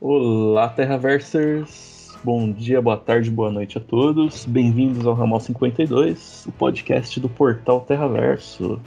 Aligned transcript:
Olá, 0.00 0.68
Terraversers! 0.68 2.16
Bom 2.22 2.52
dia, 2.52 2.80
boa 2.80 2.96
tarde, 2.96 3.32
boa 3.32 3.50
noite 3.50 3.78
a 3.78 3.80
todos. 3.80 4.44
Bem-vindos 4.44 5.04
ao 5.04 5.12
Ramal 5.12 5.40
52, 5.40 6.46
o 6.46 6.52
podcast 6.52 7.18
do 7.18 7.28
portal 7.28 7.80
Terraverso. 7.80 8.80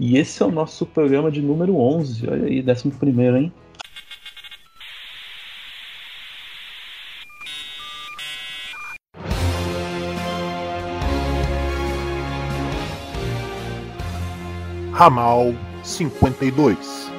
E 0.00 0.18
esse 0.18 0.42
é 0.42 0.46
o 0.46 0.50
nosso 0.50 0.84
programa 0.84 1.30
de 1.30 1.40
número 1.40 1.76
11, 1.76 2.28
olha 2.28 2.46
aí, 2.46 2.60
11 2.60 2.90
primeiro, 2.98 3.36
hein? 3.36 3.52
Ramal 14.92 15.54
52, 15.84 17.12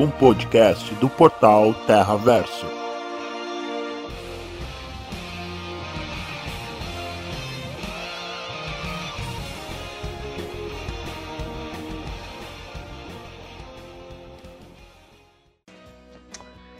um 0.00 0.08
podcast 0.08 0.94
do 0.96 1.08
portal 1.08 1.74
Terra 1.86 2.16
Verso. 2.16 2.66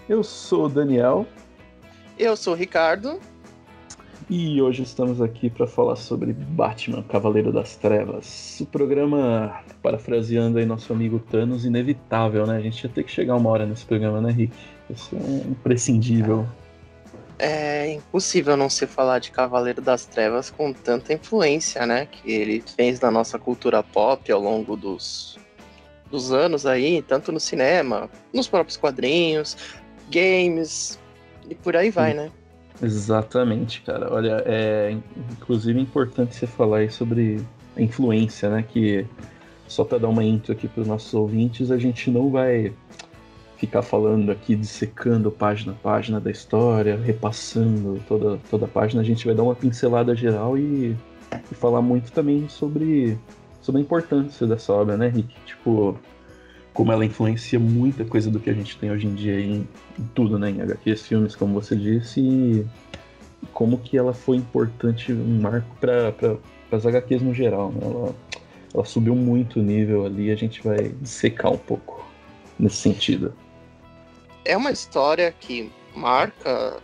Eu 0.08 0.22
sou 0.22 0.66
o 0.66 0.68
Daniel 0.68 1.26
Eu 2.16 2.36
sou 2.36 2.54
o 2.54 2.56
Ricardo. 2.56 3.20
E 4.30 4.60
hoje 4.60 4.82
estamos 4.82 5.22
aqui 5.22 5.48
para 5.48 5.66
falar 5.66 5.96
sobre 5.96 6.32
Batman, 6.32 7.02
Cavaleiro 7.02 7.50
das 7.50 7.76
Trevas. 7.76 8.60
O 8.60 8.66
programa, 8.66 9.62
parafraseando 9.82 10.58
aí 10.58 10.66
nosso 10.66 10.92
amigo 10.92 11.18
Thanos, 11.18 11.64
inevitável, 11.64 12.46
né? 12.46 12.58
A 12.58 12.60
gente 12.60 12.84
ia 12.84 12.90
ter 12.90 13.04
que 13.04 13.10
chegar 13.10 13.36
uma 13.36 13.48
hora 13.48 13.64
nesse 13.64 13.86
programa, 13.86 14.20
né, 14.20 14.30
Rick? 14.30 14.52
Isso 14.90 15.16
é 15.16 15.50
imprescindível. 15.50 16.46
É 17.38 17.92
impossível 17.92 18.56
não 18.56 18.68
se 18.68 18.86
falar 18.86 19.18
de 19.18 19.30
Cavaleiro 19.30 19.80
das 19.80 20.04
Trevas 20.04 20.50
com 20.50 20.72
tanta 20.72 21.14
influência, 21.14 21.86
né? 21.86 22.06
Que 22.06 22.30
ele 22.30 22.62
fez 22.76 23.00
na 23.00 23.10
nossa 23.10 23.38
cultura 23.38 23.82
pop 23.82 24.30
ao 24.30 24.42
longo 24.42 24.76
dos, 24.76 25.38
dos 26.10 26.32
anos 26.32 26.66
aí, 26.66 27.00
tanto 27.00 27.32
no 27.32 27.40
cinema, 27.40 28.10
nos 28.34 28.46
próprios 28.46 28.76
quadrinhos, 28.76 29.56
games 30.10 30.98
e 31.48 31.54
por 31.54 31.76
aí 31.76 31.90
vai, 31.90 32.12
né? 32.12 32.30
Exatamente, 32.82 33.82
cara. 33.82 34.12
Olha, 34.12 34.42
é 34.46 34.96
inclusive 35.32 35.80
importante 35.80 36.34
você 36.34 36.46
falar 36.46 36.78
aí 36.78 36.90
sobre 36.90 37.44
a 37.76 37.82
influência, 37.82 38.48
né? 38.48 38.62
Que 38.62 39.06
só 39.66 39.84
para 39.84 39.98
dar 39.98 40.08
uma 40.08 40.24
intro 40.24 40.52
aqui 40.52 40.68
para 40.68 40.82
os 40.82 40.88
nossos 40.88 41.12
ouvintes, 41.12 41.70
a 41.70 41.78
gente 41.78 42.10
não 42.10 42.30
vai 42.30 42.72
ficar 43.56 43.82
falando 43.82 44.30
aqui, 44.30 44.54
dissecando 44.54 45.30
página 45.30 45.72
a 45.72 45.74
página 45.74 46.20
da 46.20 46.30
história, 46.30 46.96
repassando 46.96 48.00
toda, 48.06 48.38
toda 48.48 48.64
a 48.66 48.68
página. 48.68 49.02
A 49.02 49.04
gente 49.04 49.26
vai 49.26 49.34
dar 49.34 49.42
uma 49.42 49.54
pincelada 49.54 50.14
geral 50.14 50.56
e, 50.56 50.96
e 51.50 51.54
falar 51.54 51.82
muito 51.82 52.12
também 52.12 52.48
sobre, 52.48 53.18
sobre 53.60 53.80
a 53.80 53.84
importância 53.84 54.46
dessa 54.46 54.72
obra, 54.72 54.96
né, 54.96 55.08
Rick? 55.08 55.34
Tipo, 55.44 55.98
como 56.78 56.92
ela 56.92 57.04
influencia 57.04 57.58
muita 57.58 58.04
coisa 58.04 58.30
do 58.30 58.38
que 58.38 58.48
a 58.48 58.52
gente 58.52 58.78
tem 58.78 58.88
hoje 58.88 59.04
em 59.04 59.12
dia 59.12 59.40
em, 59.40 59.68
em 59.98 60.04
tudo, 60.14 60.38
né? 60.38 60.48
Em 60.48 60.62
HQs, 60.62 61.08
filmes, 61.08 61.34
como 61.34 61.52
você 61.60 61.74
disse, 61.74 62.20
e 62.20 62.64
como 63.52 63.78
que 63.78 63.98
ela 63.98 64.14
foi 64.14 64.36
importante, 64.36 65.12
um 65.12 65.40
marco 65.40 65.74
para 65.80 66.14
as 66.70 66.86
HQs 66.86 67.20
no 67.20 67.34
geral, 67.34 67.72
né? 67.72 67.80
Ela, 67.82 68.14
ela 68.72 68.84
subiu 68.84 69.16
muito 69.16 69.58
o 69.58 69.62
nível 69.62 70.06
ali, 70.06 70.30
a 70.30 70.36
gente 70.36 70.62
vai 70.62 70.94
secar 71.02 71.50
um 71.50 71.58
pouco 71.58 72.06
nesse 72.56 72.76
sentido. 72.76 73.34
É 74.44 74.56
uma 74.56 74.70
história 74.70 75.34
que 75.40 75.72
marca 75.96 76.76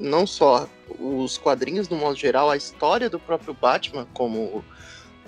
não 0.00 0.26
só 0.26 0.66
os 0.98 1.36
quadrinhos 1.36 1.86
no 1.90 1.98
modo 1.98 2.16
geral, 2.16 2.48
a 2.48 2.56
história 2.56 3.10
do 3.10 3.20
próprio 3.20 3.52
Batman 3.52 4.06
como 4.14 4.64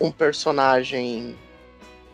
um 0.00 0.10
personagem 0.10 1.36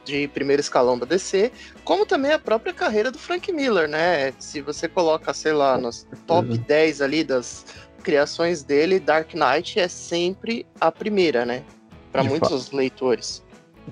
de 0.05 0.29
primeiro 0.29 0.61
escalão 0.61 0.99
da 0.99 1.07
DC, 1.07 1.53
como 1.85 2.05
também 2.05 2.33
a 2.33 2.39
própria 2.39 2.73
carreira 2.73 3.11
do 3.11 3.19
Frank 3.19 3.53
Miller, 3.53 3.89
né? 3.89 4.33
Se 4.39 4.61
você 4.61 4.89
coloca, 4.89 5.33
sei 5.33 5.53
lá, 5.53 5.79
nos 5.79 6.07
top 6.27 6.59
10 6.59 7.01
ali 7.01 7.25
das 7.25 7.65
criações 8.03 8.63
dele, 8.63 8.99
Dark 8.99 9.33
Knight 9.35 9.79
é 9.79 9.89
sempre 9.89 10.67
a 10.81 10.91
primeira, 10.91 11.45
né? 11.45 11.63
Para 12.11 12.25
muitos 12.25 12.73
leitores. 12.73 13.43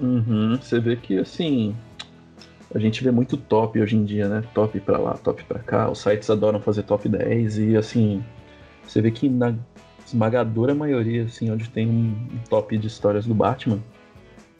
Uhum, 0.01 0.57
você 0.57 0.79
vê 0.79 0.97
que 0.97 1.19
assim. 1.19 1.75
A 2.73 2.79
gente 2.79 3.03
vê 3.03 3.11
muito 3.11 3.37
top 3.37 3.81
hoje 3.81 3.97
em 3.97 4.05
dia, 4.05 4.29
né? 4.29 4.45
Top 4.55 4.79
pra 4.81 4.99
lá, 4.99 5.15
top 5.15 5.43
pra 5.45 5.59
cá. 5.59 5.91
Os 5.91 6.01
sites 6.01 6.31
adoram 6.31 6.61
fazer 6.61 6.85
top 6.85 7.09
10 7.09 7.59
e 7.59 7.77
assim. 7.77 8.25
Você 8.87 9.01
vê 9.01 9.11
que 9.11 9.29
na 9.29 9.55
esmagadora 10.07 10.75
maioria, 10.75 11.25
assim, 11.25 11.51
onde 11.51 11.69
tem 11.69 11.89
um 11.89 12.29
top 12.49 12.77
de 12.77 12.87
histórias 12.87 13.27
do 13.27 13.35
Batman, 13.35 13.81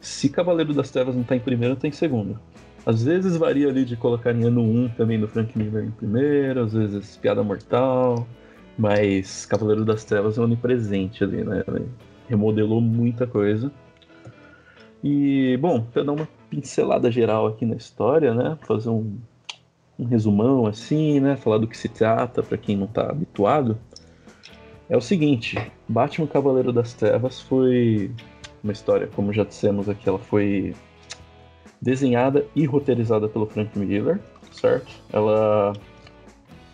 se 0.01 0.27
Cavaleiro 0.27 0.73
das 0.73 0.89
Trevas 0.89 1.15
não 1.15 1.23
tá 1.23 1.35
em 1.35 1.39
primeiro, 1.39 1.75
tá 1.75 1.87
em 1.87 1.91
segundo. 1.91 2.37
Às 2.85 3.03
vezes 3.03 3.37
varia 3.37 3.69
ali 3.69 3.85
de 3.85 3.95
colocarem 3.95 4.43
ano 4.43 4.61
1 4.61 4.89
também 4.89 5.19
do 5.19 5.27
Frank 5.27 5.55
Miller 5.55 5.85
em 5.85 5.91
primeiro, 5.91 6.63
às 6.63 6.73
vezes 6.73 7.15
Piada 7.17 7.43
Mortal, 7.43 8.27
mas 8.77 9.45
Cavaleiro 9.45 9.85
das 9.85 10.03
Trevas 10.03 10.39
é 10.39 10.41
onipresente 10.41 11.23
ali, 11.23 11.43
né? 11.43 11.63
Ele 11.67 11.87
remodelou 12.27 12.81
muita 12.81 13.27
coisa. 13.27 13.71
E, 15.03 15.57
bom, 15.57 15.81
pra 15.81 16.03
dar 16.03 16.13
uma 16.13 16.27
pincelada 16.49 17.11
geral 17.11 17.47
aqui 17.47 17.65
na 17.65 17.75
história, 17.75 18.33
né? 18.33 18.57
Fazer 18.61 18.89
um, 18.89 19.15
um 19.99 20.05
resumão 20.05 20.65
assim, 20.65 21.19
né? 21.19 21.37
Falar 21.37 21.59
do 21.59 21.67
que 21.67 21.77
se 21.77 21.87
trata 21.87 22.41
para 22.41 22.57
quem 22.57 22.75
não 22.75 22.87
tá 22.87 23.11
habituado. 23.11 23.77
É 24.89 24.97
o 24.97 25.01
seguinte, 25.01 25.57
Batman 25.87 26.27
Cavaleiro 26.27 26.73
das 26.73 26.93
Trevas 26.93 27.39
foi 27.39 28.11
uma 28.63 28.73
história, 28.73 29.07
como 29.07 29.33
já 29.33 29.43
dissemos 29.43 29.89
aqui, 29.89 30.07
ela 30.07 30.19
foi 30.19 30.75
desenhada 31.81 32.45
e 32.55 32.65
roteirizada 32.65 33.27
pelo 33.27 33.47
Frank 33.47 33.77
Miller, 33.77 34.19
certo? 34.51 34.91
Ela, 35.11 35.73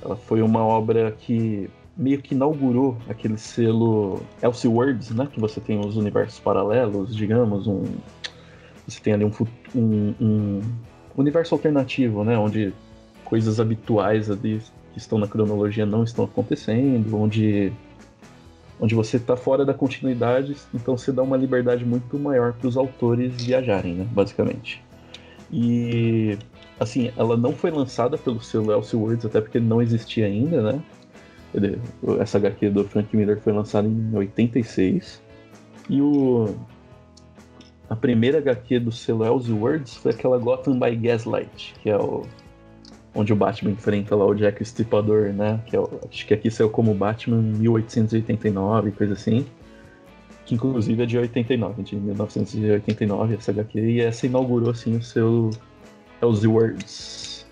ela 0.04 0.16
foi 0.16 0.42
uma 0.42 0.64
obra 0.66 1.12
que 1.12 1.70
meio 1.96 2.22
que 2.22 2.36
inaugurou 2.36 2.98
aquele 3.10 3.38
selo 3.38 4.22
Elseworlds, 4.42 5.12
né? 5.12 5.28
Que 5.32 5.40
você 5.40 5.60
tem 5.60 5.80
os 5.80 5.96
universos 5.96 6.40
paralelos, 6.40 7.16
digamos, 7.16 7.68
um, 7.68 7.84
você 8.88 9.02
tem 9.02 9.14
ali 9.14 9.26
um, 9.26 9.32
um, 9.76 10.14
um 10.20 10.62
universo 11.16 11.56
alternativo, 11.56 12.24
né? 12.24 12.38
Onde 12.38 12.74
coisas 13.26 13.60
habituais 13.60 14.30
ali 14.30 14.62
que 14.94 14.98
estão 14.98 15.18
na 15.18 15.28
cronologia 15.28 15.86
não 15.86 16.04
estão 16.04 16.26
acontecendo, 16.26 17.18
onde 17.18 17.72
onde 18.80 18.94
você 18.94 19.18
está 19.18 19.36
fora 19.36 19.66
da 19.66 19.74
continuidade, 19.74 20.56
então 20.74 20.98
você 20.98 21.12
dá 21.12 21.24
uma 21.24 21.38
liberdade 21.38 21.84
muito 21.84 22.18
maior 22.18 22.54
para 22.54 22.68
os 22.68 22.78
autores 22.78 23.34
viajarem, 23.42 23.96
né, 23.96 24.08
basicamente. 24.12 24.84
E 25.52 26.38
assim, 26.80 27.12
ela 27.18 27.36
não 27.36 27.54
foi 27.54 27.72
lançada 27.72 28.18
pelo 28.18 28.42
selo 28.42 28.72
Elseworlds, 28.72 29.26
até 29.26 29.42
porque 29.42 29.60
não 29.60 29.82
existia 29.82 30.26
ainda, 30.26 30.62
né? 30.62 30.82
Essa 32.20 32.38
HQ 32.38 32.70
do 32.70 32.84
Frank 32.84 33.16
Miller 33.16 33.40
foi 33.40 33.54
lançada 33.54 33.88
em 33.88 34.16
86. 34.16 35.22
E 35.90 36.02
o 36.02 36.54
a 37.90 37.96
primeira 37.96 38.40
HQ 38.40 38.82
do 38.82 38.92
selo 38.92 39.26
Elseworlds 39.26 39.96
foi 39.96 40.12
aquela 40.12 40.38
Gotham 40.38 40.78
by 40.78 40.94
Gaslight, 40.96 41.74
que 41.82 41.90
é 41.90 41.98
o 41.98 42.24
onde 43.18 43.34
o 43.34 43.36
Batman 43.36 43.72
enfrenta 43.72 44.16
lá 44.16 44.26
o 44.26 44.36
Jack 44.36 44.62
o 44.62 44.64
Estripador, 44.64 45.34
né? 45.34 45.60
Que 45.66 45.76
é 45.76 45.80
acho 45.80 46.28
que 46.28 46.34
aqui 46.34 46.52
saiu 46.52 46.70
como 46.70 46.94
Batman 46.94 47.42
1889, 47.42 48.92
coisa 48.92 49.14
assim. 49.14 49.46
Que 50.46 50.54
inclusive 50.54 51.02
é 51.02 51.06
de 51.06 51.18
89, 51.18 51.82
de 51.82 51.96
1989, 51.96 53.36
essa 53.36 53.52
HQ. 53.52 53.80
E 53.80 54.02
essa 54.02 54.28
inaugurou, 54.28 54.70
assim, 54.70 54.96
o 54.96 55.02
seu 55.02 55.50
Elseworlds. 56.22 57.46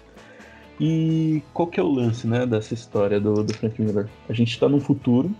E 0.79 1.41
qual 1.51 1.67
que 1.67 1.79
é 1.79 1.83
o 1.83 1.91
lance, 1.91 2.27
né, 2.27 2.45
dessa 2.45 2.73
história 2.73 3.19
do, 3.19 3.43
do 3.43 3.53
Frank 3.53 3.81
Miller? 3.81 4.07
A 4.29 4.33
gente 4.33 4.57
tá 4.59 4.69
num 4.69 4.79
futuro, 4.79 5.31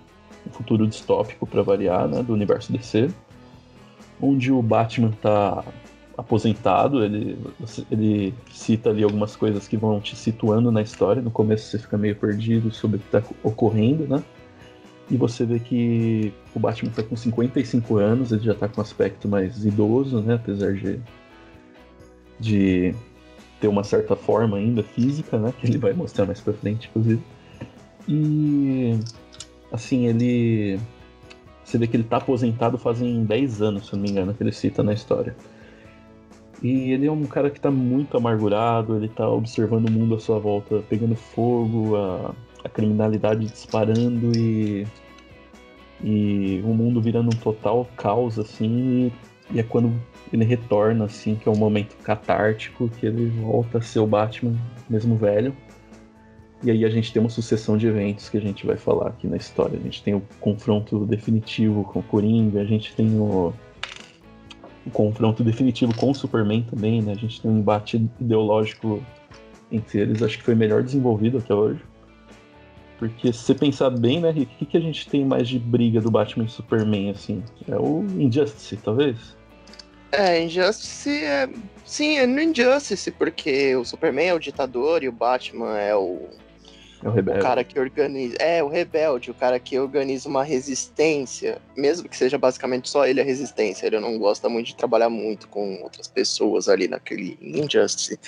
um 0.48 0.52
futuro 0.52 0.88
distópico 0.88 1.46
para 1.46 1.62
variar, 1.62 2.08
né, 2.08 2.24
do 2.24 2.34
universo 2.34 2.74
DC. 2.74 3.10
Onde 4.20 4.52
o 4.52 4.62
Batman 4.62 5.12
tá 5.22 5.64
aposentado, 6.18 7.04
ele, 7.04 7.38
ele 7.92 8.34
cita 8.52 8.90
ali 8.90 9.04
algumas 9.04 9.36
coisas 9.36 9.68
que 9.68 9.76
vão 9.76 10.00
te 10.00 10.16
situando 10.16 10.72
na 10.72 10.82
história. 10.82 11.22
No 11.22 11.32
começo 11.32 11.70
você 11.70 11.80
fica 11.80 11.98
meio 11.98 12.16
perdido 12.16 12.72
sobre 12.72 12.98
o 12.98 13.00
que 13.00 13.18
está 13.18 13.24
ocorrendo, 13.44 14.08
né? 14.08 14.24
E 15.10 15.18
você 15.18 15.46
vê 15.46 15.60
que 15.60 16.34
o 16.56 16.60
Batman 16.60 16.90
está 16.90 17.04
com 17.04 17.16
55 17.16 17.98
anos, 17.98 18.32
ele 18.32 18.44
já 18.44 18.54
está 18.54 18.68
com 18.68 18.80
um 18.80 18.84
aspecto 18.84 19.28
mais 19.28 19.64
idoso, 19.66 20.22
né? 20.22 20.36
Apesar 20.36 20.74
de, 20.74 21.00
de 22.40 22.96
ter 23.60 23.68
uma 23.68 23.84
certa 23.84 24.16
forma 24.16 24.58
ainda 24.58 24.82
física, 24.82 25.38
né? 25.38 25.54
Que 25.60 25.68
ele 25.68 25.78
vai 25.78 25.94
mostrar 25.94 26.26
mais 26.26 26.40
pra 26.40 26.54
frente, 26.54 26.90
inclusive. 26.90 27.22
E 28.08 28.98
assim, 29.72 30.08
ele. 30.08 30.80
Você 31.64 31.78
vê 31.78 31.88
que 31.88 31.98
ele 31.98 32.04
tá 32.04 32.18
aposentado 32.18 32.78
fazem 32.78 33.24
10 33.26 33.62
anos, 33.62 33.88
se 33.88 33.94
não 33.94 34.02
me 34.02 34.10
engano, 34.10 34.34
que 34.34 34.42
ele 34.42 34.52
cita 34.52 34.82
na 34.82 34.94
história. 34.94 35.36
E 36.62 36.92
ele 36.92 37.08
é 37.08 37.12
um 37.12 37.24
cara 37.24 37.50
que 37.50 37.60
tá 37.60 37.70
muito 37.70 38.16
amargurado, 38.18 38.96
ele 38.96 39.10
tá 39.10 39.28
observando 39.30 39.88
o 39.88 39.92
mundo 39.92 40.16
à 40.16 40.20
sua 40.20 40.40
volta 40.40 40.84
pegando 40.90 41.16
fogo, 41.16 41.96
a, 41.96 42.34
a 42.64 42.70
criminalidade 42.70 43.46
disparando 43.46 44.32
e. 44.38 44.88
E 46.04 46.62
o 46.66 46.74
mundo 46.74 47.02
virando 47.02 47.28
um 47.34 47.40
total 47.40 47.88
caos, 47.96 48.38
assim, 48.38 49.12
e, 49.50 49.56
e 49.56 49.60
é 49.60 49.64
quando 49.64 49.94
ele 50.32 50.44
retorna, 50.44 51.06
assim, 51.06 51.36
que 51.36 51.48
é 51.48 51.52
um 51.52 51.56
momento 51.56 51.96
catártico, 52.04 52.90
que 52.90 53.06
ele 53.06 53.28
volta 53.42 53.78
a 53.78 53.82
ser 53.82 54.00
o 54.00 54.08
Batman, 54.08 54.56
mesmo 54.90 55.16
velho. 55.16 55.56
E 56.64 56.72
aí 56.72 56.84
a 56.84 56.90
gente 56.90 57.14
tem 57.14 57.22
uma 57.22 57.30
sucessão 57.30 57.78
de 57.78 57.88
eventos 57.88 58.28
que 58.28 58.38
a 58.38 58.42
gente 58.42 58.66
vai 58.66 58.76
falar 58.76 59.10
aqui 59.10 59.28
na 59.28 59.38
história. 59.38 59.78
A 59.78 59.82
gente 59.82 60.04
tem 60.04 60.14
o 60.14 60.22
confronto 60.40 61.06
definitivo 61.06 61.84
com 61.84 62.00
o 62.00 62.04
Coringa, 62.04 62.62
a 62.62 62.66
gente 62.66 62.94
tem 62.96 63.20
o, 63.20 63.54
o 64.86 64.92
confronto 64.92 65.44
definitivo 65.44 65.96
com 65.96 66.12
o 66.12 66.16
Superman 66.16 66.64
também, 66.64 67.02
né? 67.02 67.14
A 67.14 67.16
gente 67.16 67.42
tem 67.42 67.50
um 67.50 67.58
embate 67.58 67.98
ideológico 68.20 69.04
entre 69.72 70.00
eles, 70.00 70.22
acho 70.22 70.38
que 70.38 70.44
foi 70.44 70.56
melhor 70.56 70.84
desenvolvido 70.84 71.40
até 71.40 71.54
hoje. 71.54 71.82
Porque 72.98 73.34
se 73.34 73.40
você 73.40 73.56
pensar 73.56 73.90
bem, 73.90 74.22
né, 74.22 74.32
Rick, 74.32 74.54
o 74.54 74.58
que, 74.60 74.66
que 74.66 74.78
a 74.78 74.82
gente 74.82 75.10
tem 75.10 75.26
mais 75.26 75.50
de 75.50 75.60
briga 75.60 76.00
do 76.00 76.10
Batman 76.10 76.46
e 76.46 76.50
Superman, 76.50 77.10
assim? 77.10 77.44
É 77.68 77.76
o 77.76 78.06
Injustice, 78.18 78.78
talvez? 78.78 79.36
É, 80.12 80.42
Injustice 80.42 81.10
é. 81.10 81.50
Sim, 81.84 82.18
é 82.18 82.26
no 82.26 82.42
Injustice, 82.42 83.12
porque 83.12 83.76
o 83.76 83.84
Superman 83.84 84.28
é 84.28 84.34
o 84.34 84.40
ditador 84.40 85.04
e 85.04 85.10
o 85.10 85.12
Batman 85.12 85.78
é 85.78 85.96
o 85.96 86.30
é 87.06 87.10
o 87.10 87.12
rebelde. 87.12 87.40
O 87.40 87.44
cara 87.44 87.64
que 87.64 87.80
organiza. 87.80 88.36
É, 88.40 88.64
o 88.64 88.68
rebelde, 88.68 89.30
o 89.30 89.34
cara 89.34 89.60
que 89.60 89.78
organiza 89.78 90.28
uma 90.28 90.44
resistência, 90.44 91.62
mesmo 91.78 92.10
que 92.10 92.18
seja 92.18 92.38
basicamente 92.38 92.90
só 92.90 93.06
ele 93.06 93.22
a 93.22 93.24
resistência. 93.24 93.86
Ele 93.86 94.00
não 94.00 94.18
gosta 94.18 94.50
muito 94.50 94.68
de 94.68 94.76
trabalhar 94.76 95.10
muito 95.10 95.48
com 95.48 95.84
outras 95.84 96.08
pessoas 96.08 96.68
ali 96.68 96.88
naquele 96.88 97.38
Injustice. 97.42 98.20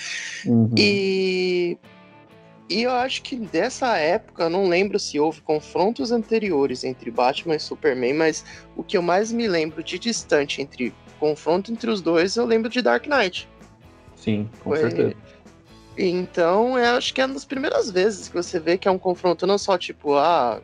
Uhum. 0.46 0.72
E. 0.78 1.76
E 2.70 2.82
eu 2.82 2.90
acho 2.90 3.22
que 3.22 3.34
dessa 3.34 3.96
época, 3.96 4.46
não 4.50 4.68
lembro 4.68 4.98
se 4.98 5.18
houve 5.18 5.40
confrontos 5.40 6.12
anteriores 6.12 6.84
entre 6.84 7.10
Batman 7.10 7.56
e 7.56 7.58
Superman, 7.58 8.12
mas 8.12 8.44
o 8.76 8.82
que 8.82 8.94
eu 8.94 9.00
mais 9.00 9.32
me 9.32 9.48
lembro 9.48 9.82
de 9.82 9.98
distante 9.98 10.60
entre 10.60 10.92
confronto 11.18 11.72
entre 11.72 11.90
os 11.90 12.02
dois, 12.02 12.36
eu 12.36 12.44
lembro 12.44 12.68
de 12.68 12.82
Dark 12.82 13.06
Knight. 13.06 13.48
Sim, 14.16 14.50
com 14.62 14.68
Foi... 14.68 14.80
certeza 14.80 15.16
então, 15.98 16.78
eu 16.78 16.96
acho 16.96 17.12
que 17.12 17.20
é 17.20 17.26
uma 17.26 17.34
das 17.34 17.44
primeiras 17.44 17.90
vezes 17.90 18.28
que 18.28 18.34
você 18.34 18.60
vê 18.60 18.78
que 18.78 18.86
é 18.86 18.90
um 18.90 18.98
confronto 18.98 19.46
não 19.46 19.58
só 19.58 19.76
tipo, 19.76 20.14
ah, 20.14 20.62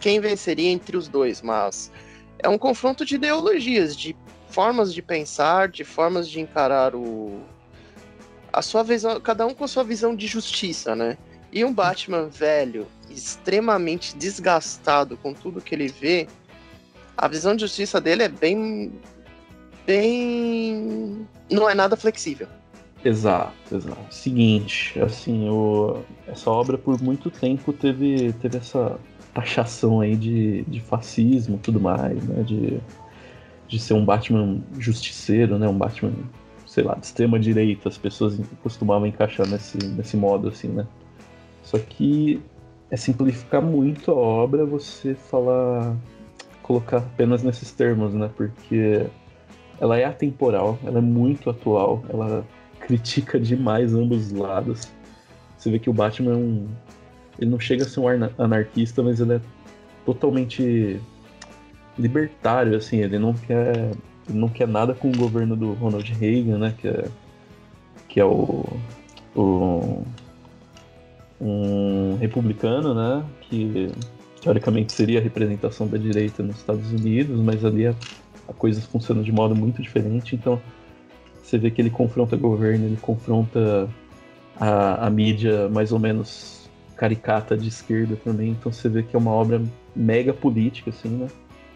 quem 0.00 0.18
venceria 0.20 0.70
entre 0.70 0.96
os 0.96 1.06
dois, 1.06 1.42
mas 1.42 1.92
é 2.38 2.48
um 2.48 2.56
confronto 2.56 3.04
de 3.04 3.16
ideologias, 3.16 3.94
de 3.94 4.16
formas 4.48 4.94
de 4.94 5.02
pensar, 5.02 5.68
de 5.68 5.84
formas 5.84 6.28
de 6.28 6.40
encarar 6.40 6.94
o 6.94 7.42
a 8.52 8.62
sua 8.62 8.84
visão, 8.84 9.20
cada 9.20 9.44
um 9.44 9.52
com 9.52 9.64
a 9.64 9.68
sua 9.68 9.82
visão 9.82 10.14
de 10.14 10.28
justiça, 10.28 10.94
né? 10.94 11.18
E 11.52 11.64
um 11.64 11.72
Batman 11.74 12.28
velho, 12.28 12.86
extremamente 13.10 14.16
desgastado 14.16 15.16
com 15.16 15.34
tudo 15.34 15.60
que 15.60 15.74
ele 15.74 15.88
vê, 15.88 16.28
a 17.16 17.26
visão 17.26 17.54
de 17.54 17.62
justiça 17.62 18.00
dele 18.00 18.22
é 18.22 18.28
bem 18.28 18.92
bem 19.84 21.28
não 21.50 21.68
é 21.68 21.74
nada 21.74 21.96
flexível. 21.96 22.48
Exato, 23.04 23.76
exato. 23.76 24.14
Seguinte, 24.14 24.98
assim, 24.98 25.46
o, 25.50 25.98
essa 26.26 26.50
obra 26.50 26.78
por 26.78 27.00
muito 27.02 27.30
tempo 27.30 27.70
teve, 27.70 28.32
teve 28.40 28.56
essa 28.56 28.98
taxação 29.34 30.00
aí 30.00 30.16
de, 30.16 30.62
de 30.62 30.80
fascismo 30.80 31.58
tudo 31.62 31.78
mais, 31.78 32.24
né? 32.24 32.42
De, 32.42 32.80
de 33.68 33.78
ser 33.78 33.92
um 33.92 34.04
Batman 34.04 34.62
justiceiro, 34.78 35.58
né? 35.58 35.68
Um 35.68 35.76
Batman, 35.76 36.12
sei 36.66 36.82
lá, 36.82 36.94
de 36.94 37.04
extrema 37.04 37.38
direita. 37.38 37.90
As 37.90 37.98
pessoas 37.98 38.40
costumavam 38.62 39.06
encaixar 39.06 39.46
nesse, 39.46 39.76
nesse 39.76 40.16
modo, 40.16 40.48
assim, 40.48 40.68
né? 40.68 40.86
Só 41.62 41.78
que 41.78 42.40
é 42.90 42.96
simplificar 42.96 43.60
muito 43.60 44.12
a 44.12 44.14
obra 44.14 44.64
você 44.64 45.14
falar, 45.14 45.94
colocar 46.62 46.98
apenas 46.98 47.42
nesses 47.42 47.70
termos, 47.70 48.14
né? 48.14 48.30
Porque 48.34 49.04
ela 49.78 49.98
é 49.98 50.04
atemporal, 50.04 50.78
ela 50.84 50.98
é 50.98 51.02
muito 51.02 51.50
atual, 51.50 52.02
ela 52.08 52.46
critica 52.86 53.38
demais 53.38 53.94
ambos 53.94 54.26
os 54.26 54.32
lados. 54.32 54.88
Você 55.56 55.70
vê 55.70 55.78
que 55.78 55.90
o 55.90 55.92
Batman 55.92 56.32
é 56.32 56.36
um. 56.36 56.68
Ele 57.38 57.50
não 57.50 57.58
chega 57.58 57.84
a 57.84 57.88
ser 57.88 58.00
um 58.00 58.06
anarquista, 58.38 59.02
mas 59.02 59.20
ele 59.20 59.34
é 59.34 59.40
totalmente 60.04 61.00
libertário, 61.98 62.76
assim, 62.76 62.98
ele 62.98 63.18
não 63.18 63.34
quer. 63.34 63.90
Ele 64.28 64.38
não 64.38 64.48
quer 64.48 64.66
nada 64.66 64.94
com 64.94 65.08
o 65.08 65.16
governo 65.16 65.54
do 65.54 65.72
Ronald 65.74 66.10
Reagan, 66.12 66.58
né? 66.58 66.74
Que 66.78 66.88
é, 66.88 67.04
que 68.08 68.20
é 68.20 68.24
o, 68.24 68.64
o 69.34 70.02
um 71.40 72.16
republicano, 72.18 72.94
né? 72.94 73.24
Que 73.42 73.90
teoricamente 74.40 74.92
seria 74.92 75.18
a 75.18 75.22
representação 75.22 75.86
da 75.86 75.98
direita 75.98 76.42
nos 76.42 76.56
Estados 76.56 76.90
Unidos, 76.90 77.38
mas 77.40 77.64
ali 77.64 77.86
a, 77.86 77.94
a 78.48 78.52
coisa 78.52 78.80
funciona 78.80 79.22
de 79.22 79.32
modo 79.32 79.54
muito 79.54 79.82
diferente. 79.82 80.34
Então, 80.34 80.60
você 81.44 81.58
vê 81.58 81.70
que 81.70 81.80
ele 81.80 81.90
confronta 81.90 82.36
governo, 82.36 82.86
ele 82.86 82.96
confronta 82.96 83.88
a, 84.56 85.06
a 85.06 85.10
mídia 85.10 85.68
mais 85.68 85.92
ou 85.92 85.98
menos 85.98 86.70
caricata 86.96 87.56
de 87.56 87.68
esquerda 87.68 88.16
também. 88.16 88.50
Então 88.50 88.72
você 88.72 88.88
vê 88.88 89.02
que 89.02 89.14
é 89.14 89.18
uma 89.18 89.30
obra 89.30 89.62
mega 89.94 90.32
política, 90.32 90.90
assim, 90.90 91.08
né? 91.08 91.28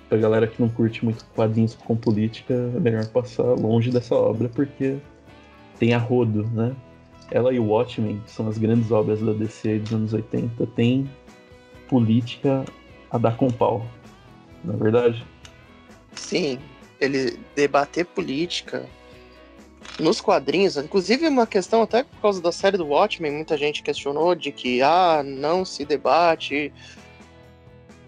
Pra 0.09 0.17
galera 0.17 0.47
que 0.47 0.61
não 0.61 0.70
curte 0.70 1.05
muito 1.05 1.23
quadrinhos 1.35 1.75
com 1.75 1.94
política, 1.94 2.55
é 2.55 2.81
melhor 2.81 3.06
passar 3.09 3.43
longe 3.43 3.91
dessa 3.91 4.15
obra, 4.15 4.49
porque 4.49 4.97
tem 5.79 5.93
a 5.93 5.99
rodo, 5.99 6.49
né? 6.55 6.75
Ela 7.31 7.53
e 7.53 7.59
o 7.59 7.67
Watchmen, 7.67 8.23
que 8.25 8.31
são 8.31 8.49
as 8.49 8.56
grandes 8.56 8.91
obras 8.91 9.21
da 9.21 9.35
DC 9.35 9.81
dos 9.81 9.93
anos 9.93 10.14
80, 10.14 10.67
tem 10.69 11.09
política 11.87 12.64
a 13.11 13.19
dar 13.19 13.37
com 13.37 13.50
pau. 13.50 13.87
Não 14.64 14.75
é 14.75 14.76
verdade? 14.79 15.26
Sim, 16.14 16.59
ele 16.99 17.38
debater 17.55 18.06
política 18.06 18.87
nos 19.99 20.21
quadrinhos, 20.21 20.77
inclusive 20.77 21.27
uma 21.27 21.47
questão 21.47 21.83
até 21.83 22.05
por 22.05 22.21
causa 22.21 22.41
da 22.41 22.53
série 22.53 22.77
do 22.77 22.87
Watchmen, 22.87 23.33
muita 23.33 23.57
gente 23.57 23.83
questionou 23.83 24.35
de 24.35 24.53
que 24.53 24.81
ah, 24.83 25.23
não 25.25 25.65
se 25.65 25.85
debate 25.85 26.73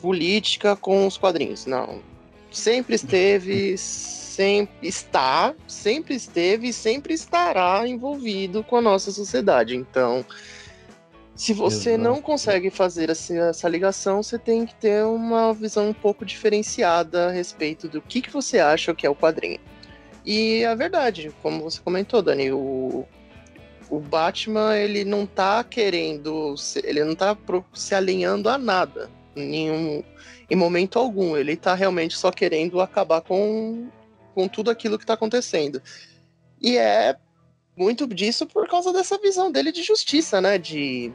política 0.00 0.76
com 0.76 1.06
os 1.06 1.16
quadrinhos. 1.16 1.66
Não. 1.66 2.00
Sempre 2.50 2.96
esteve, 2.96 3.76
sempre 3.78 4.88
está, 4.88 5.54
sempre 5.66 6.14
esteve 6.14 6.68
e 6.68 6.72
sempre 6.72 7.14
estará 7.14 7.86
envolvido 7.86 8.64
com 8.64 8.76
a 8.76 8.80
nossa 8.80 9.12
sociedade. 9.12 9.76
Então, 9.76 10.24
se 11.34 11.52
você 11.54 11.90
Exato. 11.90 12.04
não 12.04 12.20
consegue 12.20 12.70
fazer 12.70 13.08
essa, 13.08 13.34
essa, 13.34 13.68
ligação, 13.68 14.22
você 14.22 14.38
tem 14.38 14.66
que 14.66 14.74
ter 14.74 15.04
uma 15.04 15.54
visão 15.54 15.88
um 15.88 15.92
pouco 15.94 16.24
diferenciada 16.24 17.28
a 17.28 17.30
respeito 17.30 17.88
do 17.88 18.00
que, 18.00 18.20
que 18.20 18.30
você 18.30 18.58
acha 18.58 18.94
que 18.94 19.06
é 19.06 19.10
o 19.10 19.14
quadrinho. 19.14 19.60
E 20.24 20.64
a 20.64 20.74
verdade, 20.74 21.32
como 21.42 21.62
você 21.62 21.80
comentou, 21.80 22.22
Dani, 22.22 22.52
o, 22.52 23.06
o 23.88 23.98
Batman 23.98 24.76
ele 24.76 25.04
não 25.04 25.26
tá 25.26 25.64
querendo, 25.64 26.54
ele 26.84 27.04
não 27.04 27.14
tá 27.14 27.36
se 27.72 27.94
alinhando 27.94 28.48
a 28.48 28.58
nada, 28.58 29.10
nenhum, 29.34 30.02
em 30.48 30.56
momento 30.56 30.98
algum. 30.98 31.36
Ele 31.36 31.56
tá 31.56 31.74
realmente 31.74 32.16
só 32.16 32.30
querendo 32.30 32.80
acabar 32.80 33.20
com, 33.20 33.88
com 34.34 34.46
tudo 34.46 34.70
aquilo 34.70 34.98
que 34.98 35.06
tá 35.06 35.14
acontecendo. 35.14 35.82
E 36.60 36.76
é 36.76 37.16
muito 37.76 38.06
disso 38.06 38.46
por 38.46 38.68
causa 38.68 38.92
dessa 38.92 39.18
visão 39.18 39.50
dele 39.50 39.72
de 39.72 39.82
justiça, 39.82 40.40
né? 40.40 40.58
De 40.58 41.10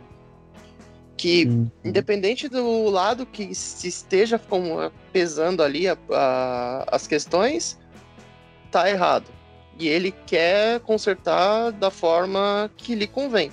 que 1.15 1.45
uhum. 1.45 1.71
independente 1.83 2.49
do 2.49 2.89
lado 2.89 3.25
que 3.25 3.53
se 3.55 3.87
esteja 3.87 4.37
como, 4.37 4.91
pesando 5.13 5.63
ali 5.63 5.87
a, 5.87 5.97
a, 6.11 6.95
as 6.95 7.07
questões, 7.07 7.79
tá 8.75 8.89
errado. 8.89 9.25
E 9.79 9.87
ele 9.87 10.11
quer 10.25 10.81
consertar 10.81 11.71
da 11.71 11.89
forma 11.89 12.69
que 12.75 12.93
lhe 12.93 13.07
convém. 13.07 13.49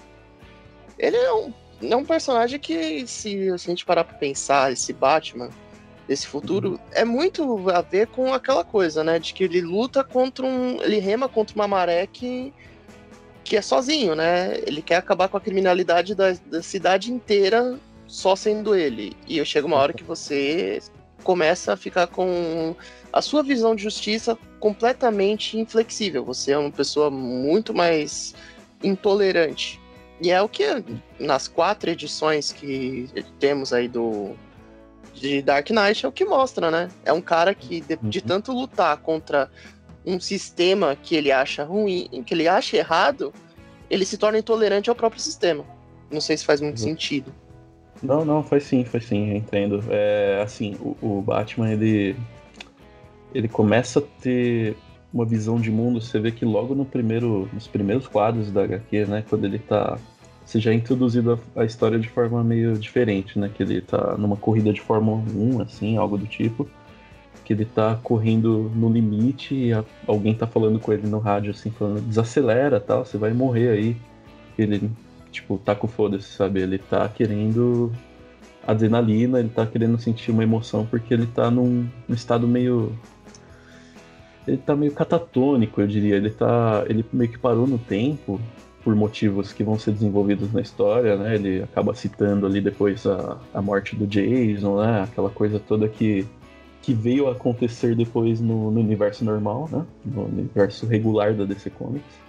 Ele 0.99 1.17
é 1.17 1.33
um, 1.33 1.52
é 1.81 1.97
um 1.97 2.05
personagem 2.05 2.59
que, 2.59 3.07
se, 3.07 3.49
a 3.50 3.57
gente 3.57 3.85
parar 3.85 4.02
pra 4.02 4.17
pensar, 4.19 4.73
esse 4.73 4.93
Batman, 4.93 5.49
desse 6.09 6.26
futuro, 6.26 6.79
é 6.91 7.05
muito 7.05 7.71
a 7.71 7.81
ver 7.81 8.09
com 8.09 8.35
aquela 8.35 8.64
coisa, 8.64 9.05
né? 9.05 9.21
De 9.21 9.33
que 9.33 9.45
ele 9.45 9.61
luta 9.61 10.02
contra 10.02 10.45
um. 10.45 10.83
Ele 10.83 10.99
rema 10.99 11.29
contra 11.29 11.55
uma 11.55 11.69
maré 11.69 12.07
que, 12.07 12.52
que 13.45 13.57
é 13.57 13.62
sozinho, 13.62 14.17
né? 14.17 14.59
Ele 14.67 14.83
quer 14.83 14.97
acabar 14.97 15.29
com 15.29 15.37
a 15.37 15.41
criminalidade 15.41 16.17
da, 16.17 16.33
da 16.47 16.62
cidade 16.62 17.12
inteira 17.12 17.79
só 18.09 18.35
sendo 18.35 18.75
ele. 18.75 19.17
E 19.29 19.45
chega 19.45 19.67
uma 19.67 19.76
hora 19.76 19.93
que 19.93 20.02
você 20.02 20.81
começa 21.23 21.73
a 21.73 21.76
ficar 21.76 22.09
com 22.09 22.75
a 23.12 23.21
sua 23.21 23.42
visão 23.42 23.75
de 23.75 23.83
justiça 23.83 24.38
completamente 24.59 25.59
inflexível. 25.59 26.25
Você 26.25 26.52
é 26.52 26.59
uma 26.59 26.71
pessoa 26.71 27.11
muito 27.11 27.75
mais 27.75 28.35
intolerante. 28.83 29.81
E 30.21 30.31
é 30.31 30.40
o 30.40 30.49
que 30.49 30.64
nas 31.19 31.49
quatro 31.49 31.90
edições 31.90 32.52
que 32.52 33.09
temos 33.38 33.73
aí 33.73 33.88
do 33.88 34.35
de 35.14 35.42
Dark 35.42 35.69
Knight 35.71 36.07
é 36.07 36.09
o 36.09 36.12
que 36.12 36.25
mostra, 36.25 36.71
né? 36.71 36.88
É 37.04 37.12
um 37.12 37.21
cara 37.21 37.54
que 37.54 37.81
de, 37.81 37.99
de 38.02 38.19
uhum. 38.21 38.25
tanto 38.26 38.52
lutar 38.52 38.97
contra 38.99 39.50
um 40.07 40.19
sistema 40.19 40.97
que 40.97 41.14
ele 41.14 41.31
acha 41.31 41.64
ruim, 41.64 42.09
que 42.25 42.35
ele 42.35 42.49
acha 42.49 42.76
errado, 42.76 43.33
ele 43.90 44.04
se 44.04 44.16
torna 44.16 44.38
intolerante 44.38 44.88
ao 44.88 44.97
próprio 44.97 45.21
sistema. 45.21 45.64
Não 46.11 46.21
sei 46.21 46.37
se 46.37 46.45
faz 46.45 46.61
muito 46.61 46.78
uhum. 46.78 46.85
sentido. 46.85 47.33
Não, 48.02 48.25
não, 48.25 48.42
faz 48.42 48.64
sim, 48.64 48.85
faz 48.85 49.04
sim, 49.04 49.31
eu 49.31 49.37
entendo. 49.37 49.85
É, 49.88 50.40
assim, 50.42 50.76
o, 50.81 50.97
o, 51.00 51.23
Batman, 51.23 51.71
ele, 51.71 52.16
ele 53.35 53.49
começa 53.49 53.99
a 53.99 54.03
ter 54.21 54.77
uma 55.12 55.25
visão 55.25 55.61
de 55.61 55.71
mundo, 55.71 56.01
você 56.01 56.19
vê 56.19 56.31
que 56.31 56.45
logo 56.45 56.75
no 56.75 56.85
primeiro, 56.85 57.49
nos 57.53 57.67
primeiros 57.67 58.07
quadros 58.07 58.51
da 58.51 58.65
HQ, 58.65 59.07
né, 59.07 59.25
quando 59.29 59.45
ele 59.45 59.59
tá... 59.59 59.99
Você 60.45 60.61
já 60.61 60.73
é 60.73 60.75
introduzido 60.75 61.39
a, 61.55 61.61
a 61.61 61.65
história 61.65 61.99
de 61.99 62.09
forma 62.09 62.43
meio 62.43 62.77
diferente, 62.77 63.39
né, 63.39 63.51
que 63.55 63.62
ele 63.62 63.81
tá 63.81 64.17
numa 64.17 64.37
corrida 64.37 64.73
de 64.73 64.81
Fórmula 64.81 65.23
1, 65.35 65.61
assim, 65.62 65.97
algo 65.97 66.17
do 66.17 66.27
tipo, 66.27 66.69
que 67.45 67.53
ele 67.53 67.65
tá 67.65 67.99
correndo 68.03 68.71
no 68.75 68.91
limite 68.91 69.55
e 69.55 69.73
a, 69.73 69.85
alguém 70.07 70.35
tá 70.35 70.47
falando 70.47 70.81
com 70.81 70.93
ele 70.93 71.07
no 71.07 71.19
rádio, 71.19 71.51
assim, 71.53 71.71
falando, 71.71 72.01
desacelera, 72.01 72.81
tal, 72.81 73.05
você 73.05 73.19
vai 73.19 73.33
morrer 73.33 73.69
aí. 73.69 73.97
Ele 74.59 74.91
tipo, 75.33 75.59
tá 75.59 75.75
com 75.75 75.89
foda-se, 75.89 76.29
sabe? 76.29 76.61
Ele 76.61 76.79
tá 76.79 77.09
querendo 77.09 77.91
adrenalina, 78.65 79.41
ele 79.41 79.49
tá 79.49 79.67
querendo 79.67 79.99
sentir 79.99 80.31
uma 80.31 80.45
emoção 80.45 80.87
porque 80.87 81.12
ele 81.12 81.27
tá 81.27 81.51
num, 81.51 81.89
num 82.07 82.15
estado 82.15 82.47
meio. 82.47 82.93
Ele 84.47 84.57
tá 84.57 84.75
meio 84.75 84.93
catatônico, 84.93 85.81
eu 85.81 85.87
diria. 85.87 86.17
Ele 86.17 86.31
tá. 86.31 86.85
Ele 86.89 87.05
meio 87.13 87.31
que 87.31 87.39
parou 87.39 87.67
no 87.67 87.79
tempo 87.79 88.41
por 88.83 88.95
motivos 88.97 89.53
que 89.53 89.63
vão 89.63 89.79
ser 89.79 89.93
desenvolvidos 89.93 90.53
na 90.53 90.61
história, 90.61 91.17
né? 91.17 91.37
Ele 91.37 91.63
acaba 91.63 91.95
citando 91.95 92.47
ali 92.47 92.61
depois 92.61 93.07
a, 93.07 93.39
a 93.55 93.63
morte 93.63 93.95
do 93.95 94.07
Jason, 94.07 94.81
né? 94.81 95.03
Aquela 95.03 95.31
coisa 95.31 95.61
toda 95.61 95.89
que, 95.89 96.27
que 96.83 96.93
veio 96.93 97.29
a 97.29 97.33
acontecer 97.33 97.95
depois 97.95 98.41
no, 98.41 98.73
no 98.73 98.81
universo 98.81 99.25
normal, 99.25 99.69
né? 99.71 99.87
No 100.05 100.25
universo 100.25 100.87
regular 100.87 101.33
da 101.35 101.45
DC 101.45 101.71
Comics 101.71 102.23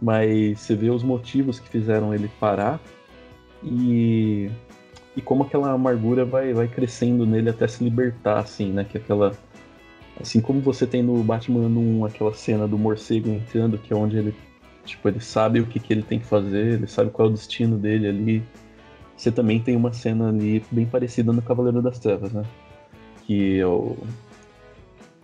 mas 0.00 0.60
você 0.60 0.74
vê 0.74 0.90
os 0.90 1.02
motivos 1.02 1.58
que 1.58 1.68
fizeram 1.68 2.14
ele 2.14 2.30
parar 2.38 2.78
e 3.62 4.50
e 5.16 5.22
como 5.22 5.44
aquela 5.44 5.70
amargura 5.72 6.26
vai, 6.26 6.52
vai 6.52 6.68
crescendo 6.68 7.24
nele 7.24 7.48
até 7.48 7.66
se 7.66 7.82
libertar, 7.82 8.38
assim, 8.38 8.70
né? 8.70 8.84
Que 8.84 8.98
aquela. 8.98 9.32
Assim 10.20 10.40
como 10.40 10.60
você 10.60 10.86
tem 10.86 11.02
no 11.02 11.22
Batman 11.22 11.66
1 11.66 12.04
aquela 12.04 12.32
cena 12.32 12.66
do 12.66 12.78
morcego 12.78 13.28
entrando, 13.28 13.78
que 13.78 13.92
é 13.92 13.96
onde 13.96 14.16
ele. 14.16 14.34
Tipo, 14.84 15.08
ele 15.08 15.20
sabe 15.20 15.60
o 15.60 15.66
que, 15.66 15.80
que 15.80 15.92
ele 15.92 16.02
tem 16.02 16.18
que 16.18 16.26
fazer, 16.26 16.74
ele 16.74 16.86
sabe 16.86 17.10
qual 17.10 17.28
é 17.28 17.30
o 17.30 17.34
destino 17.34 17.76
dele 17.76 18.08
ali. 18.08 18.42
Você 19.16 19.32
também 19.32 19.60
tem 19.60 19.74
uma 19.74 19.92
cena 19.92 20.28
ali 20.28 20.62
bem 20.70 20.86
parecida 20.86 21.32
no 21.32 21.42
Cavaleiro 21.42 21.82
das 21.82 21.98
Trevas, 21.98 22.32
né? 22.32 22.44
Que 23.26 23.58
é 23.58 23.66
o, 23.66 23.96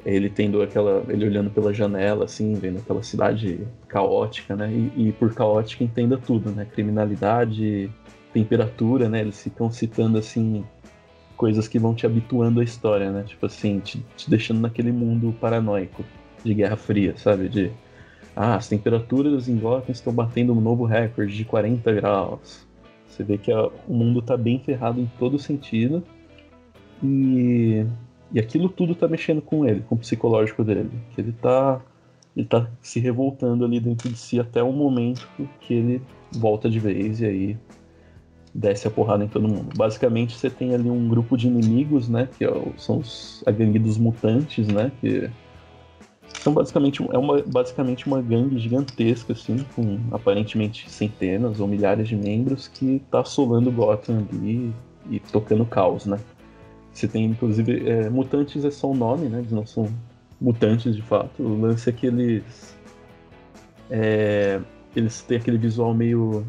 ele 0.04 0.28
tendo 0.28 0.62
aquela. 0.62 1.04
ele 1.08 1.26
olhando 1.26 1.50
pela 1.50 1.72
janela, 1.72 2.24
assim, 2.24 2.54
vendo 2.54 2.78
aquela 2.78 3.02
cidade 3.02 3.66
caótica, 3.88 4.56
né? 4.56 4.70
E, 4.70 5.08
e, 5.08 5.12
por 5.12 5.32
caótica 5.32 5.84
entenda 5.84 6.18
tudo, 6.18 6.50
né? 6.50 6.64
Criminalidade, 6.64 7.90
temperatura, 8.32 9.08
né? 9.08 9.20
Eles 9.20 9.40
ficam 9.40 9.70
citando 9.70 10.18
assim 10.18 10.64
coisas 11.42 11.66
que 11.66 11.76
vão 11.76 11.92
te 11.92 12.06
habituando 12.06 12.60
à 12.60 12.62
história, 12.62 13.10
né? 13.10 13.24
Tipo 13.24 13.46
assim, 13.46 13.80
te, 13.80 13.98
te 14.16 14.30
deixando 14.30 14.60
naquele 14.60 14.92
mundo 14.92 15.34
paranoico 15.40 16.04
de 16.44 16.54
Guerra 16.54 16.76
Fria, 16.76 17.16
sabe? 17.16 17.48
De 17.48 17.72
ah, 18.36 18.54
as 18.54 18.68
temperaturas 18.68 19.48
em 19.48 19.56
Gotham 19.58 19.90
estão 19.90 20.12
batendo 20.12 20.52
um 20.52 20.60
novo 20.60 20.84
recorde 20.84 21.36
de 21.36 21.44
40 21.44 21.92
graus. 21.94 22.64
Você 23.08 23.24
vê 23.24 23.38
que 23.38 23.50
a, 23.50 23.66
o 23.88 23.92
mundo 23.92 24.20
está 24.20 24.36
bem 24.36 24.60
ferrado 24.60 25.00
em 25.00 25.10
todo 25.18 25.36
sentido. 25.36 26.04
E 27.02 27.84
e 28.32 28.38
aquilo 28.38 28.68
tudo 28.68 28.94
tá 28.94 29.08
mexendo 29.08 29.42
com 29.42 29.66
ele, 29.66 29.80
com 29.80 29.96
o 29.96 29.98
psicológico 29.98 30.62
dele. 30.62 30.90
Que 31.10 31.22
ele 31.22 31.32
tá. 31.32 31.80
Ele 32.36 32.46
tá 32.46 32.70
se 32.80 33.00
revoltando 33.00 33.64
ali 33.64 33.80
dentro 33.80 34.08
de 34.08 34.16
si 34.16 34.38
até 34.38 34.62
o 34.62 34.70
momento 34.70 35.28
que 35.60 35.74
ele 35.74 36.02
volta 36.30 36.70
de 36.70 36.78
vez 36.78 37.20
e 37.20 37.26
aí 37.26 37.58
desce 38.54 38.86
a 38.86 38.90
porrada 38.90 39.24
em 39.24 39.28
todo 39.28 39.48
mundo. 39.48 39.70
Basicamente 39.76 40.36
você 40.36 40.50
tem 40.50 40.74
ali 40.74 40.90
um 40.90 41.08
grupo 41.08 41.36
de 41.36 41.46
inimigos, 41.46 42.08
né? 42.08 42.28
Que 42.36 42.44
é 42.44 42.48
são 42.76 42.98
os, 42.98 43.42
a 43.46 43.50
gangue 43.50 43.78
dos 43.78 43.96
mutantes, 43.96 44.66
né? 44.68 44.92
Que 45.00 45.30
são 46.40 46.52
basicamente, 46.52 47.02
é 47.12 47.18
uma, 47.18 47.42
basicamente 47.42 48.06
uma 48.06 48.20
gangue 48.20 48.58
gigantesca, 48.58 49.32
assim, 49.32 49.64
com 49.76 49.98
aparentemente 50.10 50.90
centenas 50.90 51.60
ou 51.60 51.68
milhares 51.68 52.08
de 52.08 52.16
membros 52.16 52.68
que 52.68 53.00
tá 53.10 53.20
assolando 53.20 53.70
Gotham 53.70 54.26
ali 54.32 54.72
e 55.10 55.20
tocando 55.20 55.64
caos, 55.64 56.04
né? 56.06 56.18
Você 56.92 57.08
tem, 57.08 57.24
inclusive, 57.24 57.88
é, 57.88 58.10
mutantes 58.10 58.64
é 58.64 58.70
só 58.70 58.90
um 58.90 58.94
nome, 58.94 59.28
né? 59.28 59.38
Eles 59.38 59.52
não 59.52 59.64
são 59.64 59.88
mutantes 60.40 60.94
de 60.94 61.02
fato. 61.02 61.42
O 61.42 61.60
lance 61.60 61.88
é 61.88 61.92
que 61.92 62.06
eles. 62.06 62.76
É, 63.90 64.60
eles 64.94 65.22
têm 65.22 65.38
aquele 65.38 65.58
visual 65.58 65.94
meio, 65.94 66.44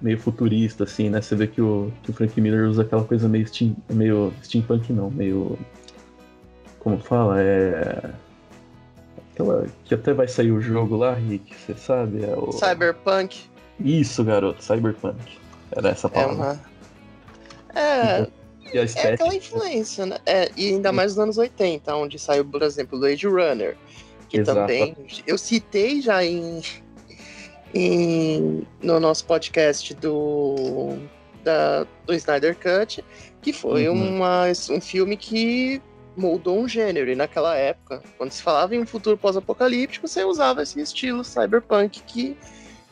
meio 0.00 0.18
futurista, 0.18 0.84
assim, 0.84 1.10
né? 1.10 1.20
Você 1.20 1.34
vê 1.34 1.46
que 1.46 1.60
o, 1.60 1.92
que 2.02 2.10
o 2.10 2.12
Frank 2.12 2.40
Miller 2.40 2.68
usa 2.68 2.82
aquela 2.82 3.04
coisa 3.04 3.28
meio, 3.28 3.46
steam, 3.46 3.76
meio 3.90 4.32
steampunk, 4.42 4.92
não, 4.92 5.10
meio. 5.10 5.58
Como 6.78 6.98
fala? 6.98 7.40
É. 7.40 8.10
Aquela. 9.32 9.66
Que 9.84 9.94
até 9.94 10.12
vai 10.12 10.28
sair 10.28 10.52
o 10.52 10.60
jogo 10.60 10.96
lá, 10.96 11.14
Rick, 11.14 11.54
você 11.54 11.74
sabe? 11.74 12.24
É 12.24 12.36
o... 12.36 12.52
Cyberpunk. 12.52 13.40
Isso, 13.80 14.24
garoto, 14.24 14.62
Cyberpunk. 14.62 15.38
Era 15.72 15.90
essa 15.90 16.08
palavra. 16.08 16.60
É, 17.74 17.80
uma... 17.80 18.22
é 18.24 18.28
e 18.72 18.78
a 18.78 18.84
estética. 18.84 19.10
É 19.10 19.14
aquela 19.14 19.34
influência, 19.34 20.06
né? 20.06 20.18
É, 20.26 20.50
e 20.56 20.68
ainda 20.68 20.92
mais 20.92 21.12
nos 21.12 21.18
anos 21.18 21.38
80, 21.38 21.94
onde 21.94 22.18
saiu, 22.18 22.44
por 22.44 22.62
exemplo, 22.62 22.98
Blade 22.98 23.26
Runner. 23.26 23.76
Que 24.28 24.38
Exato. 24.40 24.60
também. 24.60 24.94
Eu 25.26 25.38
citei 25.38 26.02
já 26.02 26.22
em, 26.24 26.60
em, 27.74 28.66
no 28.82 28.98
nosso 28.98 29.24
podcast 29.24 29.94
do, 29.94 30.96
da, 31.44 31.86
do 32.06 32.14
Snyder 32.14 32.56
Cut, 32.56 33.04
que 33.42 33.52
foi 33.52 33.88
uhum. 33.88 34.16
uma, 34.16 34.44
um 34.70 34.80
filme 34.80 35.16
que 35.16 35.80
moldou 36.16 36.58
um 36.58 36.68
gênero. 36.68 37.10
E 37.10 37.14
naquela 37.14 37.54
época, 37.54 38.02
quando 38.16 38.32
se 38.32 38.42
falava 38.42 38.74
em 38.74 38.80
um 38.80 38.86
futuro 38.86 39.16
pós-apocalíptico, 39.16 40.08
você 40.08 40.24
usava 40.24 40.62
esse 40.62 40.80
estilo 40.80 41.24
cyberpunk 41.24 42.02
que 42.02 42.36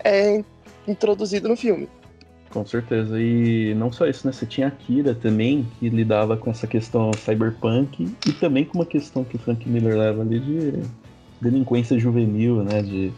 é 0.04 0.42
introduzido 0.86 1.48
no 1.48 1.56
filme. 1.56 1.88
Com 2.50 2.64
certeza. 2.64 3.20
E 3.20 3.74
não 3.74 3.92
só 3.92 4.06
isso, 4.06 4.26
né? 4.26 4.32
Você 4.32 4.46
tinha 4.46 4.68
a 4.68 4.70
Kira 4.70 5.14
também, 5.14 5.66
que 5.78 5.88
lidava 5.88 6.36
com 6.36 6.50
essa 6.50 6.66
questão 6.66 7.10
cyberpunk 7.12 8.08
e 8.26 8.32
também 8.32 8.64
com 8.64 8.78
uma 8.78 8.86
questão 8.86 9.24
que 9.24 9.36
o 9.36 9.38
Frank 9.38 9.68
Miller 9.68 9.98
leva 9.98 10.22
ali 10.22 10.38
de 10.40 10.72
delinquência 11.40 11.98
juvenil, 11.98 12.62
né? 12.62 12.82
De 12.82 13.12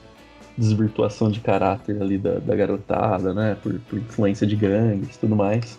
desvirtuação 0.59 1.31
de 1.31 1.41
caráter 1.41 2.03
ali 2.03 2.19
da, 2.19 2.35
da 2.35 2.55
garotada, 2.55 3.33
né? 3.33 3.57
Por, 3.63 3.79
por, 3.89 3.99
influência 3.99 4.47
de 4.47 4.57
gangues 4.57 5.17
e 5.17 5.19
tudo 5.19 5.35
mais. 5.35 5.79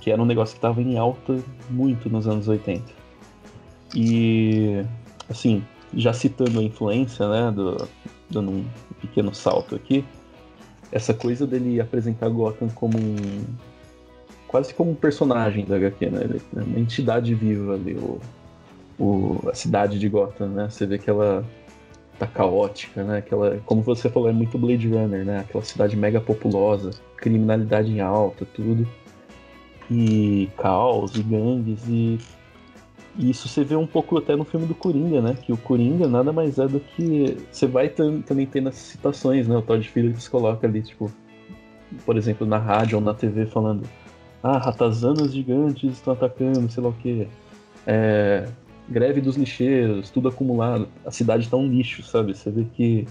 Que 0.00 0.10
era 0.10 0.20
um 0.20 0.26
negócio 0.26 0.54
que 0.54 0.58
estava 0.58 0.80
em 0.80 0.98
alta 0.98 1.38
muito 1.70 2.08
nos 2.08 2.26
anos 2.26 2.48
80. 2.48 2.82
E, 3.94 4.82
assim, 5.28 5.62
já 5.94 6.12
citando 6.12 6.58
a 6.58 6.62
influência, 6.62 7.28
né? 7.28 7.52
Do, 7.52 7.88
dando 8.30 8.50
um 8.50 8.64
pequeno 9.00 9.34
salto 9.34 9.76
aqui 9.76 10.04
essa 10.92 11.12
coisa 11.12 11.46
dele 11.46 11.80
apresentar 11.80 12.28
Gotham 12.28 12.68
como 12.68 12.98
um. 12.98 13.44
quase 14.46 14.72
como 14.74 14.92
um 14.92 14.94
personagem 14.94 15.64
da 15.64 15.76
HQ, 15.76 16.10
né? 16.10 16.20
Ele 16.24 16.40
é 16.56 16.62
uma 16.62 16.78
entidade 16.78 17.34
viva 17.34 17.74
ali, 17.74 17.94
o, 17.94 18.20
o, 18.98 19.48
a 19.48 19.54
cidade 19.54 19.98
de 19.98 20.08
Gotham, 20.08 20.48
né? 20.48 20.68
Você 20.70 20.86
vê 20.86 20.98
que 20.98 21.10
ela 21.10 21.44
tá 22.18 22.26
caótica, 22.26 23.02
né? 23.04 23.18
Aquela, 23.18 23.58
como 23.66 23.82
você 23.82 24.08
falou, 24.08 24.28
é 24.28 24.32
muito 24.32 24.58
Blade 24.58 24.88
Runner, 24.88 25.24
né? 25.24 25.40
Aquela 25.40 25.64
cidade 25.64 25.96
mega 25.96 26.20
populosa, 26.20 26.90
criminalidade 27.16 27.90
em 27.90 28.00
alta, 28.00 28.46
tudo. 28.54 28.86
E 29.90 30.48
caos 30.56 31.16
e 31.16 31.22
gangues 31.22 31.86
e 31.88 32.18
e 33.18 33.30
isso 33.30 33.48
você 33.48 33.64
vê 33.64 33.74
um 33.76 33.86
pouco 33.86 34.18
até 34.18 34.36
no 34.36 34.44
filme 34.44 34.66
do 34.66 34.74
Coringa, 34.74 35.22
né? 35.22 35.34
Que 35.40 35.52
o 35.52 35.56
Coringa 35.56 36.06
nada 36.06 36.32
mais 36.32 36.58
é 36.58 36.68
do 36.68 36.78
que. 36.80 37.36
Você 37.50 37.66
vai 37.66 37.88
também 37.88 38.46
tendo 38.46 38.68
essas 38.68 38.82
citações, 38.82 39.48
né? 39.48 39.56
O 39.56 39.62
Todd 39.62 39.88
Phillips 39.88 40.28
coloca 40.28 40.66
ali, 40.66 40.82
tipo, 40.82 41.10
por 42.04 42.16
exemplo, 42.16 42.46
na 42.46 42.58
rádio 42.58 42.98
ou 42.98 43.04
na 43.04 43.14
TV 43.14 43.46
falando: 43.46 43.88
Ah, 44.42 44.58
ratazanas 44.58 45.32
gigantes 45.32 45.94
estão 45.94 46.12
atacando, 46.12 46.70
sei 46.70 46.82
lá 46.82 46.90
o 46.90 46.92
quê. 46.92 47.26
É, 47.86 48.46
greve 48.88 49.20
dos 49.20 49.36
lixeiros, 49.36 50.10
tudo 50.10 50.28
acumulado. 50.28 50.88
A 51.04 51.10
cidade 51.10 51.48
tá 51.48 51.56
um 51.56 51.68
lixo, 51.68 52.02
sabe? 52.02 52.34
Você 52.34 52.50
vê 52.50 52.64
que 52.74 53.06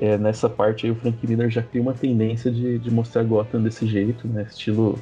é, 0.00 0.16
nessa 0.16 0.48
parte 0.48 0.86
aí 0.86 0.92
o 0.92 0.94
Frank 0.94 1.26
Miller 1.26 1.50
já 1.50 1.62
cria 1.62 1.82
uma 1.82 1.94
tendência 1.94 2.50
de, 2.50 2.78
de 2.78 2.90
mostrar 2.90 3.24
Gotham 3.24 3.62
desse 3.62 3.86
jeito, 3.86 4.26
né? 4.28 4.46
Estilo 4.48 4.98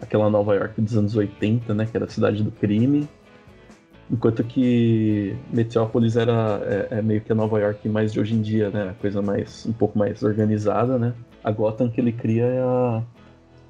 aquela 0.00 0.28
Nova 0.28 0.54
York 0.54 0.80
dos 0.80 0.96
anos 0.96 1.16
80, 1.16 1.74
né? 1.74 1.86
Que 1.86 1.96
era 1.96 2.06
a 2.06 2.08
cidade 2.08 2.42
do 2.42 2.50
crime 2.50 3.08
Enquanto 4.10 4.44
que 4.44 5.34
Meteópolis 5.50 6.16
era 6.16 6.60
é, 6.64 6.98
é, 6.98 7.02
meio 7.02 7.22
que 7.22 7.32
a 7.32 7.34
Nova 7.34 7.58
York 7.58 7.88
mais 7.88 8.12
de 8.12 8.20
hoje 8.20 8.34
em 8.34 8.42
dia, 8.42 8.70
né? 8.70 8.90
A 8.90 8.94
coisa 8.94 9.22
mais 9.22 9.64
um 9.66 9.72
pouco 9.72 9.98
mais 9.98 10.22
organizada, 10.22 10.98
né? 10.98 11.14
A 11.42 11.50
Gotham 11.50 11.88
que 11.88 12.00
ele 12.00 12.12
cria 12.12 12.44
é 12.44 12.60
a, 12.60 13.02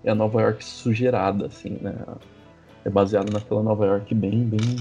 é 0.04 0.10
a 0.10 0.14
Nova 0.14 0.42
York 0.42 0.64
sugerada, 0.64 1.46
assim, 1.46 1.78
né? 1.80 1.94
É 2.84 2.90
baseado 2.90 3.32
naquela 3.32 3.62
Nova 3.62 3.86
York 3.86 4.12
bem, 4.14 4.44
bem 4.44 4.76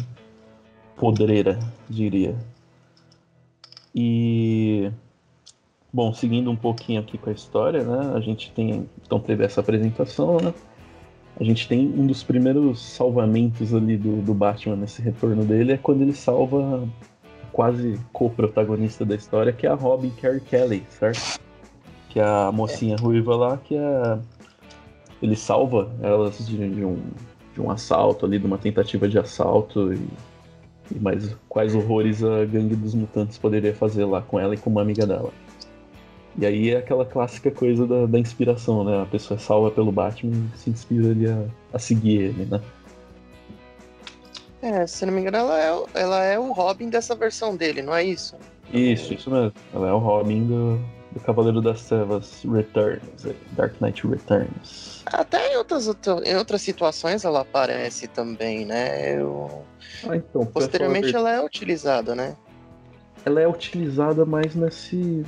podreira, 0.96 1.60
diria. 1.90 2.36
E 3.96 4.92
bom, 5.92 6.14
seguindo 6.14 6.50
um 6.50 6.56
pouquinho 6.56 7.00
aqui 7.00 7.18
com 7.18 7.30
a 7.30 7.34
história, 7.34 7.84
né? 7.84 8.14
A 8.16 8.20
gente 8.20 8.52
tem 8.52 8.90
então 9.06 9.20
teve 9.20 9.44
essa 9.44 9.62
apresentação, 9.62 10.38
né? 10.38 10.54
A 11.40 11.44
gente 11.44 11.68
tem 11.68 11.88
um 11.88 12.06
dos 12.06 12.24
primeiros 12.24 12.80
salvamentos 12.80 13.74
ali 13.74 13.98
do, 13.98 14.22
do 14.22 14.34
Batman 14.34 14.76
nesse 14.76 15.02
retorno 15.02 15.44
dele 15.44 15.74
é 15.74 15.78
quando 15.78 16.02
ele 16.02 16.14
salva 16.14 16.88
quase 17.52 18.00
co-protagonista 18.12 19.06
da 19.06 19.16
história, 19.16 19.54
que 19.54 19.66
é 19.66 19.70
a 19.70 19.76
Robin 19.76 20.10
Carey 20.10 20.42
Kelly, 20.42 20.84
certo? 20.90 21.40
Que 22.10 22.20
é 22.20 22.24
a 22.24 22.52
mocinha 22.52 22.98
ruiva 22.98 23.36
lá, 23.36 23.58
que 23.58 23.76
é. 23.76 24.20
Ele 25.22 25.36
salva 25.36 25.90
elas 26.02 26.46
de, 26.46 26.70
de 26.70 26.84
um, 26.84 27.02
de 27.54 27.62
um 27.62 27.72
assalto 27.72 28.26
ali, 28.26 28.38
de 28.38 28.46
uma 28.46 28.58
tentativa 28.58 29.08
de 29.08 29.18
assalto 29.18 29.94
e, 29.94 30.08
e 30.92 31.00
mais 31.00 31.36
quais 31.48 31.76
horrores 31.76 32.24
a 32.24 32.46
gangue 32.46 32.76
dos 32.76 32.94
mutantes 32.94 33.38
poderia 33.38 33.74
fazer 33.74 34.06
lá 34.06 34.22
com 34.22 34.40
ela 34.40 34.54
e 34.54 34.58
com 34.58 34.70
uma 34.70 34.82
amiga 34.82 35.06
dela. 35.06 35.32
E 36.38 36.46
aí 36.46 36.72
é 36.72 36.78
aquela 36.78 37.06
clássica 37.06 37.52
coisa 37.52 37.86
da, 37.86 38.06
da 38.08 38.20
inspiração, 38.20 38.84
né? 38.84 39.04
A 39.04 39.06
pessoa 39.06 39.38
é 39.38 39.42
salva 39.42 39.70
pelo 39.70 39.92
Batman 39.92 40.50
e 40.54 40.58
se 40.58 40.70
inspira 40.70 41.12
ali 41.12 41.28
a, 41.28 41.46
a 41.72 41.80
seguir 41.80 42.22
ele, 42.22 42.46
né? 42.46 42.60
É, 44.62 44.88
se 44.88 45.06
não 45.06 45.14
me 45.14 45.22
engano, 45.22 45.38
ela 45.38 45.62
é, 45.62 45.84
ela 45.94 46.24
é 46.24 46.40
o 46.40 46.52
Robin 46.54 46.90
dessa 46.90 47.14
versão 47.14 47.56
dele, 47.56 47.82
não 47.82 47.94
é 47.94 48.04
isso? 48.04 48.36
Isso, 48.74 49.14
isso 49.14 49.30
mesmo. 49.30 49.54
Ela 49.74 49.90
é 49.90 49.92
o 49.92 50.00
Robin 50.00 50.48
do, 50.48 50.80
do 51.14 51.20
Cavaleiro 51.20 51.62
das 51.62 51.86
Trevas 51.86 52.44
Returns, 52.44 53.28
Dark 53.52 53.74
Knight 53.80 54.06
Returns. 54.08 55.04
Até 55.06 55.54
em 55.54 55.58
outras, 55.58 55.88
em 56.26 56.36
outras 56.36 56.62
situações 56.62 57.24
ela 57.24 57.42
aparece 57.42 58.08
também, 58.08 58.66
né? 58.66 59.20
Eu... 59.20 59.64
Ah, 60.08 60.16
então, 60.16 60.46
Posteriormente 60.46 61.16
ela 61.16 61.32
é 61.32 61.42
utilizada, 61.44 62.16
né? 62.16 62.36
Ela 63.26 63.42
é 63.42 63.48
utilizada 63.48 64.26
mais 64.26 64.56
nesse 64.56 65.24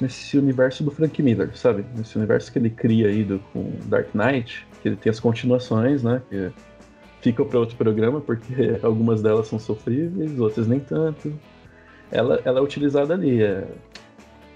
nesse 0.00 0.38
universo 0.38 0.82
do 0.82 0.90
Frank 0.90 1.22
Miller, 1.22 1.54
sabe? 1.54 1.84
Nesse 1.94 2.16
universo 2.16 2.50
que 2.50 2.58
ele 2.58 2.70
cria 2.70 3.08
aí 3.08 3.22
do, 3.22 3.38
com 3.52 3.70
Dark 3.84 4.08
Knight, 4.14 4.66
que 4.80 4.88
ele 4.88 4.96
tem 4.96 5.10
as 5.10 5.20
continuações, 5.20 6.02
né? 6.02 6.22
Que 6.30 6.50
fica 7.20 7.44
para 7.44 7.58
outro 7.58 7.76
programa, 7.76 8.18
porque 8.18 8.78
algumas 8.82 9.22
delas 9.22 9.46
são 9.46 9.58
sofríveis, 9.58 10.38
outras 10.40 10.66
nem 10.66 10.80
tanto. 10.80 11.32
Ela, 12.10 12.40
ela 12.46 12.60
é 12.60 12.62
utilizada 12.62 13.12
ali. 13.12 13.42
É 13.42 13.64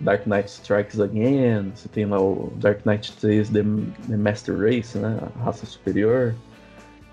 Dark 0.01 0.27
Knight 0.27 0.49
Strikes 0.49 1.01
Again, 1.01 1.73
você 1.75 1.89
tem 1.89 2.07
lá 2.07 2.21
o 2.21 2.53
Dark 2.57 2.85
Knight 2.85 3.13
3 3.13 3.49
The, 3.49 3.63
The 4.09 4.17
Master 4.17 4.59
Race, 4.59 4.99
né? 4.99 5.19
A 5.37 5.45
raça 5.45 5.65
superior. 5.67 6.35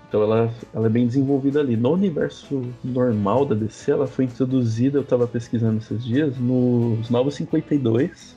Então 0.08 0.22
ela, 0.22 0.52
ela 0.74 0.86
é 0.86 0.90
bem 0.90 1.06
desenvolvida 1.06 1.60
ali. 1.60 1.74
No 1.76 1.92
universo 1.92 2.62
normal 2.84 3.46
da 3.46 3.54
DC, 3.54 3.92
ela 3.92 4.06
foi 4.06 4.26
introduzida, 4.26 4.98
eu 4.98 5.02
estava 5.02 5.26
pesquisando 5.26 5.78
esses 5.78 6.04
dias, 6.04 6.36
nos 6.36 7.08
Novos 7.08 7.34
52, 7.36 8.36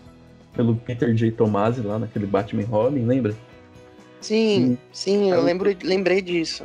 pelo 0.54 0.76
Peter 0.78 1.14
J. 1.14 1.32
Tomasi, 1.32 1.82
lá 1.82 2.00
naquele 2.00 2.26
Batman 2.26 2.64
Robin, 2.64 3.06
lembra? 3.06 3.36
Sim, 4.22 4.78
sim, 4.94 5.32
eu 5.32 5.44
lembro, 5.44 5.70
lembrei 5.84 6.22
disso. 6.22 6.64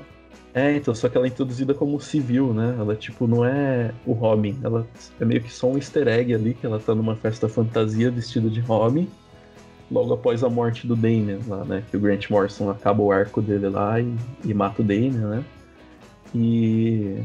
É, 0.52 0.75
então, 0.75 0.92
só 0.95 1.09
que 1.09 1.16
ela 1.16 1.26
é 1.26 1.28
introduzida 1.28 1.73
como 1.73 2.00
civil, 2.00 2.52
né? 2.52 2.75
Ela, 2.78 2.97
tipo, 2.97 3.26
não 3.26 3.45
é 3.45 3.92
o 4.04 4.12
Robin. 4.12 4.59
Ela 4.64 4.87
é 5.21 5.25
meio 5.25 5.40
que 5.40 5.52
só 5.52 5.69
um 5.69 5.76
easter 5.76 6.09
egg 6.09 6.35
ali, 6.35 6.54
que 6.54 6.66
ela 6.66 6.80
tá 6.80 6.95
numa 6.95 7.14
festa 7.14 7.49
fantasia 7.49 8.11
vestida 8.11 8.50
de 8.50 8.61
Robin 8.61 9.09
logo 9.90 10.14
após 10.14 10.45
a 10.45 10.49
morte 10.49 10.87
do 10.87 10.95
Damian 10.95 11.40
lá, 11.47 11.64
né? 11.64 11.83
Que 11.90 11.97
o 11.97 12.00
Grant 12.00 12.30
Morrison 12.30 12.71
acaba 12.71 13.02
o 13.02 13.11
arco 13.11 13.42
dele 13.42 13.69
lá 13.69 14.00
e, 14.00 14.14
e 14.45 14.54
mata 14.54 14.83
o 14.83 14.85
Damian, 14.85 15.37
né? 15.37 15.45
E, 16.35 17.23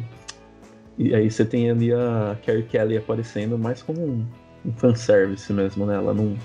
e 0.97 1.13
aí 1.13 1.29
você 1.29 1.45
tem 1.45 1.69
ali 1.69 1.93
a 1.93 2.37
Carrie 2.45 2.63
Kelly 2.63 2.97
aparecendo 2.97 3.57
mais 3.57 3.81
como 3.83 4.01
um, 4.01 4.25
um 4.65 4.73
fanservice 4.73 5.51
mesmo, 5.53 5.85
né? 5.85 5.95
Ela 5.95 6.13
não, 6.13 6.35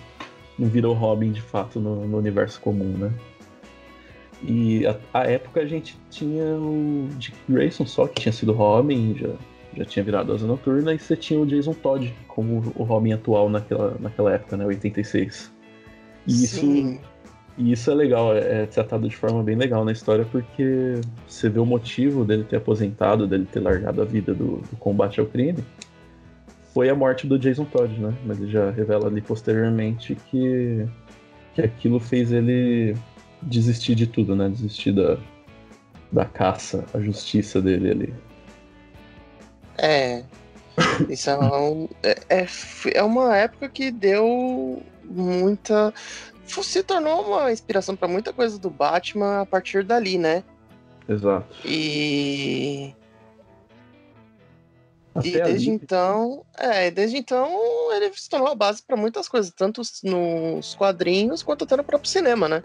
não 0.58 0.68
virou 0.68 0.94
Robin 0.94 1.32
de 1.32 1.40
fato 1.40 1.80
no, 1.80 2.06
no 2.06 2.18
universo 2.18 2.60
comum, 2.60 2.96
né? 2.96 3.12
E 4.42 4.86
a, 4.86 4.96
a, 5.12 5.24
época 5.24 5.60
a 5.60 5.66
gente 5.66 5.98
tinha 6.10 6.44
o 6.56 7.08
Dick 7.18 7.36
Grayson 7.48 7.86
só, 7.86 8.06
que 8.06 8.22
tinha 8.22 8.32
sido 8.32 8.52
Robin, 8.52 9.14
já, 9.18 9.28
já 9.76 9.84
tinha 9.84 10.04
virado 10.04 10.32
Asa 10.32 10.46
Noturna, 10.46 10.94
e 10.94 10.98
você 10.98 11.16
tinha 11.16 11.38
o 11.38 11.46
Jason 11.46 11.74
Todd 11.74 12.12
como 12.26 12.72
o 12.74 12.82
Robin 12.84 13.12
atual 13.12 13.50
naquela, 13.50 13.96
naquela 14.00 14.32
época, 14.32 14.56
né? 14.56 14.64
86. 14.64 15.52
E 16.26 16.44
isso, 16.44 17.00
e 17.58 17.72
isso 17.72 17.90
é 17.90 17.94
legal, 17.94 18.34
é, 18.34 18.62
é 18.62 18.66
tratado 18.66 19.08
de 19.08 19.16
forma 19.16 19.42
bem 19.42 19.56
legal 19.56 19.84
na 19.84 19.92
história, 19.92 20.26
porque 20.30 21.00
você 21.26 21.48
vê 21.48 21.58
o 21.58 21.66
motivo 21.66 22.24
dele 22.24 22.44
ter 22.44 22.56
aposentado, 22.56 23.26
dele 23.26 23.46
ter 23.50 23.60
largado 23.60 24.00
a 24.00 24.04
vida 24.04 24.32
do, 24.32 24.56
do 24.56 24.76
combate 24.78 25.20
ao 25.20 25.26
crime, 25.26 25.62
foi 26.72 26.88
a 26.88 26.94
morte 26.94 27.26
do 27.26 27.38
Jason 27.38 27.64
Todd, 27.64 27.92
né? 27.98 28.14
Mas 28.24 28.40
ele 28.40 28.50
já 28.50 28.70
revela 28.70 29.08
ali 29.08 29.20
posteriormente 29.20 30.16
que, 30.30 30.86
que 31.54 31.62
aquilo 31.62 31.98
fez 31.98 32.32
ele 32.32 32.96
desistir 33.42 33.94
de 33.94 34.06
tudo, 34.06 34.34
né? 34.36 34.48
Desistir 34.48 34.92
da, 34.92 35.18
da 36.12 36.24
caça, 36.24 36.84
a 36.92 37.00
justiça 37.00 37.60
dele 37.60 37.90
ali. 37.90 38.14
É. 39.78 40.24
Isso 41.08 41.30
é, 41.30 41.38
um, 41.38 41.88
é, 42.02 42.18
é, 42.28 42.46
é 42.94 43.02
uma 43.02 43.36
época 43.36 43.68
que 43.68 43.90
deu 43.90 44.82
muita. 45.04 45.92
Se 46.46 46.82
tornou 46.82 47.26
uma 47.26 47.52
inspiração 47.52 47.94
para 47.94 48.08
muita 48.08 48.32
coisa 48.32 48.58
do 48.58 48.70
Batman 48.70 49.42
a 49.42 49.46
partir 49.46 49.84
dali, 49.84 50.18
né? 50.18 50.42
Exato. 51.08 51.54
E. 51.64 52.94
Até 55.14 55.28
e 55.28 55.32
desde 55.42 55.70
ali... 55.70 55.80
então, 55.82 56.44
é, 56.56 56.90
desde 56.90 57.16
então 57.16 57.50
ele 57.92 58.12
se 58.14 58.28
tornou 58.28 58.48
a 58.48 58.54
base 58.54 58.82
para 58.82 58.96
muitas 58.96 59.28
coisas, 59.28 59.52
tanto 59.52 59.82
nos 60.04 60.74
quadrinhos 60.74 61.42
quanto 61.42 61.64
até 61.64 61.76
no 61.76 61.84
próprio 61.84 62.10
cinema, 62.10 62.48
né? 62.48 62.62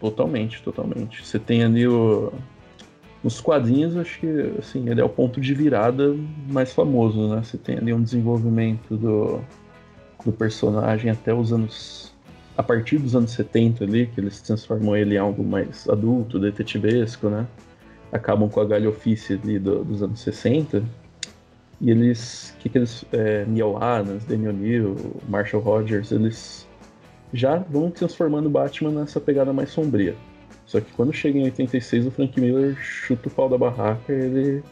Totalmente, 0.00 0.62
totalmente. 0.62 1.24
Você 1.24 1.38
tem 1.38 1.64
ali 1.64 1.86
o 1.86 2.32
nos 3.22 3.40
quadrinhos, 3.40 3.96
acho 3.96 4.20
que 4.20 4.52
assim, 4.58 4.88
ele 4.88 5.00
é 5.00 5.04
o 5.04 5.08
ponto 5.08 5.40
de 5.40 5.52
virada 5.52 6.14
mais 6.48 6.72
famoso, 6.72 7.28
né? 7.28 7.42
Você 7.42 7.58
tem 7.58 7.76
ali 7.76 7.92
um 7.92 8.00
desenvolvimento 8.00 8.96
do 8.96 9.40
do 10.24 10.32
personagem 10.32 11.10
até 11.10 11.34
os 11.34 11.52
anos. 11.52 12.14
A 12.56 12.62
partir 12.62 12.98
dos 12.98 13.14
anos 13.14 13.30
70 13.32 13.84
ali, 13.84 14.06
que 14.06 14.20
eles 14.20 14.40
transformam 14.42 14.96
ele 14.96 15.14
em 15.14 15.18
algo 15.18 15.44
mais 15.44 15.88
adulto, 15.88 16.40
detetivesco, 16.40 17.28
né? 17.28 17.46
Acabam 18.12 18.48
com 18.48 18.60
a 18.60 18.64
galhofice 18.64 19.34
ali 19.34 19.58
do, 19.60 19.84
dos 19.84 20.02
anos 20.02 20.20
60. 20.20 20.82
E 21.80 21.90
eles. 21.90 22.56
Que, 22.58 22.68
que 22.68 22.78
eles. 22.78 23.04
É, 23.12 23.44
Neil 23.46 23.76
Adams, 23.76 24.24
Daniel 24.24 24.52
Neal, 24.52 24.96
Marshall 25.28 25.62
Rogers, 25.62 26.10
eles 26.10 26.67
já 27.32 27.58
vão 27.58 27.90
transformando 27.90 28.46
o 28.46 28.50
Batman 28.50 28.90
nessa 28.90 29.20
pegada 29.20 29.52
mais 29.52 29.70
sombria. 29.70 30.14
Só 30.66 30.80
que 30.80 30.92
quando 30.92 31.12
chega 31.12 31.38
em 31.38 31.44
86, 31.44 32.06
o 32.06 32.10
Frank 32.10 32.38
Miller 32.38 32.76
chuta 32.76 33.28
o 33.28 33.30
pau 33.30 33.48
da 33.48 33.56
barraca, 33.56 34.12
ele. 34.12 34.62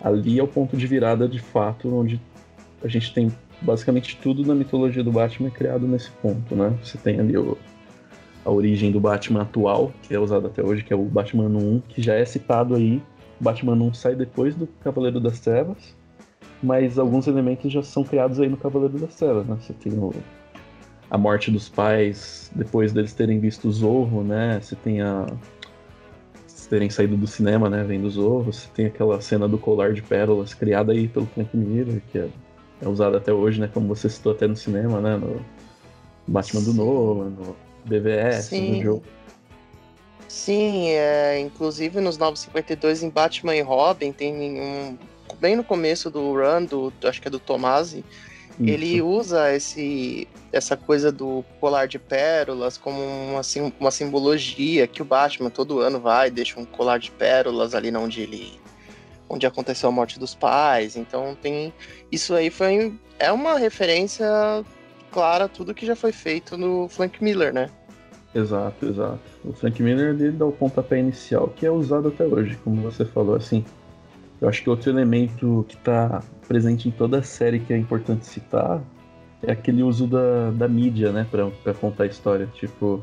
Ali 0.00 0.38
é 0.38 0.42
o 0.42 0.48
ponto 0.48 0.76
de 0.76 0.86
virada 0.86 1.26
de 1.26 1.38
fato, 1.38 1.88
onde 1.94 2.20
a 2.82 2.88
gente 2.88 3.14
tem 3.14 3.32
basicamente 3.62 4.18
tudo 4.20 4.44
na 4.44 4.54
mitologia 4.54 5.02
do 5.02 5.10
Batman 5.10 5.50
criado 5.50 5.86
nesse 5.86 6.10
ponto, 6.10 6.54
né? 6.54 6.76
Você 6.82 6.98
tem 6.98 7.18
ali 7.18 7.36
o, 7.38 7.56
a 8.44 8.50
origem 8.50 8.92
do 8.92 9.00
Batman 9.00 9.42
atual, 9.42 9.92
que 10.02 10.14
é 10.14 10.18
usado 10.18 10.46
até 10.46 10.62
hoje, 10.62 10.84
que 10.84 10.92
é 10.92 10.96
o 10.96 11.04
Batman 11.04 11.48
1, 11.48 11.80
que 11.88 12.02
já 12.02 12.14
é 12.14 12.24
citado 12.24 12.74
aí. 12.74 13.00
O 13.40 13.44
Batman 13.44 13.74
1 13.74 13.94
sai 13.94 14.14
depois 14.14 14.54
do 14.54 14.66
Cavaleiro 14.66 15.18
das 15.18 15.40
Trevas, 15.40 15.96
mas 16.62 16.98
alguns 16.98 17.26
elementos 17.26 17.72
já 17.72 17.82
são 17.82 18.04
criados 18.04 18.38
aí 18.40 18.48
no 18.48 18.56
Cavaleiro 18.56 18.98
das 18.98 19.14
Trevas, 19.14 19.46
né? 19.46 19.56
Você 19.60 19.72
tem 19.72 19.92
o, 19.92 20.12
a 21.14 21.18
morte 21.18 21.48
dos 21.48 21.68
pais 21.68 22.50
depois 22.54 22.92
deles 22.92 23.12
terem 23.12 23.38
visto 23.38 23.68
o 23.68 23.72
Zorro, 23.72 24.24
né? 24.24 24.58
Você 24.60 24.74
tem 24.74 25.00
a 25.00 25.26
terem 26.68 26.90
saído 26.90 27.16
do 27.16 27.26
cinema, 27.26 27.70
né, 27.70 27.84
vendo 27.84 28.06
o 28.06 28.10
Zorro, 28.10 28.50
você 28.50 28.66
tem 28.74 28.86
aquela 28.86 29.20
cena 29.20 29.46
do 29.46 29.58
colar 29.58 29.92
de 29.92 30.02
pérolas 30.02 30.54
criada 30.54 30.92
aí 30.92 31.06
pelo 31.06 31.26
Frank 31.26 31.54
Miller, 31.54 32.02
que 32.10 32.18
é 32.18 32.28
é 32.82 32.88
usado 32.88 33.16
até 33.16 33.32
hoje, 33.32 33.60
né? 33.60 33.70
Como 33.72 33.86
você 33.86 34.08
citou 34.08 34.32
até 34.32 34.46
no 34.46 34.56
cinema, 34.56 35.00
né? 35.00 35.16
No 35.16 35.44
Batman 36.26 36.60
Sim. 36.60 36.66
do 36.66 36.74
Nolan, 36.74 37.30
no 37.30 37.56
BVS, 37.84 38.46
Sim. 38.46 38.76
no 38.76 38.82
jogo. 38.82 39.02
Sim, 40.26 40.88
é, 40.88 41.38
inclusive 41.38 42.00
nos 42.00 42.18
952 42.18 43.04
em 43.04 43.08
Batman 43.08 43.54
e 43.54 43.60
Robin 43.60 44.12
tem 44.12 44.60
um. 44.60 44.98
Bem 45.38 45.54
no 45.54 45.64
começo 45.64 46.10
do 46.10 46.32
run, 46.32 46.64
do, 46.64 46.92
acho 47.04 47.22
que 47.22 47.28
é 47.28 47.30
do 47.30 47.38
Tomasi, 47.38 48.04
ele 48.60 49.02
usa 49.02 49.52
esse, 49.52 50.28
essa 50.52 50.76
coisa 50.76 51.10
do 51.10 51.44
colar 51.60 51.86
de 51.86 51.98
pérolas 51.98 52.78
como 52.78 53.00
uma, 53.00 53.40
uma 53.80 53.90
simbologia 53.90 54.86
que 54.86 55.02
o 55.02 55.04
Batman 55.04 55.50
todo 55.50 55.80
ano 55.80 55.98
vai, 56.00 56.30
deixa 56.30 56.60
um 56.60 56.64
colar 56.64 56.98
de 56.98 57.10
pérolas 57.10 57.74
ali 57.74 57.94
onde 57.96 58.22
ele 58.22 58.60
onde 59.28 59.46
aconteceu 59.46 59.88
a 59.88 59.92
morte 59.92 60.18
dos 60.18 60.34
pais. 60.34 60.96
Então 60.96 61.36
tem 61.40 61.72
isso 62.12 62.34
aí 62.34 62.50
foi 62.50 62.94
é 63.18 63.32
uma 63.32 63.58
referência 63.58 64.26
clara 65.10 65.44
a 65.44 65.48
tudo 65.48 65.74
que 65.74 65.86
já 65.86 65.96
foi 65.96 66.12
feito 66.12 66.56
no 66.56 66.88
Frank 66.88 67.22
Miller, 67.22 67.52
né? 67.52 67.68
Exato, 68.34 68.86
exato. 68.86 69.20
O 69.44 69.52
Frank 69.52 69.80
Miller 69.82 70.10
ele 70.10 70.32
dá 70.32 70.44
o 70.44 70.52
pontapé 70.52 70.98
inicial 70.98 71.48
que 71.48 71.64
é 71.64 71.70
usado 71.70 72.08
até 72.08 72.24
hoje, 72.24 72.56
como 72.62 72.82
você 72.82 73.04
falou 73.04 73.36
assim. 73.36 73.64
Eu 74.44 74.50
acho 74.50 74.62
que 74.62 74.68
outro 74.68 74.90
elemento 74.90 75.64
que 75.66 75.74
está 75.74 76.22
presente 76.46 76.86
em 76.86 76.90
toda 76.90 77.20
a 77.20 77.22
série 77.22 77.60
que 77.60 77.72
é 77.72 77.78
importante 77.78 78.26
citar 78.26 78.84
é 79.42 79.50
aquele 79.50 79.82
uso 79.82 80.06
da, 80.06 80.50
da 80.50 80.68
mídia, 80.68 81.10
né, 81.10 81.26
para 81.30 81.72
contar 81.72 82.04
a 82.04 82.06
história. 82.06 82.46
Tipo, 82.52 83.02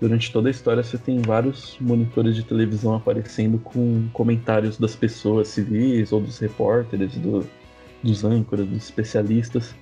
durante 0.00 0.32
toda 0.32 0.48
a 0.48 0.50
história 0.50 0.82
você 0.82 0.96
tem 0.96 1.20
vários 1.20 1.76
monitores 1.78 2.34
de 2.34 2.42
televisão 2.42 2.94
aparecendo 2.94 3.58
com 3.58 4.08
comentários 4.14 4.78
das 4.78 4.96
pessoas 4.96 5.48
civis 5.48 6.10
ou 6.10 6.22
dos 6.22 6.38
repórteres, 6.38 7.14
do, 7.18 7.44
dos 8.02 8.24
âncoras, 8.24 8.66
dos 8.66 8.78
especialistas, 8.78 9.74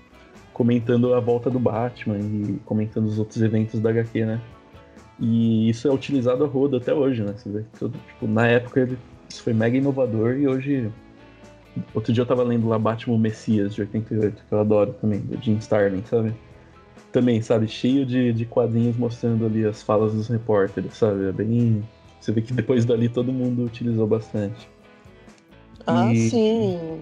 comentando 0.52 1.14
a 1.14 1.20
volta 1.20 1.48
do 1.48 1.60
Batman 1.60 2.18
e 2.18 2.58
comentando 2.64 3.06
os 3.06 3.16
outros 3.16 3.40
eventos 3.40 3.78
da 3.78 3.90
HQ, 3.90 4.24
né? 4.24 4.40
E 5.20 5.70
isso 5.70 5.86
é 5.86 5.92
utilizado 5.92 6.42
a 6.42 6.48
roda 6.48 6.78
até 6.78 6.92
hoje, 6.92 7.22
né? 7.22 7.32
Você 7.36 7.48
vê, 7.48 7.62
tipo, 7.62 8.26
na 8.26 8.48
época 8.48 8.80
ele, 8.80 8.98
isso 9.28 9.42
foi 9.42 9.52
mega 9.52 9.76
inovador 9.76 10.36
e 10.36 10.46
hoje. 10.46 10.90
Outro 11.94 12.12
dia 12.12 12.22
eu 12.22 12.26
tava 12.26 12.42
lendo 12.42 12.68
lá 12.68 12.78
Batman 12.78 13.18
Messias 13.18 13.74
de 13.74 13.82
88, 13.82 14.44
que 14.48 14.52
eu 14.54 14.60
adoro 14.60 14.94
também, 14.94 15.20
do 15.20 15.40
Jim 15.42 15.56
Starlin, 15.56 16.02
sabe? 16.04 16.34
Também, 17.12 17.42
sabe, 17.42 17.68
cheio 17.68 18.06
de, 18.06 18.32
de 18.32 18.46
quadrinhos 18.46 18.96
mostrando 18.96 19.44
ali 19.44 19.64
as 19.64 19.82
falas 19.82 20.14
dos 20.14 20.28
repórteres, 20.28 20.94
sabe? 20.94 21.28
É 21.28 21.32
bem. 21.32 21.86
Você 22.20 22.32
vê 22.32 22.40
que 22.40 22.52
depois 22.52 22.84
dali 22.84 23.08
todo 23.08 23.32
mundo 23.32 23.64
utilizou 23.64 24.06
bastante. 24.06 24.68
Ah, 25.86 26.12
e... 26.12 26.30
sim. 26.30 27.00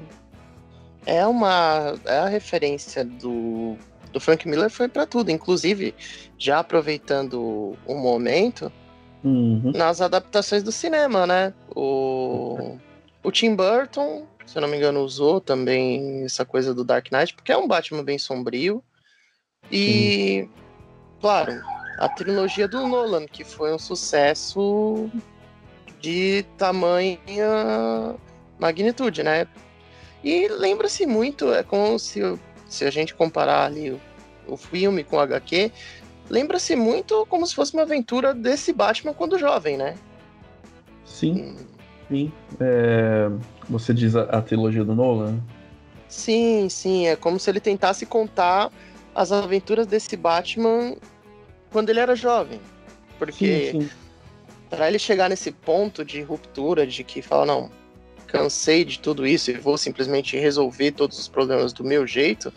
É 1.06 1.26
uma. 1.26 1.94
É 2.04 2.18
a 2.18 2.28
referência 2.28 3.04
do 3.04 3.76
do 4.14 4.20
Frank 4.20 4.48
Miller 4.48 4.70
foi 4.70 4.88
para 4.88 5.04
tudo, 5.04 5.30
inclusive 5.30 5.92
já 6.38 6.60
aproveitando 6.60 7.76
o 7.84 7.94
momento 7.94 8.72
uhum. 9.24 9.72
nas 9.74 10.00
adaptações 10.00 10.62
do 10.62 10.70
cinema, 10.70 11.26
né? 11.26 11.54
O, 11.74 12.78
o 13.22 13.32
Tim 13.32 13.56
Burton, 13.56 14.26
se 14.46 14.56
eu 14.56 14.62
não 14.62 14.68
me 14.68 14.76
engano, 14.76 15.00
usou 15.00 15.40
também 15.40 16.24
essa 16.24 16.44
coisa 16.44 16.74
do 16.74 16.84
Dark 16.84 17.10
Knight, 17.10 17.34
porque 17.34 17.52
é 17.52 17.56
um 17.56 17.66
Batman 17.66 18.04
bem 18.04 18.18
sombrio. 18.18 18.82
E, 19.72 20.42
uhum. 20.42 20.48
claro, 21.20 21.60
a 21.98 22.08
trilogia 22.08 22.68
do 22.68 22.86
Nolan, 22.86 23.26
que 23.26 23.42
foi 23.42 23.72
um 23.72 23.78
sucesso 23.78 25.10
de 26.00 26.44
tamanha 26.58 28.16
magnitude, 28.58 29.22
né? 29.22 29.48
E 30.22 30.48
lembra-se 30.48 31.06
muito, 31.06 31.52
é 31.52 31.62
como 31.62 31.98
se 31.98 32.20
se 32.74 32.84
a 32.84 32.90
gente 32.90 33.14
comparar 33.14 33.66
ali 33.66 33.90
o, 33.90 34.00
o 34.46 34.56
filme 34.56 35.04
com 35.04 35.16
o 35.16 35.20
HQ, 35.20 35.70
lembra-se 36.28 36.74
muito 36.76 37.26
como 37.26 37.46
se 37.46 37.54
fosse 37.54 37.74
uma 37.74 37.82
aventura 37.82 38.34
desse 38.34 38.72
Batman 38.72 39.14
quando 39.14 39.38
jovem, 39.38 39.76
né? 39.76 39.94
Sim. 41.04 41.42
Hum. 41.42 41.74
Sim. 42.08 42.32
É, 42.60 43.30
você 43.68 43.94
diz 43.94 44.14
a, 44.14 44.22
a, 44.24 44.42
trilogia 44.42 44.84
do 44.84 44.94
Nolan? 44.94 45.40
Sim, 46.08 46.68
sim. 46.68 47.06
É 47.06 47.16
como 47.16 47.38
se 47.38 47.50
ele 47.50 47.60
tentasse 47.60 48.04
contar 48.04 48.70
as 49.14 49.32
aventuras 49.32 49.86
desse 49.86 50.16
Batman 50.16 50.96
quando 51.70 51.90
ele 51.90 52.00
era 52.00 52.14
jovem. 52.14 52.60
Porque 53.18 53.88
para 54.68 54.88
ele 54.88 54.98
chegar 54.98 55.28
nesse 55.28 55.50
ponto 55.50 56.04
de 56.04 56.20
ruptura, 56.20 56.86
de 56.86 57.04
que 57.04 57.22
fala, 57.22 57.46
não, 57.46 57.70
cansei 58.26 58.84
de 58.84 58.98
tudo 58.98 59.26
isso 59.26 59.50
e 59.50 59.54
vou 59.54 59.78
simplesmente 59.78 60.36
resolver 60.36 60.92
todos 60.92 61.18
os 61.18 61.28
problemas 61.28 61.72
do 61.72 61.84
meu 61.84 62.06
jeito, 62.06 62.52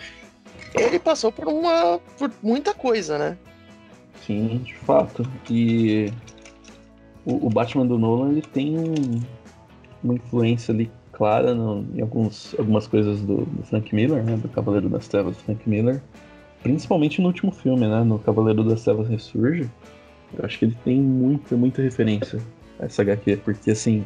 ele 0.74 1.00
passou 1.00 1.32
por 1.32 1.48
uma 1.48 2.00
por 2.18 2.32
muita 2.42 2.74
coisa, 2.74 3.18
né? 3.18 3.38
Sim, 4.28 4.58
de 4.58 4.76
fato. 4.76 5.26
E 5.50 6.12
o, 7.26 7.48
o 7.48 7.50
Batman 7.50 7.86
do 7.86 7.98
Nolan 7.98 8.32
ele 8.32 8.42
tem 8.42 8.76
uma 10.04 10.16
influência 10.16 10.74
ali 10.74 10.92
clara 11.14 11.56
no, 11.56 11.86
em 11.96 12.02
alguns, 12.02 12.54
algumas 12.60 12.86
coisas 12.86 13.22
do, 13.22 13.46
do, 13.46 13.64
Frank 13.64 13.96
Miller, 13.96 14.22
né? 14.24 14.36
Do 14.36 14.50
Cavaleiro 14.50 14.90
das 14.90 15.08
Trevas 15.08 15.38
do 15.38 15.44
Frank 15.44 15.68
Miller. 15.68 16.02
Principalmente 16.62 17.22
no 17.22 17.28
último 17.28 17.52
filme, 17.52 17.88
né? 17.88 18.04
No 18.04 18.20
Cavaleiro 18.20 18.66
das 18.66 18.84
Trevas 18.84 19.08
Ressurge. 19.08 19.70
Eu 20.38 20.44
acho 20.44 20.60
que 20.60 20.66
ele 20.66 20.78
tem 20.84 21.02
muita, 21.02 21.56
muita 21.56 21.82
referência 21.82 22.40
a 22.80 22.86
essa 22.86 23.02
HQ, 23.02 23.38
porque 23.38 23.72
assim, 23.72 24.04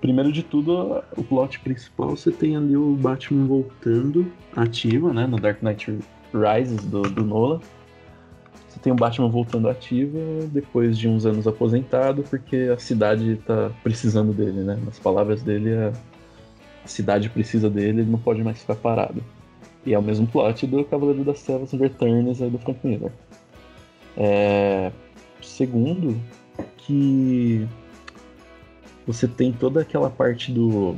Primeiro 0.00 0.30
de 0.30 0.42
tudo, 0.42 1.02
o 1.16 1.24
plot 1.24 1.58
principal, 1.60 2.10
você 2.10 2.30
tem 2.30 2.56
ali 2.56 2.76
o 2.76 2.94
Batman 2.94 3.46
voltando 3.46 4.30
ativa, 4.54 5.12
né? 5.12 5.26
No 5.26 5.38
Dark 5.38 5.62
Knight 5.62 5.98
Rises 6.32 6.84
do, 6.84 7.02
do 7.02 7.24
Nolan. 7.24 7.60
Tem 8.86 8.92
o 8.92 8.96
Batman 8.96 9.28
voltando 9.28 9.68
ativa 9.68 10.16
depois 10.52 10.96
de 10.96 11.08
uns 11.08 11.26
anos 11.26 11.44
aposentado, 11.44 12.22
porque 12.22 12.70
a 12.72 12.78
cidade 12.78 13.34
tá 13.44 13.72
precisando 13.82 14.32
dele, 14.32 14.60
né? 14.60 14.78
Nas 14.86 14.96
palavras 14.96 15.42
dele, 15.42 15.74
a, 15.74 15.92
a 16.84 16.86
cidade 16.86 17.28
precisa 17.28 17.68
dele, 17.68 18.02
ele 18.02 18.10
não 18.12 18.18
pode 18.20 18.44
mais 18.44 18.60
ficar 18.60 18.76
parado. 18.76 19.24
E 19.84 19.92
é 19.92 19.98
o 19.98 20.02
mesmo 20.02 20.24
plot 20.28 20.68
do 20.68 20.84
Cavaleiro 20.84 21.24
das 21.24 21.42
Trevas 21.42 21.72
Returns 21.72 22.40
aí 22.40 22.48
do 22.48 22.58
Frank 22.58 22.78
Miller. 22.86 23.10
É... 24.16 24.92
Segundo, 25.42 26.16
que 26.76 27.66
você 29.04 29.26
tem 29.26 29.50
toda 29.50 29.80
aquela 29.80 30.10
parte 30.10 30.52
do. 30.52 30.94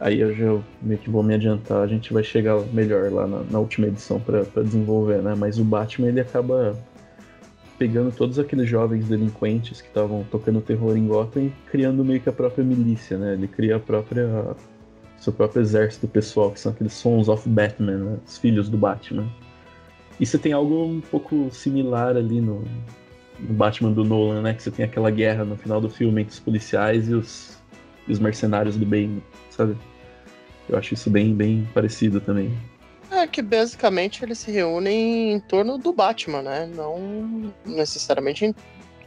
Aí 0.00 0.20
eu 0.20 0.34
já 0.34 0.58
meio 0.80 0.98
que 0.98 1.10
vou 1.10 1.22
me 1.22 1.34
adiantar, 1.34 1.82
a 1.82 1.86
gente 1.86 2.14
vai 2.14 2.24
chegar 2.24 2.58
melhor 2.72 3.12
lá 3.12 3.26
na, 3.26 3.42
na 3.42 3.58
última 3.58 3.88
edição 3.88 4.18
para 4.18 4.62
desenvolver, 4.62 5.20
né? 5.20 5.34
Mas 5.36 5.58
o 5.58 5.64
Batman 5.64 6.08
ele 6.08 6.20
acaba 6.22 6.74
pegando 7.84 8.10
todos 8.10 8.38
aqueles 8.38 8.66
jovens 8.66 9.08
delinquentes 9.08 9.82
que 9.82 9.88
estavam 9.88 10.24
tocando 10.30 10.58
terror 10.62 10.96
em 10.96 11.06
Gotham 11.06 11.42
e 11.42 11.52
criando 11.70 12.02
meio 12.02 12.18
que 12.18 12.30
a 12.30 12.32
própria 12.32 12.64
milícia, 12.64 13.18
né? 13.18 13.34
Ele 13.34 13.46
cria 13.46 13.76
a 13.76 13.78
própria 13.78 14.56
seu 15.18 15.30
próprio 15.30 15.60
exército 15.60 16.08
pessoal, 16.08 16.50
que 16.50 16.60
são 16.60 16.72
aqueles 16.72 16.94
Sons 16.94 17.28
of 17.28 17.46
Batman, 17.46 17.96
né? 17.98 18.18
os 18.26 18.38
filhos 18.38 18.70
do 18.70 18.78
Batman. 18.78 19.30
E 20.18 20.24
você 20.24 20.38
tem 20.38 20.54
algo 20.54 20.82
um 20.82 21.02
pouco 21.02 21.50
similar 21.50 22.16
ali 22.16 22.40
no, 22.40 22.64
no 23.38 23.52
Batman 23.52 23.92
do 23.92 24.02
Nolan, 24.02 24.40
né? 24.40 24.54
Que 24.54 24.62
você 24.62 24.70
tem 24.70 24.86
aquela 24.86 25.10
guerra 25.10 25.44
no 25.44 25.54
final 25.54 25.78
do 25.78 25.90
filme 25.90 26.22
entre 26.22 26.32
os 26.32 26.40
policiais 26.40 27.10
e 27.10 27.12
os, 27.12 27.58
e 28.08 28.12
os 28.12 28.18
mercenários 28.18 28.78
do 28.78 28.86
bem, 28.86 29.22
sabe? 29.50 29.76
Eu 30.70 30.78
acho 30.78 30.94
isso 30.94 31.10
bem, 31.10 31.34
bem 31.34 31.68
parecido 31.74 32.18
também. 32.18 32.50
É 33.24 33.26
que 33.26 33.40
basicamente 33.40 34.22
eles 34.22 34.38
se 34.38 34.50
reúnem 34.50 35.32
em 35.32 35.40
torno 35.40 35.78
do 35.78 35.94
Batman, 35.94 36.42
né? 36.42 36.66
Não 36.66 37.50
necessariamente 37.64 38.54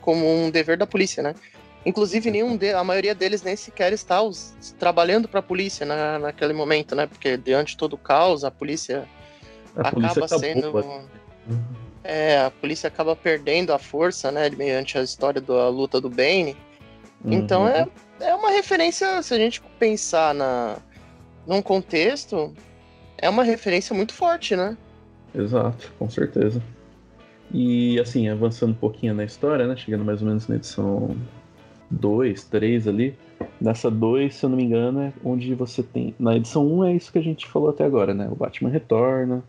como 0.01 0.27
um 0.27 0.49
dever 0.49 0.75
da 0.75 0.88
polícia, 0.88 1.21
né? 1.21 1.36
Inclusive, 1.86 2.32
nenhum 2.32 2.58
de, 2.58 2.73
a 2.73 2.84
maioria 2.84 3.13
deles 3.13 3.43
nem 3.43 3.56
sequer 3.56 3.93
está 3.93 4.19
os, 4.23 4.56
trabalhando 4.80 5.27
para 5.27 5.39
a 5.39 5.43
polícia 5.43 5.86
na, 5.86 6.17
naquele 6.17 6.51
momento, 6.51 6.95
né? 6.95 7.06
Porque 7.06 7.38
diante 7.38 7.73
de 7.73 7.77
todo 7.77 7.93
o 7.93 7.97
caos, 7.97 8.43
a 8.43 8.49
polícia 8.49 9.08
a 9.75 9.89
acaba 9.89 10.13
polícia 10.13 10.39
sendo. 10.39 11.08
É, 12.03 12.39
a 12.39 12.49
polícia 12.49 12.88
acaba 12.88 13.15
perdendo 13.15 13.71
a 13.71 13.77
força, 13.77 14.32
né? 14.32 14.49
Mediante 14.49 14.97
a 14.97 15.03
história 15.03 15.39
da 15.39 15.69
luta 15.69 16.01
do 16.01 16.10
Bane. 16.10 16.58
Uhum. 17.23 17.34
Então 17.34 17.67
é, 17.67 17.88
é 18.19 18.34
uma 18.34 18.49
referência, 18.49 19.21
se 19.21 19.32
a 19.32 19.38
gente 19.38 19.62
pensar 19.77 20.34
na, 20.34 20.77
num 21.45 21.62
contexto, 21.62 22.51
é 23.17 23.30
uma 23.30 23.43
referência 23.43 23.95
muito 23.95 24.13
forte, 24.13 24.56
né? 24.56 24.77
Exato, 25.34 25.91
com 25.97 26.10
certeza. 26.10 26.62
E 27.51 27.99
assim, 27.99 28.27
avançando 28.27 28.71
um 28.71 28.75
pouquinho 28.75 29.13
na 29.13 29.23
história, 29.23 29.67
né? 29.67 29.75
Chegando 29.75 30.03
mais 30.03 30.21
ou 30.21 30.27
menos 30.27 30.47
na 30.47 30.56
edição 30.56 31.15
2, 31.89 32.43
3 32.45 32.88
ali. 32.88 33.15
Nessa 33.62 33.89
2, 33.89 34.36
se 34.36 34.45
eu 34.45 34.49
não 34.49 34.58
me 34.58 34.63
engano, 34.63 35.01
é 35.01 35.13
onde 35.23 35.53
você 35.53 35.82
tem. 35.82 36.13
Na 36.19 36.36
edição 36.36 36.65
1 36.65 36.77
um 36.77 36.86
é 36.86 36.93
isso 36.93 37.12
que 37.12 37.19
a 37.19 37.23
gente 37.23 37.47
falou 37.47 37.69
até 37.69 37.86
agora, 37.86 38.13
né? 38.13 38.27
O 38.32 38.36
Batman 38.36 38.69
retorna, 38.69 39.43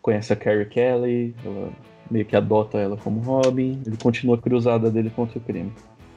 conhece 0.00 0.32
a 0.32 0.36
Carrie 0.36 0.66
Kelly, 0.66 1.34
ela 1.44 1.72
meio 2.10 2.24
que 2.24 2.36
adota 2.36 2.78
ela 2.78 2.96
como 2.96 3.20
Robin, 3.20 3.80
ele 3.86 3.96
continua 3.96 4.36
a 4.36 4.38
cruzada 4.38 4.90
dele 4.90 5.10
contra 5.10 5.38
o 5.38 5.40
crime. 5.40 5.72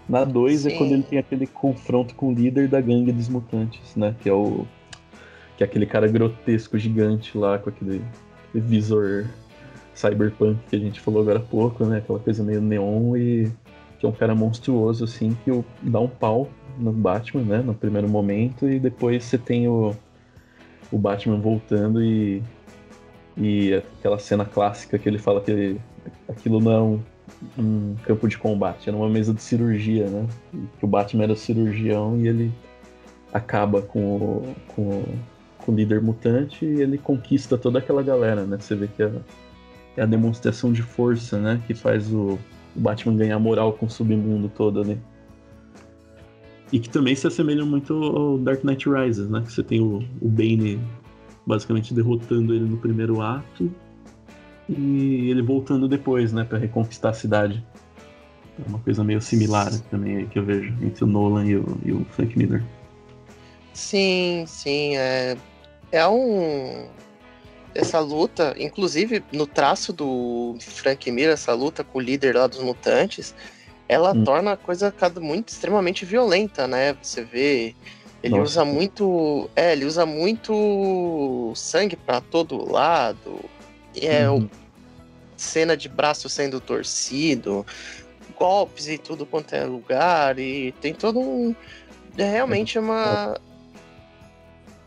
Na 0.07 0.23
2 0.23 0.65
é 0.65 0.71
quando 0.71 0.91
ele 0.93 1.03
tem 1.03 1.19
aquele 1.19 1.47
confronto 1.47 2.15
com 2.15 2.29
o 2.29 2.33
líder 2.33 2.67
da 2.67 2.79
gangue 2.79 3.11
dos 3.11 3.27
mutantes, 3.27 3.95
né? 3.95 4.15
Que 4.21 4.29
é 4.29 4.33
o. 4.33 4.65
Que 5.57 5.63
é 5.63 5.65
aquele 5.65 5.85
cara 5.85 6.07
grotesco, 6.07 6.77
gigante 6.77 7.37
lá, 7.37 7.57
com 7.57 7.69
aquele, 7.69 8.01
visor 8.53 9.25
cyberpunk 9.93 10.57
que 10.69 10.75
a 10.75 10.79
gente 10.79 10.99
falou 10.99 11.21
agora 11.21 11.39
há 11.39 11.41
pouco, 11.41 11.83
né? 11.85 11.97
Aquela 11.97 12.19
coisa 12.19 12.43
meio 12.43 12.61
neon 12.61 13.17
e. 13.17 13.51
Que 13.99 14.05
é 14.05 14.09
um 14.09 14.13
cara 14.13 14.35
monstruoso, 14.35 15.03
assim, 15.03 15.35
que 15.43 15.63
dá 15.81 15.99
um 15.99 16.07
pau 16.07 16.47
no 16.77 16.91
Batman, 16.91 17.41
né? 17.41 17.57
No 17.57 17.73
primeiro 17.73 18.07
momento, 18.07 18.69
e 18.69 18.79
depois 18.79 19.23
você 19.23 19.37
tem 19.37 19.67
o. 19.67 19.95
O 20.89 20.97
Batman 20.97 21.37
voltando 21.37 22.01
e 22.01 22.41
e 23.37 23.73
aquela 23.75 24.17
cena 24.17 24.43
clássica 24.43 24.97
que 24.97 25.07
ele 25.07 25.19
fala 25.19 25.39
que 25.41 25.77
aquilo 26.27 26.59
não 26.59 26.71
é 26.71 26.81
um, 26.81 26.99
um, 27.57 27.95
campo 28.03 28.27
de 28.27 28.37
combate, 28.37 28.89
era 28.89 28.97
uma 28.97 29.07
mesa 29.07 29.33
de 29.33 29.41
cirurgia, 29.41 30.07
né? 30.07 30.27
Que 30.79 30.85
o 30.85 30.87
Batman 30.87 31.23
era 31.23 31.35
cirurgião 31.35 32.19
e 32.19 32.27
ele 32.27 32.51
acaba 33.31 33.81
com 33.81 33.99
o, 33.99 34.55
com, 34.69 34.81
o, 34.81 35.05
o 35.71 35.75
líder 35.75 36.01
mutante 36.01 36.65
e 36.65 36.81
ele 36.81 36.97
conquista 36.97 37.57
toda 37.57 37.79
aquela 37.79 38.01
galera, 38.01 38.45
né? 38.45 38.57
Você 38.59 38.75
vê 38.75 38.87
que 38.87 39.03
é, 39.03 39.11
é 39.97 40.01
a 40.03 40.05
demonstração 40.05 40.71
de 40.71 40.81
força, 40.81 41.39
né? 41.39 41.61
Que 41.67 41.73
faz 41.73 42.11
o, 42.11 42.39
o 42.75 42.79
Batman 42.79 43.15
ganhar 43.15 43.39
moral 43.39 43.73
com 43.73 43.85
o 43.85 43.89
submundo 43.89 44.49
todo 44.49 44.81
ali. 44.81 44.99
E 46.71 46.79
que 46.79 46.89
também 46.89 47.15
se 47.15 47.25
assemelha 47.27 47.65
muito 47.65 47.93
ao 47.93 48.37
Dark 48.37 48.63
Knight 48.63 48.89
Rises, 48.89 49.29
né? 49.29 49.41
Que 49.41 49.51
você 49.51 49.63
tem 49.63 49.81
o, 49.81 50.03
o 50.21 50.27
Bane 50.27 50.79
basicamente 51.45 51.93
derrotando 51.93 52.53
ele 52.53 52.65
no 52.65 52.77
primeiro 52.77 53.21
ato 53.21 53.71
e 54.67 55.29
ele 55.29 55.41
voltando 55.41 55.87
depois, 55.87 56.33
né, 56.33 56.43
para 56.43 56.57
reconquistar 56.57 57.09
a 57.09 57.13
cidade. 57.13 57.65
É 58.59 58.67
uma 58.67 58.79
coisa 58.79 59.03
meio 59.03 59.21
similar 59.21 59.71
também 59.89 60.25
que 60.27 60.37
eu 60.37 60.43
vejo 60.43 60.73
entre 60.81 61.03
o 61.03 61.07
Nolan 61.07 61.45
e 61.45 61.55
o, 61.55 61.77
e 61.85 61.91
o 61.93 62.05
Frank 62.11 62.37
Miller. 62.37 62.63
Sim, 63.73 64.43
sim, 64.47 64.97
é, 64.97 65.37
é 65.91 66.07
um 66.07 66.87
essa 67.75 67.99
luta, 67.99 68.55
inclusive 68.57 69.23
no 69.31 69.45
traço 69.45 69.93
do 69.93 70.55
Frank 70.59 71.11
Miller, 71.11 71.33
essa 71.33 71.53
luta 71.53 71.83
com 71.83 71.99
o 71.99 72.01
líder 72.01 72.35
lá 72.35 72.47
dos 72.47 72.59
mutantes, 72.59 73.35
ela 73.87 74.13
hum. 74.13 74.23
torna 74.23 74.53
a 74.53 74.57
coisa 74.57 74.93
muito 75.21 75.49
extremamente 75.49 76.03
violenta, 76.03 76.67
né? 76.67 76.97
Você 77.01 77.23
vê 77.23 77.75
ele 78.23 78.37
Nossa. 78.37 78.43
usa 78.43 78.65
muito. 78.65 79.49
É, 79.55 79.73
ele 79.73 79.85
usa 79.85 80.05
muito 80.05 81.51
sangue 81.55 81.95
para 81.95 82.19
todo 82.19 82.69
lado. 82.69 83.39
É 83.99 84.29
uhum. 84.29 84.49
cena 85.35 85.77
de 85.77 85.87
braço 85.87 86.27
sendo 86.27 86.59
torcido, 86.59 87.65
golpes 88.37 88.87
e 88.87 88.97
tudo 88.97 89.25
quanto 89.25 89.53
é 89.53 89.63
lugar. 89.63 90.39
E 90.39 90.71
tem 90.81 90.93
todo 90.93 91.19
um. 91.19 91.55
É 92.17 92.29
realmente 92.29 92.79
uma. 92.79 93.39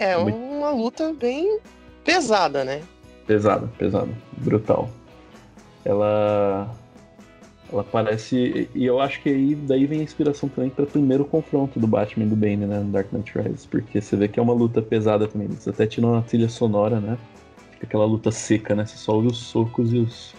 É 0.00 0.16
uma 0.16 0.70
luta 0.70 1.12
bem 1.12 1.58
pesada, 2.02 2.64
né? 2.64 2.80
Pesada, 3.26 3.68
pesada. 3.78 4.08
Brutal. 4.38 4.88
Ela 5.84 6.74
ela 7.72 7.84
parece. 7.84 8.68
E 8.74 8.84
eu 8.84 8.98
acho 9.00 9.22
que 9.22 9.28
aí 9.28 9.54
daí 9.54 9.86
vem 9.86 10.00
a 10.00 10.02
inspiração 10.02 10.48
também 10.48 10.70
para 10.70 10.84
o 10.84 10.88
primeiro 10.88 11.24
confronto 11.24 11.78
do 11.78 11.86
Batman 11.86 12.24
e 12.24 12.28
do 12.28 12.34
Bane, 12.34 12.66
né? 12.66 12.80
No 12.80 12.90
Dark 12.90 13.12
Knight 13.12 13.30
Rises. 13.38 13.66
Porque 13.66 14.00
você 14.00 14.16
vê 14.16 14.26
que 14.26 14.40
é 14.40 14.42
uma 14.42 14.54
luta 14.54 14.82
pesada 14.82 15.28
também. 15.28 15.46
Eles 15.48 15.68
até 15.68 15.86
tiram 15.86 16.12
uma 16.12 16.22
trilha 16.22 16.48
sonora, 16.48 16.98
né? 16.98 17.16
Fica 17.72 17.86
aquela 17.86 18.06
luta 18.06 18.32
seca, 18.32 18.74
né? 18.74 18.86
Você 18.86 18.96
só 18.96 19.12
ouve 19.12 19.28
os 19.28 19.38
socos 19.38 19.92
e 19.92 19.98
os. 19.98 20.34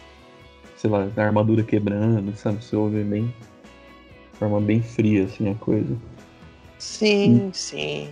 Sei 0.75 0.89
lá, 0.89 1.07
a 1.15 1.21
armadura 1.21 1.63
quebrando, 1.63 2.35
sabe? 2.35 2.63
Você 2.63 2.75
ouve 2.75 3.03
bem. 3.03 3.33
De 4.33 4.39
forma 4.39 4.59
bem 4.59 4.81
fria, 4.81 5.25
assim, 5.25 5.51
a 5.51 5.55
coisa. 5.55 5.95
Sim, 6.79 7.43
hum. 7.45 7.49
sim. 7.53 8.09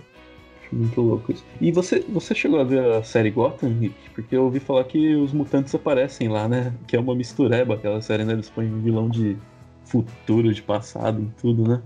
Muito 0.72 1.00
louco 1.00 1.32
isso. 1.32 1.44
E 1.60 1.72
você, 1.72 2.00
você 2.08 2.34
chegou 2.34 2.60
a 2.60 2.64
ver 2.64 2.84
a 2.92 3.02
série 3.02 3.30
Gotham, 3.30 3.76
Rick? 3.78 3.94
Porque 4.14 4.36
eu 4.36 4.44
ouvi 4.44 4.60
falar 4.60 4.84
que 4.84 5.14
os 5.16 5.32
mutantes 5.32 5.74
aparecem 5.74 6.28
lá, 6.28 6.48
né? 6.48 6.72
Que 6.86 6.96
é 6.96 7.00
uma 7.00 7.14
mistureba 7.14 7.74
aquela 7.74 8.00
série, 8.00 8.24
né? 8.24 8.34
Eles 8.34 8.48
põem 8.48 8.80
vilão 8.80 9.08
de 9.08 9.36
futuro, 9.84 10.52
de 10.54 10.62
passado 10.62 11.22
e 11.22 11.40
tudo, 11.40 11.68
né? 11.68 11.82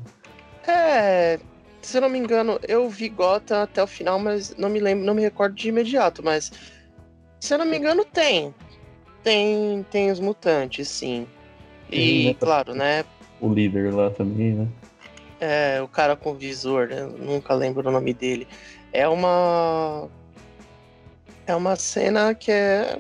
É. 0.69 1.41
Se 1.81 1.99
eu 1.99 2.03
não 2.03 2.09
me 2.09 2.19
engano, 2.19 2.59
eu 2.67 2.89
vi 2.89 3.09
Gotham 3.09 3.63
até 3.63 3.83
o 3.83 3.87
final, 3.87 4.19
mas 4.19 4.55
não 4.57 4.71
me 4.71 4.81
lembro, 4.81 5.05
não 5.05 5.15
me 5.15 5.23
recordo 5.23 5.55
de 5.55 5.69
imediato, 5.69 6.23
mas. 6.23 6.53
Se 7.41 7.55
eu 7.55 7.59
não 7.59 7.67
me 7.67 7.77
engano, 7.77 8.05
tem. 8.05 8.55
Tem, 9.23 9.83
tem 9.91 10.11
os 10.11 10.21
mutantes, 10.21 10.89
sim. 10.89 11.27
E, 11.91 12.27
né? 12.27 12.35
claro, 12.39 12.75
né? 12.75 13.05
O 13.41 13.53
líder 13.53 13.95
lá 13.95 14.11
também, 14.11 14.53
né? 14.53 14.69
É, 15.41 15.81
o 15.83 15.89
cara 15.89 16.17
com 16.17 16.35
visor, 16.35 16.89
né? 16.89 17.03
nunca 17.03 17.55
lembro 17.55 17.89
o 17.89 17.93
nome 17.93 18.15
dele. 18.15 18.47
É 18.93 19.09
uma. 19.09 20.09
É 21.47 21.55
uma 21.55 21.77
cena 21.77 22.35
que 22.35 22.51
é. 22.51 22.99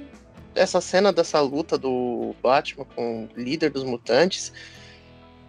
Essa 0.55 0.81
cena 0.81 1.13
dessa 1.13 1.41
luta 1.41 1.77
do 1.77 2.35
Batman 2.43 2.85
com 2.95 3.25
o 3.25 3.29
líder 3.37 3.71
dos 3.71 3.85
mutantes. 3.85 4.53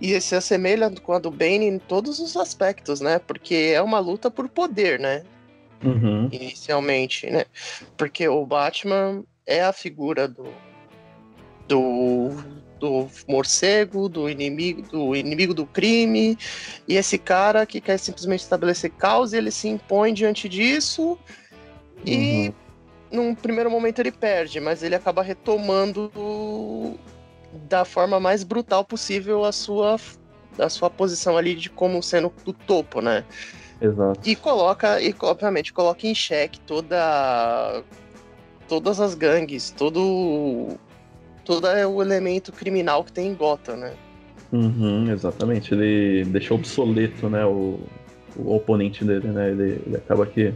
E 0.02 0.19
se 0.19 0.36
assemelha 0.36 0.89
com 0.89 1.13
a 1.13 1.19
do 1.19 1.32
Bane 1.32 1.65
em 1.65 1.80
todos 1.80 2.19
os 2.19 2.36
aspectos, 2.36 3.00
né? 3.02 3.19
Porque 3.19 3.71
é 3.74 3.82
uma 3.82 4.00
luta 4.00 4.30
por 4.30 4.50
poder, 4.50 5.00
né? 5.00 5.24
Uhum. 5.84 6.28
Inicialmente, 6.32 7.30
né? 7.30 7.45
Porque 7.95 8.28
o 8.28 8.45
Batman 8.45 9.24
é 9.45 9.63
a 9.63 9.71
figura 9.71 10.28
do, 10.28 10.48
do 11.67 12.32
do 12.80 13.08
morcego, 13.28 14.08
do 14.10 14.30
inimigo, 14.30 14.82
do 14.82 15.16
inimigo 15.16 15.54
do 15.54 15.66
crime, 15.66 16.38
e 16.88 16.96
esse 16.96 17.18
cara 17.18 17.66
que 17.66 17.80
quer 17.82 17.98
simplesmente 17.98 18.42
estabelecer 18.42 18.92
causa, 18.92 19.38
ele 19.38 19.52
se 19.52 19.68
impõe 19.68 20.14
diante 20.14 20.48
disso 20.50 21.18
e 22.06 22.54
uhum. 23.12 23.24
num 23.24 23.36
primeiro 23.36 23.70
momento 23.72 24.00
ele 24.00 24.12
perde, 24.12 24.60
mas 24.60 24.84
ele 24.84 24.96
acaba 24.96 25.22
retomando 25.22 26.12
da 27.68 27.86
forma 27.86 28.20
mais 28.20 28.44
brutal 28.44 28.84
possível 28.84 29.46
a 29.46 29.52
sua 29.52 29.98
a 30.58 30.70
sua 30.70 30.90
posição 30.90 31.38
ali 31.38 31.54
de 31.54 31.70
como 31.70 32.02
sendo 32.02 32.32
do 32.46 32.54
topo, 32.54 33.02
né? 33.02 33.26
Exato. 33.82 34.22
E 34.24 34.36
coloca, 34.36 35.02
e 35.02 35.14
obviamente 35.20 35.74
coloca 35.74 36.08
em 36.08 36.16
xeque 36.16 36.60
toda 36.62 37.84
todas 38.68 39.00
as 39.00 39.14
gangues, 39.14 39.70
todo 39.72 40.78
todo 41.46 41.68
é 41.68 41.86
o 41.86 42.02
elemento 42.02 42.52
criminal 42.52 43.04
que 43.04 43.12
tem 43.12 43.28
em 43.28 43.36
Gotham, 43.36 43.78
né? 43.78 43.94
Uhum, 44.52 45.12
exatamente. 45.12 45.74
Ele 45.74 46.26
deixou 46.26 46.58
obsoleto, 46.58 47.30
né, 47.30 47.46
o, 47.46 47.80
o 48.36 48.56
oponente 48.56 49.06
dele, 49.06 49.28
né? 49.28 49.52
Ele, 49.52 49.82
ele 49.86 49.96
acaba 49.96 50.26
que 50.26 50.54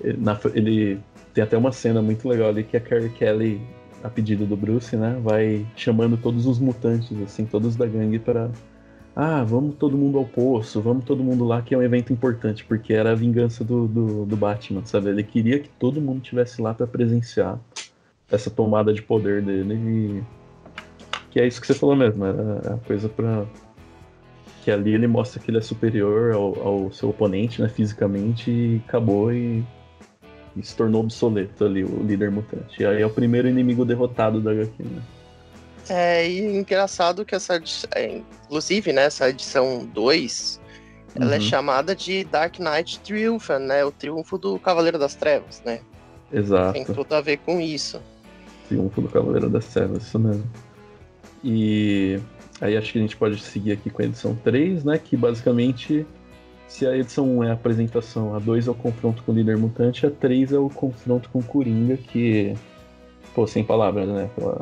ele, 0.00 0.18
na, 0.18 0.38
ele, 0.54 0.98
tem 1.34 1.44
até 1.44 1.56
uma 1.56 1.72
cena 1.72 2.02
muito 2.02 2.28
legal 2.28 2.48
ali 2.48 2.64
que 2.64 2.76
a 2.76 2.80
Carrie 2.80 3.10
Kelly, 3.10 3.60
a 4.02 4.08
pedido 4.08 4.46
do 4.46 4.56
Bruce, 4.56 4.96
né, 4.96 5.18
vai 5.22 5.64
chamando 5.76 6.16
todos 6.16 6.46
os 6.46 6.58
mutantes, 6.58 7.10
assim, 7.22 7.44
todos 7.44 7.76
da 7.76 7.86
gangue 7.86 8.18
para 8.18 8.50
ah, 9.14 9.44
vamos 9.44 9.74
todo 9.76 9.96
mundo 9.96 10.16
ao 10.16 10.24
poço, 10.24 10.80
vamos 10.80 11.04
todo 11.04 11.22
mundo 11.22 11.44
lá, 11.44 11.60
que 11.60 11.74
é 11.74 11.78
um 11.78 11.82
evento 11.82 12.12
importante, 12.12 12.64
porque 12.64 12.94
era 12.94 13.12
a 13.12 13.14
vingança 13.14 13.62
do, 13.62 13.86
do, 13.86 14.24
do 14.24 14.36
Batman, 14.36 14.82
sabe? 14.86 15.10
Ele 15.10 15.22
queria 15.22 15.58
que 15.58 15.68
todo 15.68 16.00
mundo 16.00 16.22
tivesse 16.22 16.62
lá 16.62 16.72
para 16.72 16.86
presenciar 16.86 17.60
essa 18.32 18.50
tomada 18.50 18.92
de 18.92 19.02
poder 19.02 19.42
dele 19.42 19.74
e 19.74 20.22
que 21.30 21.40
é 21.40 21.46
isso 21.46 21.60
que 21.60 21.66
você 21.66 21.74
falou 21.74 21.94
mesmo, 21.94 22.24
é 22.26 22.30
a 22.74 22.78
coisa 22.86 23.08
para 23.08 23.46
que 24.62 24.70
ali 24.70 24.94
ele 24.94 25.06
mostra 25.06 25.40
que 25.40 25.50
ele 25.50 25.58
é 25.58 25.60
superior 25.60 26.32
ao, 26.32 26.66
ao 26.66 26.92
seu 26.92 27.10
oponente, 27.10 27.60
né, 27.60 27.68
fisicamente 27.68 28.50
e 28.50 28.82
acabou 28.86 29.32
e, 29.32 29.64
e, 30.56 30.62
se 30.62 30.76
tornou 30.76 31.02
obsoleto 31.02 31.64
ali 31.64 31.82
o 31.82 32.02
líder 32.02 32.30
mutante. 32.30 32.82
E 32.82 32.86
aí 32.86 33.02
é 33.02 33.06
o 33.06 33.10
primeiro 33.10 33.48
inimigo 33.48 33.84
derrotado 33.84 34.40
da 34.40 34.52
HQ, 34.52 34.82
né? 34.82 35.02
É, 35.88 36.28
e 36.28 36.56
engraçado 36.56 37.24
que 37.24 37.34
essa 37.34 37.60
é, 37.94 38.22
inclusive, 38.44 38.92
né, 38.92 39.04
essa 39.04 39.28
edição 39.28 39.84
2, 39.92 40.60
ela 41.16 41.24
é 41.24 41.28
uhum. 41.28 41.34
é 41.34 41.40
chamada 41.40 41.96
de 41.96 42.24
Dark 42.24 42.58
Knight 42.60 43.00
Triumphant, 43.00 43.62
né, 43.62 43.84
o 43.84 43.90
triunfo 43.90 44.38
do 44.38 44.58
Cavaleiro 44.60 44.98
das 44.98 45.16
Trevas, 45.16 45.60
né? 45.64 45.80
Exato. 46.32 46.72
Tem 46.74 46.84
tudo 46.84 47.12
a 47.14 47.20
ver 47.20 47.38
com 47.38 47.60
isso. 47.60 48.00
Triunfo 48.72 49.02
do 49.02 49.08
Cavaleiro 49.08 49.50
das 49.50 49.66
Trevas, 49.66 50.04
isso 50.04 50.18
mesmo. 50.18 50.44
E 51.44 52.18
aí 52.60 52.76
acho 52.76 52.92
que 52.92 52.98
a 52.98 53.02
gente 53.02 53.16
pode 53.16 53.38
seguir 53.38 53.72
aqui 53.72 53.90
com 53.90 54.00
a 54.00 54.04
edição 54.06 54.34
3, 54.34 54.84
né? 54.84 54.98
Que 54.98 55.16
basicamente, 55.16 56.06
se 56.66 56.86
a 56.86 56.96
edição 56.96 57.38
1 57.38 57.44
é 57.44 57.50
a 57.50 57.52
apresentação, 57.52 58.34
a 58.34 58.38
2 58.38 58.68
é 58.68 58.70
o 58.70 58.74
confronto 58.74 59.22
com 59.22 59.32
o 59.32 59.34
líder 59.34 59.58
mutante, 59.58 60.06
a 60.06 60.10
3 60.10 60.52
é 60.52 60.58
o 60.58 60.70
confronto 60.70 61.28
com 61.30 61.40
o 61.40 61.44
Coringa, 61.44 61.96
que. 61.96 62.54
Pô, 63.34 63.46
sem 63.46 63.64
palavras, 63.64 64.08
né? 64.08 64.30
Aquela, 64.36 64.60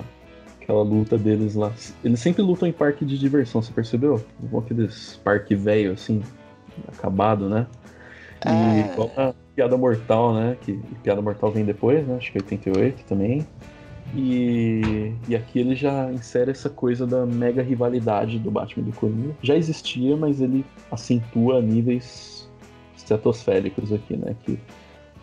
aquela 0.61 0.83
luta 0.83 1.16
deles 1.16 1.55
lá. 1.55 1.73
Eles 2.03 2.20
sempre 2.20 2.42
lutam 2.42 2.68
em 2.68 2.73
parque 2.73 3.05
de 3.05 3.18
diversão, 3.18 3.62
você 3.62 3.73
percebeu? 3.73 4.25
Aqueles 4.59 5.20
parque 5.23 5.55
velho, 5.55 5.92
assim, 5.92 6.23
acabado, 6.88 7.49
né? 7.49 7.66
E 8.46 8.49
é... 8.49 8.92
igual 8.92 9.11
a 9.16 9.35
Piada 9.55 9.77
Mortal, 9.77 10.35
né? 10.35 10.57
Que 10.62 10.81
Piada 11.03 11.20
Mortal 11.20 11.53
vem 11.53 11.64
depois, 11.64 12.07
né? 12.07 12.16
Acho 12.16 12.33
que 12.33 12.38
88 12.38 13.05
também. 13.05 13.46
E, 14.14 15.12
e 15.29 15.37
aqui 15.37 15.61
ele 15.61 15.75
já 15.75 16.11
insere 16.12 16.51
essa 16.51 16.68
coisa 16.68 17.07
da 17.07 17.25
mega 17.25 17.62
rivalidade 17.62 18.38
do 18.38 18.51
Batman 18.51 18.83
e 18.83 18.90
do 18.90 18.96
Coringa. 18.96 19.37
Já 19.42 19.57
existia, 19.57 20.16
mas 20.16 20.40
ele 20.40 20.64
acentua 20.90 21.62
níveis 21.62 22.51
estratosféricos 22.96 23.92
aqui, 23.92 24.16
né? 24.16 24.35
Que 24.44 24.59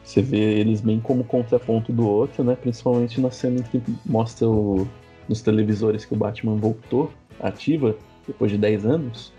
você 0.04 0.22
vê 0.22 0.60
eles 0.60 0.80
bem 0.80 1.00
como 1.00 1.24
contraponto 1.24 1.92
do 1.92 2.08
outro, 2.08 2.44
né? 2.44 2.56
Principalmente 2.56 3.20
na 3.20 3.30
cena 3.30 3.62
que 3.62 3.82
mostra 4.06 4.48
o, 4.48 4.88
nos 5.28 5.42
televisores 5.42 6.06
que 6.06 6.14
o 6.14 6.18
Batman 6.18 6.56
voltou 6.56 7.12
ativa 7.40 7.96
depois 8.26 8.52
de 8.52 8.58
10 8.58 8.86
anos. 8.86 9.34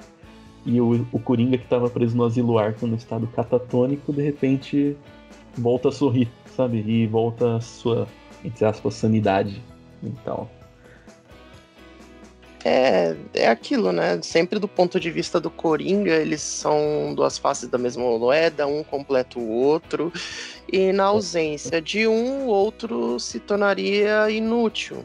E 0.67 0.79
o, 0.81 1.07
o 1.11 1.19
Coringa 1.19 1.57
que 1.57 1.65
estava 1.65 1.89
preso 1.89 2.15
no 2.15 2.25
asilo 2.25 2.59
Arkham 2.59 2.89
no 2.89 2.97
estado 2.97 3.27
catatônico, 3.29 4.13
de 4.13 4.23
repente 4.23 4.97
volta 5.57 5.89
a 5.89 5.93
sorrir, 5.93 6.29
sabe? 6.55 6.85
E 6.87 7.07
volta 7.07 7.57
a 7.57 7.61
sua 7.61 8.07
entre 8.45 8.65
aspas, 8.65 8.95
sanidade 8.95 9.63
mental. 10.03 10.51
É, 12.65 13.17
é 13.35 13.49
aquilo, 13.49 13.93
né? 13.93 14.21
Sempre 14.21 14.59
do 14.59 14.67
ponto 14.67 14.99
de 14.99 15.11
vista 15.11 15.41
do 15.41 15.51
Coringa, 15.51 16.15
eles 16.15 16.43
são 16.43 17.15
duas 17.15 17.39
faces 17.39 17.69
da 17.69 17.79
mesma 17.79 18.03
moeda, 18.03 18.67
um 18.67 18.83
completa 18.83 19.39
o 19.39 19.49
outro, 19.49 20.13
e 20.71 20.93
na 20.93 21.05
ausência 21.05 21.81
de 21.81 22.07
um, 22.07 22.47
o 22.47 22.49
outro 22.49 23.19
se 23.21 23.39
tornaria 23.39 24.29
inútil. 24.31 25.05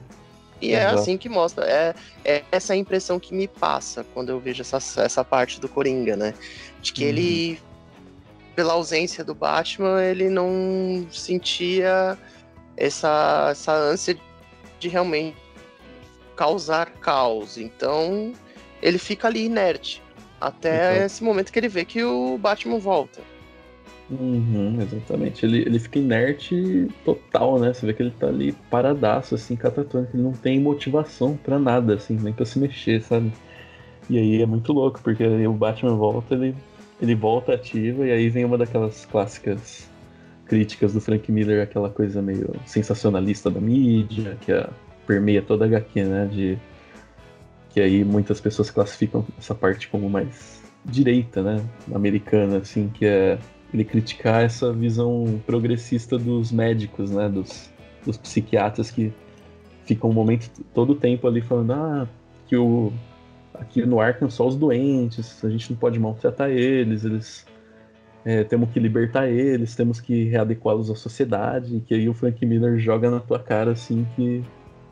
E 0.60 0.74
é 0.74 0.80
Exato. 0.80 0.96
é 0.96 1.00
assim 1.00 1.18
que 1.18 1.30
mostra. 1.30 1.66
É, 1.66 1.94
é 2.26 2.44
essa 2.52 2.76
impressão 2.76 3.20
que 3.20 3.34
me 3.34 3.48
passa 3.48 4.06
quando 4.14 4.30
eu 4.30 4.40
vejo 4.40 4.62
essa, 4.62 4.78
essa 5.02 5.24
parte 5.24 5.60
do 5.60 5.70
Coringa, 5.70 6.16
né? 6.16 6.34
De 6.82 6.92
que 6.92 7.04
uhum. 7.04 7.10
ele, 7.10 7.60
pela 8.56 8.74
ausência 8.74 9.24
do 9.24 9.36
Batman, 9.36 10.02
ele 10.04 10.30
não 10.30 11.06
sentia 11.12 12.18
essa, 12.78 13.50
essa 13.52 13.74
ânsia 13.74 14.18
de 14.80 14.88
realmente 14.88 15.38
causar 16.36 16.92
caos. 17.00 17.58
Então, 17.58 18.34
ele 18.82 18.98
fica 18.98 19.28
ali 19.28 19.46
inerte. 19.46 20.02
Até 20.40 20.96
então... 20.96 21.06
esse 21.06 21.24
momento 21.24 21.52
que 21.52 21.60
ele 21.60 21.70
vê 21.70 21.86
que 21.86 22.04
o 22.04 22.38
Batman 22.38 22.80
volta. 22.80 23.22
Uhum, 24.10 24.78
exatamente. 24.82 25.46
Ele, 25.46 25.60
ele 25.60 25.80
fica 25.80 26.00
inerte 26.00 26.88
total, 27.06 27.60
né? 27.60 27.74
Você 27.74 27.86
vê 27.86 27.94
que 27.94 28.04
ele 28.04 28.12
tá 28.12 28.28
ali 28.28 28.52
paradaço, 28.70 29.36
assim, 29.36 29.56
catatônico. 29.56 30.16
Ele 30.16 30.24
não 30.24 30.34
tem 30.34 30.60
motivação 30.60 31.38
para 31.38 31.58
nada, 31.58 31.96
assim, 31.96 32.18
nem 32.22 32.34
pra 32.34 32.46
se 32.46 32.60
mexer, 32.60 33.02
sabe? 33.02 33.32
E 34.10 34.18
aí 34.18 34.42
é 34.42 34.46
muito 34.46 34.74
louco, 34.74 35.00
porque 35.02 35.24
o 35.24 35.54
Batman 35.54 35.96
volta, 35.96 36.36
ele, 36.36 36.54
ele 37.02 37.16
volta 37.16 37.54
ativa, 37.54 38.06
e 38.06 38.12
aí 38.12 38.30
vem 38.30 38.44
uma 38.44 38.58
daquelas 38.58 39.06
clássicas 39.06 39.90
críticas 40.54 40.94
do 40.94 41.02
Frank 41.02 41.32
Miller, 41.32 41.64
aquela 41.64 41.90
coisa 41.90 42.22
meio 42.22 42.54
sensacionalista 42.64 43.50
da 43.50 43.60
mídia, 43.60 44.38
que 44.40 44.52
é, 44.52 44.70
permeia 45.08 45.42
toda 45.42 45.66
a 45.66 45.68
HQ, 45.68 46.04
né? 46.04 46.30
De, 46.32 46.60
que 47.72 47.82
aí 47.82 48.04
muitas 48.06 48.40
pessoas 48.40 48.70
classificam 48.70 49.26
essa 49.40 49.56
parte 49.56 49.88
como 49.88 50.08
mais 50.08 50.62
direita, 50.86 51.42
né? 51.42 51.60
Americana, 51.92 52.58
assim, 52.58 52.88
que 52.94 53.04
é 53.04 53.40
ele 53.74 53.84
criticar 53.84 54.44
essa 54.44 54.72
visão 54.72 55.42
progressista 55.44 56.20
dos 56.20 56.52
médicos, 56.52 57.10
né, 57.10 57.28
dos, 57.28 57.74
dos 58.06 58.18
psiquiatras 58.18 58.92
que 58.92 59.12
ficam 59.86 60.12
um 60.12 60.14
momento 60.14 60.52
todo 60.72 60.92
o 60.92 60.96
tempo 60.96 61.28
ali 61.28 61.42
falando 61.42 61.74
ah, 61.74 62.08
que 62.46 62.56
o 62.56 62.94
aqui 63.56 63.84
no 63.84 64.00
Arkham 64.00 64.30
só 64.30 64.48
os 64.48 64.56
doentes, 64.56 65.44
a 65.44 65.50
gente 65.50 65.72
não 65.72 65.78
pode 65.78 66.00
maltratar 66.00 66.52
eles, 66.52 67.04
eles 67.04 67.48
é, 68.26 68.44
temos 68.44 68.70
que 68.70 68.80
libertar 68.80 69.30
eles, 69.30 69.76
temos 69.76 70.00
que 70.00 70.26
readequá-los 70.26 70.90
à 70.90 70.96
sociedade, 70.96 71.84
que 71.86 71.94
aí 71.94 72.08
o 72.08 72.14
Frank 72.14 72.46
Miller 72.46 72.78
joga 72.80 73.12
na 73.12 73.20
tua 73.20 73.40
cara 73.40 73.72
assim 73.72 74.06
que 74.16 74.44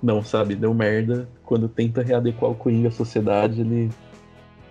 não, 0.02 0.24
sabe, 0.24 0.56
deu 0.56 0.74
merda, 0.74 1.30
quando 1.46 1.70
tenta 1.70 2.02
readequar 2.02 2.50
o 2.50 2.56
Coringa 2.56 2.88
à 2.88 2.92
sociedade, 2.92 3.62
ele 3.62 3.90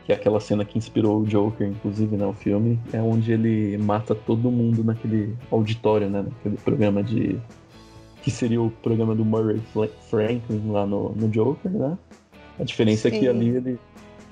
que 0.04 0.12
é 0.12 0.16
aquela 0.16 0.40
cena 0.40 0.64
que 0.64 0.76
inspirou 0.76 1.20
o 1.20 1.24
Joker, 1.24 1.68
inclusive, 1.68 2.16
né, 2.16 2.26
o 2.26 2.32
filme, 2.32 2.80
é 2.92 3.00
onde 3.00 3.32
ele 3.32 3.78
mata 3.78 4.12
todo 4.12 4.50
mundo 4.50 4.82
naquele 4.82 5.36
auditório, 5.52 6.10
né, 6.10 6.22
naquele 6.22 6.56
programa 6.56 7.00
de... 7.00 7.38
que 8.20 8.30
seria 8.30 8.60
o 8.60 8.70
programa 8.70 9.14
do 9.14 9.24
Murray 9.24 9.60
Franklin 10.10 10.68
lá 10.68 10.84
no, 10.84 11.10
no 11.10 11.28
Joker, 11.28 11.70
né? 11.70 11.96
A 12.58 12.64
diferença 12.64 13.08
Sim. 13.08 13.16
é 13.16 13.20
que 13.20 13.28
ali 13.28 13.48
ele, 13.50 13.78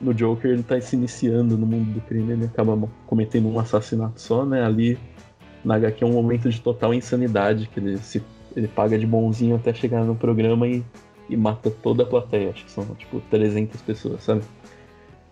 no 0.00 0.14
Joker 0.14 0.50
ele 0.50 0.62
tá 0.62 0.80
se 0.80 0.96
iniciando 0.96 1.56
no 1.56 1.66
mundo 1.66 1.92
do 1.92 2.00
crime, 2.02 2.32
ele 2.32 2.44
acaba 2.44 2.88
cometendo 3.06 3.48
um 3.48 3.58
assassinato 3.58 4.20
só, 4.20 4.44
né? 4.44 4.64
Ali 4.64 4.98
na 5.64 5.74
HQ 5.76 6.04
é 6.04 6.06
um 6.06 6.12
momento 6.12 6.48
de 6.48 6.60
total 6.60 6.94
insanidade, 6.94 7.68
que 7.68 7.80
ele 7.80 7.98
se 7.98 8.22
ele 8.56 8.68
paga 8.68 8.98
de 8.98 9.06
bonzinho 9.06 9.56
até 9.56 9.72
chegar 9.72 10.04
no 10.04 10.14
programa 10.14 10.66
e, 10.66 10.82
e 11.28 11.36
mata 11.36 11.70
toda 11.70 12.02
a 12.02 12.06
plateia, 12.06 12.50
acho 12.50 12.64
que 12.64 12.70
são 12.70 12.84
tipo 12.96 13.20
300 13.30 13.80
pessoas, 13.82 14.22
sabe? 14.22 14.42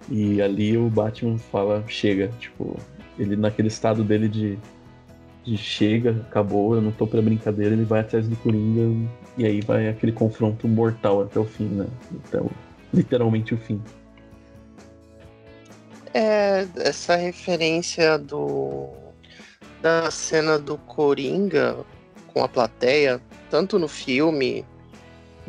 E 0.09 0.40
ali 0.40 0.76
o 0.76 0.88
Batman 0.88 1.38
fala, 1.38 1.83
chega, 1.88 2.31
tipo, 2.38 2.76
ele 3.18 3.35
naquele 3.35 3.68
estado 3.68 4.05
dele 4.05 4.29
de, 4.29 4.59
de 5.44 5.57
chega, 5.57 6.24
acabou, 6.29 6.76
eu 6.76 6.83
não 6.83 6.92
tô 6.92 7.07
pra 7.07 7.20
brincadeira, 7.20 7.74
ele 7.74 7.85
vai 7.85 8.00
atrás 8.00 8.29
do 8.29 8.37
Coringa 8.37 9.09
e 9.37 9.44
aí 9.44 9.61
vai 9.61 9.88
aquele 9.88 10.12
confronto 10.12 10.68
mortal 10.68 11.22
até 11.22 11.40
o 11.40 11.44
fim, 11.44 11.64
né? 11.64 11.87
Então, 12.12 12.48
literalmente 12.94 13.55
o 13.55 13.59
fim. 13.59 13.81
É, 16.18 16.66
essa 16.76 17.14
referência 17.14 18.16
do 18.16 18.88
da 19.83 20.11
cena 20.11 20.59
do 20.59 20.79
Coringa 20.79 21.76
com 22.33 22.42
a 22.42 22.48
plateia, 22.48 23.20
tanto 23.50 23.79
no 23.79 23.87
filme, 23.87 24.64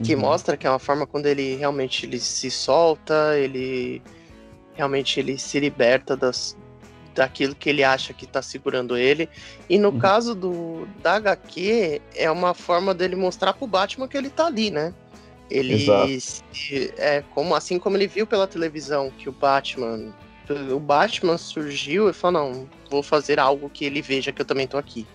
que 0.04 0.14
uhum. 0.14 0.20
mostra 0.20 0.58
que 0.58 0.68
é 0.68 0.70
uma 0.70 0.78
forma 0.78 1.08
quando 1.08 1.28
ele 1.28 1.56
realmente 1.56 2.06
ele 2.06 2.20
se 2.20 2.52
solta, 2.52 3.38
ele 3.38 4.02
realmente 4.74 5.22
ele 5.22 5.38
se 5.38 5.58
liberta 5.58 6.18
das, 6.18 6.58
daquilo 7.16 7.56
que 7.56 7.70
ele 7.70 7.86
acha 7.86 8.12
que 8.12 8.26
está 8.26 8.42
segurando 8.42 8.98
ele. 8.98 9.30
E 9.70 9.78
no 9.78 9.92
uhum. 9.92 10.00
caso 10.00 10.36
do 10.36 10.86
da 11.02 11.16
HQ, 11.16 12.02
é 12.14 12.30
uma 12.30 12.54
forma 12.54 12.94
dele 12.94 13.16
mostrar 13.16 13.54
pro 13.54 13.66
Batman 13.66 14.06
que 14.06 14.18
ele 14.18 14.30
tá 14.30 14.48
ali, 14.48 14.70
né? 14.70 14.94
Ele 15.50 16.20
se, 16.20 16.94
é 16.98 17.24
como 17.34 17.56
assim 17.56 17.80
como 17.80 17.96
ele 17.96 18.08
viu 18.08 18.28
pela 18.28 18.46
televisão 18.46 19.10
que 19.18 19.30
o 19.30 19.32
Batman 19.32 20.14
o 20.50 20.80
Batman 20.80 21.38
surgiu 21.38 22.10
e 22.10 22.14
falou 22.14 22.52
não, 22.54 22.70
vou 22.90 23.04
fazer 23.04 23.40
algo 23.40 23.70
que 23.70 23.86
ele 23.86 24.02
veja 24.02 24.32
que 24.32 24.42
eu 24.42 24.46
também 24.46 24.68
tô 24.68 24.78
aqui. 24.78 25.06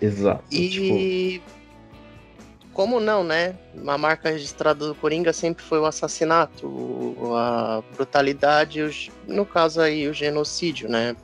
Exato. 0.00 0.44
E 0.50 0.68
tipo 1.40 1.60
como 2.72 3.00
não, 3.00 3.22
né? 3.22 3.56
Uma 3.74 3.98
marca 3.98 4.30
registrada 4.30 4.86
do 4.86 4.94
Coringa 4.94 5.32
sempre 5.32 5.62
foi 5.62 5.78
o 5.78 5.84
assassinato, 5.84 7.14
a 7.36 7.82
brutalidade, 7.94 9.10
no 9.26 9.44
caso 9.44 9.80
aí 9.80 10.08
o 10.08 10.14
genocídio, 10.14 10.88
né? 10.88 11.14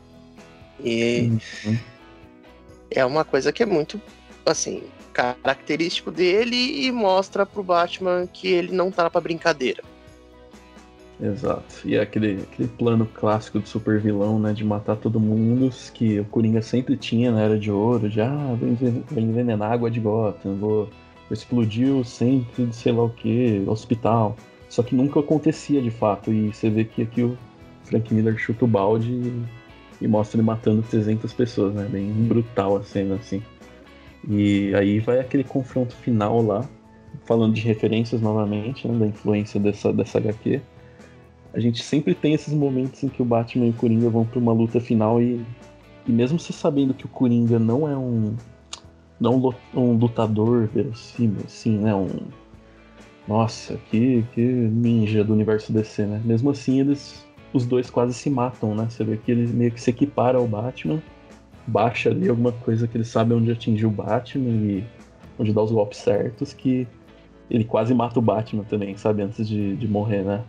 E 0.83 1.31
uhum. 1.65 1.79
é 2.91 3.05
uma 3.07 3.25
coisa 3.25 3.53
que 3.53 3.63
é 3.63 3.67
muito, 3.67 3.99
assim, 4.45 4.83
característico 5.13 6.11
dele 6.11 6.85
e 6.85 6.93
mostra 6.93 7.47
pro 7.47 7.63
Batman 7.63 8.27
que 8.27 8.49
ele 8.49 8.73
não 8.75 8.91
tá 8.91 9.09
pra 9.09 9.21
brincadeira. 9.21 9.83
Exato. 11.21 11.65
E 11.85 11.95
é 11.97 12.01
aquele, 12.01 12.43
aquele 12.43 12.69
plano 12.69 13.07
clássico 13.07 13.59
do 13.59 13.67
super 13.67 13.99
vilão, 13.99 14.39
né? 14.39 14.53
De 14.53 14.65
matar 14.65 14.97
todo 14.97 15.19
mundo, 15.19 15.71
que 15.95 16.21
o 16.21 16.25
Coringa 16.27 16.61
sempre 16.61 16.97
tinha 16.97 17.33
na 17.33 17.41
Era 17.41 17.59
de 17.59 17.71
Ouro, 17.71 18.09
de 18.09 18.21
ah, 18.21 18.57
vou 18.59 18.69
envenenar 19.19 19.73
água 19.73 19.91
de 19.91 19.99
Gotham, 19.99 20.57
vou 20.57 20.91
explodiu 21.31 22.05
sempre 22.05 22.67
de 22.67 22.77
sei 22.77 22.93
lá 22.93 23.05
o 23.05 23.11
que, 23.11 23.65
hospital. 23.67 24.37
Só 24.69 24.83
que 24.83 24.95
nunca 24.95 25.21
acontecia 25.21 25.81
de 25.81 25.91
fato. 25.91 26.33
E 26.33 26.53
você 26.53 26.69
vê 26.69 26.85
que 26.85 27.03
aqui 27.03 27.23
o 27.23 27.37
Frank 27.85 28.13
Miller 28.13 28.37
chuta 28.39 28.65
o 28.65 28.69
balde 28.69 29.11
e, 29.11 29.45
e 30.03 30.09
mostra 30.09 30.39
ele 30.39 30.47
matando 30.47 30.83
300 30.83 31.33
pessoas, 31.33 31.75
né? 31.75 31.89
Bem 31.91 32.11
brutal 32.11 32.77
a 32.77 32.83
cena, 32.83 33.17
assim. 33.17 33.43
E 34.29 34.75
aí 34.75 34.99
vai 34.99 35.21
aquele 35.21 35.45
confronto 35.45 35.95
final 35.95 36.43
lá, 36.43 36.69
falando 37.25 37.55
de 37.55 37.61
referências 37.61 38.21
novamente, 38.21 38.87
né, 38.87 38.99
da 38.99 39.07
influência 39.07 39.61
dessa, 39.61 39.93
dessa 39.93 40.19
HQ. 40.19 40.61
A 41.57 41.59
gente 41.59 41.83
sempre 41.83 42.15
tem 42.15 42.35
esses 42.35 42.53
momentos 42.53 43.03
em 43.03 43.09
que 43.09 43.23
o 43.23 43.25
Batman 43.25 43.65
e 43.65 43.71
o 43.71 43.73
Coringa 43.73 44.11
vão 44.11 44.27
para 44.27 44.39
uma 44.39 44.53
luta 44.53 44.79
final 44.79 45.23
e, 45.23 45.43
e 46.07 46.13
mesmo 46.13 46.39
você 46.39 46.53
sabendo 46.53 46.93
que 46.93 47.07
o 47.07 47.09
Coringa 47.09 47.59
não 47.59 47.89
é 47.89 47.97
um, 47.97 48.37
não 49.19 49.55
um 49.75 49.93
lutador 49.95 50.67
verossímil, 50.67 51.41
assim, 51.47 51.79
né? 51.79 51.95
Um. 51.95 52.11
Nossa, 53.27 53.79
que, 53.91 54.23
que 54.35 54.43
ninja 54.43 55.25
do 55.25 55.33
universo 55.33 55.73
DC, 55.73 56.05
né? 56.05 56.21
Mesmo 56.27 56.51
assim, 56.51 56.79
eles. 56.79 57.27
Os 57.55 57.65
dois 57.65 57.89
quase 57.89 58.13
se 58.13 58.29
matam, 58.29 58.75
né? 58.75 58.87
Você 58.91 59.03
vê 59.03 59.17
que 59.17 59.31
ele 59.31 59.47
meio 59.47 59.73
que 59.73 59.81
se 59.81 59.89
equipara 59.89 60.37
ao 60.37 60.47
Batman, 60.47 61.03
baixa 61.67 62.11
ali 62.11 62.29
alguma 62.29 62.53
coisa 62.53 62.87
que 62.87 62.99
ele 62.99 63.05
sabe 63.05 63.33
onde 63.33 63.51
atingir 63.51 63.87
o 63.87 63.91
Batman 63.91 64.51
e 64.51 64.85
onde 65.39 65.55
dá 65.55 65.63
os 65.63 65.73
golpes 65.73 66.01
certos, 66.01 66.53
que 66.53 66.87
ele 67.49 67.65
quase 67.65 67.95
mata 67.95 68.19
o 68.19 68.23
Batman 68.23 68.65
também, 68.65 68.95
sabe? 68.95 69.23
Antes 69.23 69.49
de, 69.49 69.75
de 69.75 69.89
morrer, 69.89 70.23
né? 70.23 70.45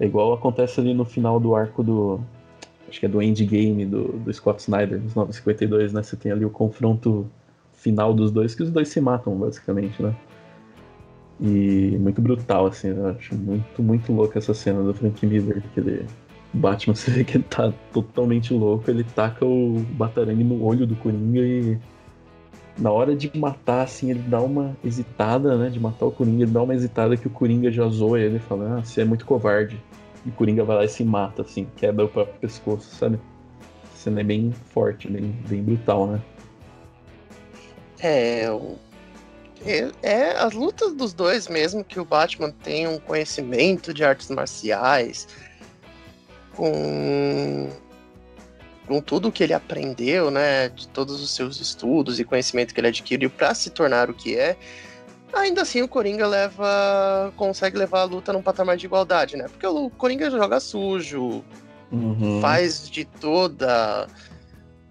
É 0.00 0.06
igual 0.06 0.32
acontece 0.32 0.80
ali 0.80 0.94
no 0.94 1.04
final 1.04 1.38
do 1.38 1.54
arco 1.54 1.82
do. 1.82 2.18
Acho 2.88 2.98
que 2.98 3.06
é 3.06 3.08
do 3.08 3.22
Endgame 3.22 3.84
do, 3.84 4.08
do 4.18 4.32
Scott 4.32 4.60
Snyder, 4.62 5.00
nos 5.00 5.14
952, 5.14 5.92
né? 5.92 6.02
Você 6.02 6.16
tem 6.16 6.32
ali 6.32 6.44
o 6.44 6.50
confronto 6.50 7.30
final 7.74 8.12
dos 8.12 8.32
dois, 8.32 8.54
que 8.54 8.62
os 8.62 8.70
dois 8.70 8.88
se 8.88 9.00
matam, 9.00 9.36
basicamente, 9.36 10.02
né? 10.02 10.14
E 11.38 11.96
muito 11.98 12.20
brutal, 12.20 12.66
assim, 12.66 12.88
eu 12.88 13.08
acho 13.08 13.34
muito, 13.34 13.82
muito 13.82 14.12
louco 14.12 14.36
essa 14.36 14.52
cena 14.52 14.82
do 14.82 14.92
Frank 14.92 15.24
Miller, 15.24 15.62
que 15.74 15.80
ele. 15.80 16.06
Batman, 16.52 16.94
você 16.96 17.10
vê 17.10 17.22
que 17.22 17.36
ele 17.36 17.44
tá 17.44 17.72
totalmente 17.92 18.52
louco, 18.52 18.90
ele 18.90 19.04
taca 19.04 19.44
o 19.44 19.84
batarangue 19.92 20.42
no 20.42 20.64
olho 20.64 20.86
do 20.86 20.96
Coringa 20.96 21.40
e. 21.40 21.78
Na 22.80 22.90
hora 22.90 23.14
de 23.14 23.30
matar, 23.36 23.82
assim, 23.82 24.10
ele 24.10 24.20
dá 24.20 24.40
uma 24.40 24.74
hesitada, 24.82 25.56
né? 25.56 25.68
De 25.68 25.78
matar 25.78 26.06
o 26.06 26.10
Coringa, 26.10 26.44
ele 26.44 26.50
dá 26.50 26.62
uma 26.62 26.74
hesitada 26.74 27.14
que 27.14 27.26
o 27.26 27.30
Coringa 27.30 27.70
já 27.70 27.86
zoa 27.88 28.18
ele, 28.18 28.38
fala, 28.38 28.78
ah, 28.78 28.84
você 28.84 29.02
é 29.02 29.04
muito 29.04 29.26
covarde. 29.26 29.78
E 30.24 30.30
o 30.30 30.32
Coringa 30.32 30.64
vai 30.64 30.76
lá 30.76 30.84
e 30.84 30.88
se 30.88 31.04
mata, 31.04 31.42
assim, 31.42 31.66
quebra 31.76 32.06
o 32.06 32.08
próprio 32.08 32.34
pescoço, 32.40 32.94
sabe? 32.96 33.20
Cena 33.94 34.20
é 34.22 34.24
bem 34.24 34.50
forte, 34.72 35.08
bem, 35.08 35.30
bem 35.46 35.62
brutal, 35.62 36.06
né? 36.06 36.20
É, 38.02 38.46
é, 39.66 39.90
é, 40.02 40.30
as 40.38 40.54
lutas 40.54 40.94
dos 40.94 41.12
dois 41.12 41.48
mesmo, 41.48 41.84
que 41.84 42.00
o 42.00 42.04
Batman 42.04 42.50
tem 42.50 42.88
um 42.88 42.98
conhecimento 42.98 43.92
de 43.92 44.02
artes 44.02 44.30
marciais, 44.30 45.28
com, 46.56 47.68
com 48.90 49.00
tudo 49.00 49.30
que 49.30 49.44
ele 49.44 49.54
aprendeu, 49.54 50.32
né, 50.32 50.68
de 50.68 50.88
todos 50.88 51.22
os 51.22 51.30
seus 51.30 51.60
estudos 51.60 52.18
e 52.18 52.24
conhecimento 52.24 52.74
que 52.74 52.80
ele 52.80 52.88
adquiriu 52.88 53.30
para 53.30 53.54
se 53.54 53.70
tornar 53.70 54.10
o 54.10 54.14
que 54.14 54.36
é, 54.36 54.56
Ainda 55.32 55.62
assim, 55.62 55.80
o 55.80 55.86
Coringa 55.86 56.26
leva. 56.26 57.32
consegue 57.36 57.78
levar 57.78 58.00
a 58.00 58.04
luta 58.04 58.32
num 58.32 58.42
patamar 58.42 58.76
de 58.76 58.86
igualdade, 58.86 59.36
né? 59.36 59.46
Porque 59.46 59.64
o 59.64 59.88
Coringa 59.90 60.28
joga 60.28 60.58
sujo, 60.58 61.44
uhum. 61.92 62.40
faz 62.40 62.90
de 62.90 63.04
toda. 63.04 64.08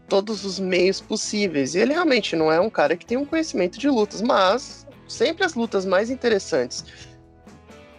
todos 0.08 0.46
os 0.46 0.58
meios 0.58 1.02
possíveis. 1.02 1.76
E 1.76 1.80
ele 1.80 1.92
realmente 1.92 2.38
não 2.38 2.50
é 2.50 2.58
um 2.58 2.70
cara 2.70 2.96
que 2.96 3.06
tem 3.06 3.18
um 3.18 3.26
conhecimento 3.26 3.78
de 3.78 3.90
lutas, 3.90 4.22
mas 4.22 4.88
sempre 5.10 5.44
as 5.44 5.56
lutas 5.56 5.86
mais 5.86 6.10
interessantes 6.10 6.86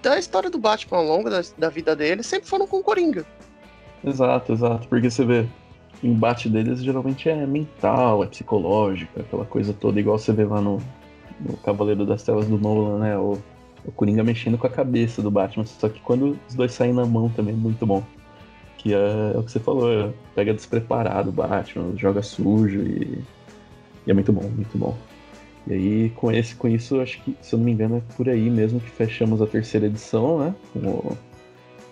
da 0.01 0.19
história 0.19 0.49
do 0.49 0.59
Batman 0.59 0.97
ao 0.97 1.05
longo 1.05 1.29
da, 1.29 1.43
da 1.59 1.69
vida 1.69 1.95
dele 1.95 2.23
sempre 2.23 2.49
foram 2.49 2.67
com 2.67 2.79
o 2.79 2.83
Coringa. 2.83 3.27
Exato, 4.03 4.55
exato. 4.55 4.89
Porque 4.89 5.11
você 5.11 5.27
vê, 5.27 5.47
o 6.03 6.07
embate 6.07 6.49
deles 6.49 6.83
geralmente 6.83 7.29
é 7.29 7.47
mental, 7.47 8.25
é 8.25 8.27
psicológico, 8.27 9.21
aquela 9.21 9.45
coisa 9.45 9.73
toda, 9.73 10.01
igual 10.01 10.19
você 10.19 10.33
vê 10.33 10.45
lá 10.45 10.61
no, 10.61 10.79
no 11.41 11.57
Cavaleiro 11.59 12.07
das 12.07 12.23
Telas 12.23 12.47
do 12.47 12.59
Nolan, 12.59 12.99
né? 12.99 13.19
O, 13.19 13.39
o 13.85 13.93
Coringa 13.93 14.23
mexendo 14.23 14.59
com 14.59 14.67
a 14.67 14.71
cabeça 14.71 15.23
do 15.23 15.31
Batman. 15.31 15.65
Só 15.65 15.89
que 15.89 16.01
quando 16.01 16.39
os 16.49 16.55
dois 16.55 16.73
saem 16.73 16.93
na 16.93 17.05
mão 17.07 17.29
também 17.29 17.55
é 17.55 17.57
muito 17.57 17.87
bom. 17.87 18.03
Que 18.79 18.95
é, 18.95 19.33
é 19.35 19.39
o 19.39 19.43
que 19.43 19.53
você 19.53 19.61
falou, 19.61 19.93
é, 19.93 20.11
pega 20.35 20.55
despreparado 20.55 21.29
o 21.29 21.33
Batman, 21.33 21.93
joga 21.97 22.23
sujo 22.23 22.81
e, 22.81 23.23
e, 24.07 24.11
é 24.11 24.15
muito 24.15 24.33
bom, 24.33 24.43
muito 24.43 24.77
bom. 24.77 24.97
E 25.67 25.73
aí, 25.75 26.11
com, 26.17 26.33
esse, 26.33 26.55
com 26.55 26.67
isso, 26.67 26.99
acho 27.01 27.21
que, 27.23 27.37
se 27.43 27.55
eu 27.55 27.59
não 27.59 27.67
me 27.67 27.73
engano, 27.73 27.99
é 27.99 28.15
por 28.17 28.29
aí 28.29 28.49
mesmo 28.49 28.81
que 28.81 28.89
fechamos 28.89 29.43
a 29.43 29.47
terceira 29.47 29.87
edição, 29.87 30.39
né? 30.39 30.55
Com 30.73 31.15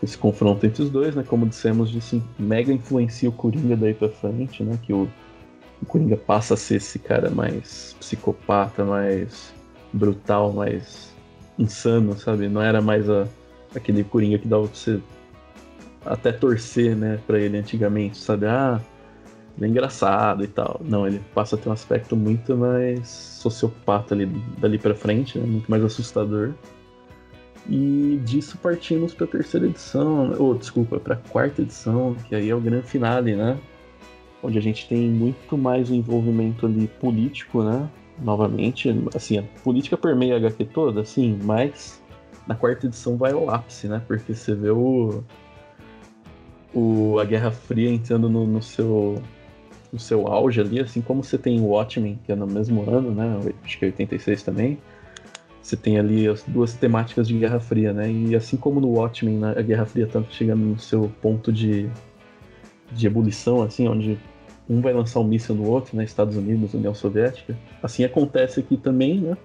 esse 0.03 0.16
confronto 0.16 0.64
entre 0.64 0.82
os 0.82 0.90
dois, 0.90 1.14
né? 1.14 1.24
Como 1.26 1.46
dissemos, 1.46 1.94
isso 1.94 2.22
mega 2.38 2.72
influencia 2.72 3.28
o 3.28 3.32
Coringa 3.32 3.76
daí 3.76 3.94
pra 3.94 4.09
frente, 4.09 4.62
né? 4.62 4.78
Que 4.82 4.92
o, 4.92 5.09
o 5.82 5.86
Coringa 5.86 6.16
passa 6.16 6.55
a 6.55 6.57
ser 6.57 6.76
esse 6.76 6.99
cara 6.99 7.30
mais 7.30 7.96
psicopata, 7.99 8.84
mais 8.84 9.53
brutal, 9.92 10.53
mais 10.53 11.12
insano, 11.59 12.16
sabe? 12.16 12.49
Não 12.49 12.62
era 12.62 12.80
mais 12.80 13.09
a, 13.11 13.26
aquele 13.74 14.05
Coringa 14.05 14.38
que 14.38 14.46
dava 14.46 14.68
pra 14.68 14.76
você 14.76 15.01
até 16.07 16.32
torcer, 16.32 16.96
né, 16.96 17.18
pra 17.26 17.38
ele 17.38 17.59
antigamente, 17.59 18.18
sabe? 18.18 18.46
Ah, 18.46 18.80
ele 19.57 19.66
é 19.66 19.68
engraçado 19.68 20.44
e 20.44 20.46
tal. 20.46 20.80
Não, 20.84 21.07
ele 21.07 21.20
passa 21.34 21.57
a 21.57 21.59
ter 21.59 21.68
um 21.68 21.72
aspecto 21.72 22.16
muito 22.16 22.57
mais 22.57 23.09
sociopata 23.09 24.14
ali, 24.14 24.26
dali 24.59 24.78
pra 24.78 24.94
frente, 24.94 25.38
né? 25.38 25.44
Muito 25.44 25.68
mais 25.68 25.84
assustador. 25.84 26.55
E 27.69 28.19
disso 28.25 28.57
partimos 28.59 29.12
para 29.12 29.27
a 29.27 29.29
terceira 29.29 29.66
edição, 29.66 30.33
ou 30.39 30.53
oh, 30.53 30.55
desculpa, 30.55 30.99
para 30.99 31.14
a 31.14 31.16
quarta 31.19 31.61
edição, 31.61 32.14
que 32.27 32.35
aí 32.35 32.49
é 32.49 32.55
o 32.55 32.61
grande 32.61 32.87
finale, 32.87 33.37
né? 33.37 33.59
Onde 34.43 34.57
a 34.57 34.62
gente 34.62 34.89
tem 34.89 35.11
muito 35.11 35.59
mais 35.59 35.91
envolvimento 35.91 36.64
ali 36.64 36.89
político, 36.89 37.62
né? 37.62 37.87
Novamente, 38.23 38.89
assim, 39.14 39.39
a 39.39 39.43
política 39.62 39.99
permeia 39.99 40.35
a 40.35 40.37
HQ 40.39 40.64
toda, 40.66 41.05
sim, 41.05 41.39
mas 41.43 42.03
na 42.47 42.55
quarta 42.55 42.87
edição 42.87 43.19
vai 43.19 43.33
ao 43.33 43.51
ápice, 43.51 43.87
né? 43.87 44.03
Porque 44.07 44.35
você 44.35 44.55
vê 44.55 44.71
o, 44.71 45.23
o 46.73 47.19
a 47.19 47.25
Guerra 47.25 47.51
Fria 47.51 47.91
entrando 47.91 48.31
no, 48.31 48.47
no 48.47 48.62
seu 48.62 49.23
no 49.93 49.99
seu 49.99 50.27
auge 50.27 50.61
ali, 50.61 50.81
assim 50.81 51.01
como 51.01 51.25
você 51.25 51.39
tem 51.39 51.61
o 51.61 51.64
Watchmen, 51.64 52.19
que 52.25 52.33
é 52.33 52.35
no 52.35 52.47
mesmo 52.47 52.83
ano, 52.91 53.11
né? 53.11 53.41
Acho 53.64 53.79
que 53.79 53.85
é 53.87 53.89
86 53.89 54.43
também 54.43 54.79
você 55.69 55.77
tem 55.77 55.99
ali 55.99 56.27
as 56.27 56.43
duas 56.45 56.73
temáticas 56.73 57.29
de 57.29 57.39
Guerra 57.39 57.61
Fria, 57.61 57.93
né? 57.93 58.11
E 58.11 58.35
assim 58.35 58.57
como 58.57 58.81
no 58.81 58.89
Watchmen, 58.89 59.37
né, 59.37 59.55
a 59.55 59.61
Guerra 59.61 59.85
Fria 59.85 60.07
tanto 60.07 60.33
chega 60.33 60.55
no 60.55 60.79
seu 60.79 61.12
ponto 61.21 61.53
de, 61.53 61.91
de 62.91 63.07
ebulição, 63.07 63.62
assim, 63.62 63.87
onde 63.87 64.19
um 64.66 64.81
vai 64.81 64.95
lançar 64.95 65.21
um 65.21 65.25
míssil 65.25 65.55
no 65.55 65.69
outro, 65.69 65.95
né? 65.95 66.05
Estados 66.05 66.37
Unidos, 66.37 66.73
União 66.73 66.95
Soviética. 66.95 67.55
Assim 67.83 68.03
acontece 68.03 68.61
aqui 68.61 68.79
também, 68.79 69.21
né? 69.21 69.37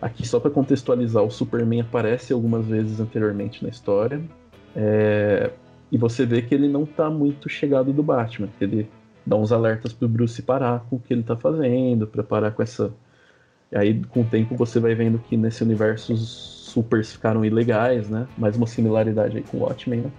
Aqui, 0.00 0.26
só 0.26 0.40
para 0.40 0.50
contextualizar, 0.50 1.22
o 1.22 1.30
Superman 1.30 1.82
aparece 1.82 2.32
algumas 2.32 2.64
vezes 2.66 2.98
anteriormente 2.98 3.62
na 3.62 3.68
história. 3.68 4.22
É... 4.74 5.50
E 5.92 5.98
você 5.98 6.24
vê 6.24 6.40
que 6.40 6.54
ele 6.54 6.66
não 6.66 6.86
tá 6.86 7.10
muito 7.10 7.48
chegado 7.48 7.92
do 7.92 8.02
Batman. 8.02 8.48
Ele 8.58 8.88
dá 9.24 9.36
uns 9.36 9.52
alertas 9.52 9.92
pro 9.92 10.08
Bruce 10.08 10.40
parar 10.40 10.86
com 10.88 10.96
o 10.96 10.98
que 10.98 11.12
ele 11.12 11.22
tá 11.22 11.36
fazendo, 11.36 12.06
pra 12.06 12.22
parar 12.22 12.52
com 12.52 12.62
essa 12.62 12.90
e 13.70 13.76
aí, 13.76 14.02
com 14.04 14.20
o 14.20 14.24
tempo, 14.24 14.56
você 14.56 14.78
vai 14.78 14.94
vendo 14.94 15.18
que 15.18 15.36
nesse 15.36 15.62
universo 15.62 16.12
os 16.12 16.56
supers 16.76 17.12
ficaram 17.12 17.44
ilegais, 17.44 18.08
né? 18.08 18.26
Mais 18.38 18.56
uma 18.56 18.66
similaridade 18.66 19.36
aí 19.36 19.42
com 19.42 19.58
o 19.58 19.60
Watchmen, 19.62 20.02
né? 20.02 20.10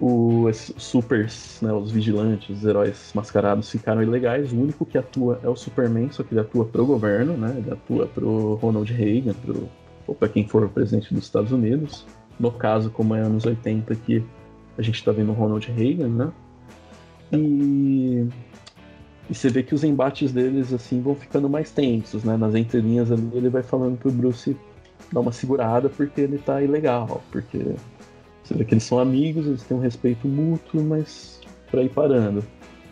Os 0.00 0.74
supers, 0.76 1.60
né, 1.62 1.72
os 1.72 1.92
vigilantes, 1.92 2.50
os 2.50 2.64
heróis 2.64 3.12
mascarados 3.14 3.70
ficaram 3.70 4.02
ilegais. 4.02 4.52
O 4.52 4.60
único 4.60 4.84
que 4.84 4.98
atua 4.98 5.40
é 5.42 5.48
o 5.48 5.54
Superman, 5.54 6.10
só 6.10 6.24
que 6.24 6.34
ele 6.34 6.40
atua 6.40 6.64
pro 6.64 6.84
governo, 6.84 7.34
né? 7.36 7.54
Ele 7.56 7.70
atua 7.70 8.06
pro 8.06 8.54
Ronald 8.56 8.92
Reagan, 8.92 9.34
pro, 9.34 9.68
ou 10.06 10.14
para 10.14 10.28
quem 10.28 10.46
for 10.46 10.64
o 10.64 10.68
presidente 10.68 11.14
dos 11.14 11.24
Estados 11.24 11.52
Unidos. 11.52 12.04
No 12.38 12.50
caso, 12.50 12.90
como 12.90 13.14
é 13.14 13.20
anos 13.20 13.46
80, 13.46 13.94
que 13.94 14.22
a 14.76 14.82
gente 14.82 15.02
tá 15.04 15.12
vendo 15.12 15.30
o 15.30 15.34
Ronald 15.34 15.64
Reagan, 15.70 16.08
né? 16.08 16.32
E 17.32 18.26
e 19.28 19.34
você 19.34 19.48
vê 19.48 19.62
que 19.62 19.74
os 19.74 19.82
embates 19.82 20.32
deles, 20.32 20.72
assim, 20.72 21.00
vão 21.00 21.14
ficando 21.14 21.48
mais 21.48 21.70
tensos, 21.70 22.24
né? 22.24 22.36
Nas 22.36 22.54
entrelinhas 22.54 23.10
ali, 23.10 23.30
ele 23.32 23.48
vai 23.48 23.62
falando 23.62 23.96
pro 23.96 24.10
Bruce 24.10 24.56
dar 25.12 25.20
uma 25.20 25.32
segurada 25.32 25.88
porque 25.88 26.20
ele 26.20 26.38
tá 26.38 26.62
ilegal, 26.62 27.22
porque 27.30 27.74
você 28.42 28.54
vê 28.54 28.64
que 28.64 28.74
eles 28.74 28.84
são 28.84 28.98
amigos, 28.98 29.46
eles 29.46 29.62
têm 29.62 29.76
um 29.76 29.80
respeito 29.80 30.28
mútuo, 30.28 30.82
mas 30.82 31.40
pra 31.70 31.82
ir 31.82 31.88
parando. 31.88 32.44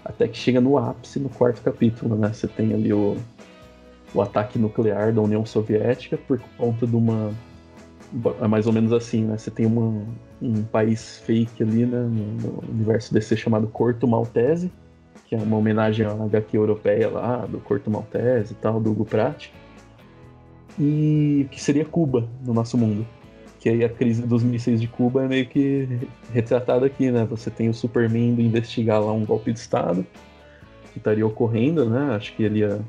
Até 0.04 0.26
que 0.26 0.36
chega 0.36 0.60
no 0.60 0.78
ápice, 0.78 1.20
no 1.20 1.28
quarto 1.28 1.60
capítulo, 1.62 2.16
né? 2.16 2.32
Você 2.32 2.48
tem 2.48 2.72
ali 2.72 2.92
o, 2.92 3.16
o 4.14 4.22
ataque 4.22 4.58
nuclear 4.58 5.12
da 5.12 5.20
União 5.20 5.44
Soviética 5.44 6.16
por 6.16 6.40
conta 6.56 6.86
de 6.86 6.96
uma... 6.96 7.30
É 8.40 8.48
mais 8.48 8.66
ou 8.66 8.72
menos 8.72 8.92
assim, 8.92 9.24
né? 9.24 9.36
Você 9.36 9.50
tem 9.50 9.66
uma, 9.66 10.02
um 10.40 10.62
país 10.64 11.18
fake 11.18 11.62
ali, 11.62 11.86
né? 11.86 12.00
No, 12.00 12.52
no 12.52 12.70
universo 12.70 13.12
DC 13.12 13.36
chamado 13.36 13.68
Corto 13.68 14.08
Maltese, 14.08 14.72
que 15.32 15.36
é 15.36 15.38
uma 15.38 15.56
homenagem 15.56 16.04
à 16.04 16.12
HQ 16.12 16.54
europeia 16.54 17.08
lá, 17.08 17.46
do 17.46 17.58
Corto 17.58 17.90
Maltese 17.90 18.52
e 18.52 18.56
tal, 18.56 18.78
do 18.78 18.90
Hugo 18.90 19.06
Pratt. 19.06 19.48
E 20.78 21.46
que 21.50 21.58
seria 21.58 21.86
Cuba 21.86 22.28
no 22.44 22.52
nosso 22.52 22.76
mundo. 22.76 23.06
Que 23.58 23.70
aí 23.70 23.82
a 23.82 23.88
crise 23.88 24.20
dos 24.20 24.42
mísseis 24.42 24.78
de 24.78 24.86
Cuba 24.86 25.24
é 25.24 25.28
meio 25.28 25.46
que 25.46 25.88
retratada 26.34 26.84
aqui, 26.84 27.10
né? 27.10 27.26
Você 27.30 27.50
tem 27.50 27.70
o 27.70 27.72
Superman 27.72 28.32
indo 28.32 28.42
investigar 28.42 29.00
lá 29.00 29.10
um 29.10 29.24
golpe 29.24 29.54
de 29.54 29.58
Estado 29.58 30.06
que 30.92 30.98
estaria 30.98 31.26
ocorrendo, 31.26 31.88
né? 31.88 32.14
Acho 32.14 32.36
que 32.36 32.42
ele 32.42 32.58
ia, 32.58 32.82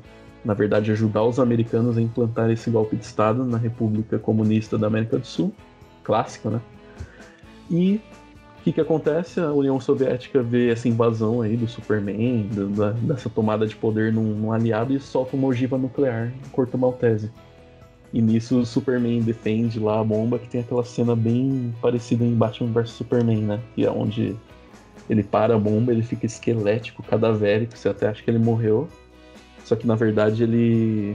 na 0.44 0.52
verdade, 0.52 0.92
ajudar 0.92 1.22
os 1.22 1.40
americanos 1.40 1.96
a 1.96 2.02
implantar 2.02 2.50
esse 2.50 2.68
golpe 2.68 2.94
de 2.94 3.06
Estado 3.06 3.42
na 3.46 3.56
República 3.56 4.18
Comunista 4.18 4.76
da 4.76 4.86
América 4.86 5.16
do 5.16 5.26
Sul. 5.26 5.50
Clássico, 6.02 6.50
né? 6.50 6.60
E 7.70 8.02
que, 8.64 8.72
que 8.72 8.80
acontece? 8.80 9.40
A 9.40 9.52
União 9.52 9.78
Soviética 9.78 10.42
vê 10.42 10.70
essa 10.70 10.88
invasão 10.88 11.42
aí 11.42 11.54
do 11.54 11.68
Superman, 11.68 12.48
do, 12.48 12.68
da, 12.70 12.92
dessa 12.92 13.28
tomada 13.28 13.66
de 13.66 13.76
poder 13.76 14.10
num, 14.10 14.22
num, 14.22 14.52
aliado 14.52 14.94
e 14.94 14.98
solta 14.98 15.36
uma 15.36 15.48
ogiva 15.48 15.76
nuclear 15.76 16.28
em 16.28 16.48
Corto 16.48 16.78
Maltese. 16.78 17.30
E 18.10 18.22
nisso 18.22 18.60
o 18.60 18.64
Superman 18.64 19.20
defende 19.20 19.78
lá 19.78 20.00
a 20.00 20.04
bomba, 20.04 20.38
que 20.38 20.48
tem 20.48 20.62
aquela 20.62 20.82
cena 20.82 21.14
bem 21.14 21.74
parecida 21.82 22.24
em 22.24 22.34
Batman 22.34 22.72
vs 22.72 22.90
Superman, 22.90 23.42
né? 23.42 23.60
Que 23.74 23.84
é 23.84 23.90
onde 23.90 24.34
ele 25.10 25.22
para 25.22 25.54
a 25.54 25.58
bomba, 25.58 25.92
ele 25.92 26.02
fica 26.02 26.24
esquelético, 26.24 27.02
cadavérico, 27.02 27.76
você 27.76 27.90
até 27.90 28.08
acha 28.08 28.22
que 28.22 28.30
ele 28.30 28.38
morreu. 28.38 28.88
Só 29.62 29.76
que 29.76 29.86
na 29.86 29.94
verdade 29.94 30.42
ele. 30.42 31.14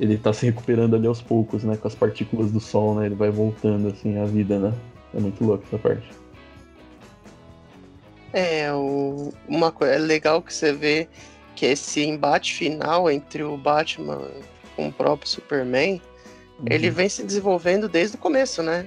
Ele 0.00 0.16
tá 0.16 0.32
se 0.32 0.46
recuperando 0.46 0.96
ali 0.96 1.06
aos 1.06 1.20
poucos, 1.20 1.62
né? 1.62 1.76
Com 1.76 1.88
as 1.88 1.94
partículas 1.94 2.50
do 2.50 2.60
sol, 2.60 2.94
né? 2.94 3.06
Ele 3.06 3.14
vai 3.14 3.30
voltando 3.30 3.88
assim 3.88 4.16
à 4.18 4.24
vida, 4.24 4.58
né? 4.58 4.72
É 5.16 5.20
muito 5.20 5.42
louco 5.42 5.64
essa 5.66 5.78
parte. 5.78 6.06
É, 8.32 8.70
o, 8.72 9.32
uma 9.48 9.72
coisa 9.72 9.94
é 9.94 9.98
legal 9.98 10.42
que 10.42 10.52
você 10.52 10.72
vê 10.72 11.08
que 11.54 11.64
esse 11.64 12.04
embate 12.04 12.54
final 12.54 13.10
entre 13.10 13.42
o 13.42 13.56
Batman 13.56 14.20
com 14.76 14.88
o 14.88 14.92
próprio 14.92 15.28
Superman, 15.28 16.02
uhum. 16.58 16.66
ele 16.70 16.90
vem 16.90 17.08
se 17.08 17.24
desenvolvendo 17.24 17.88
desde 17.88 18.16
o 18.16 18.18
começo, 18.18 18.62
né? 18.62 18.86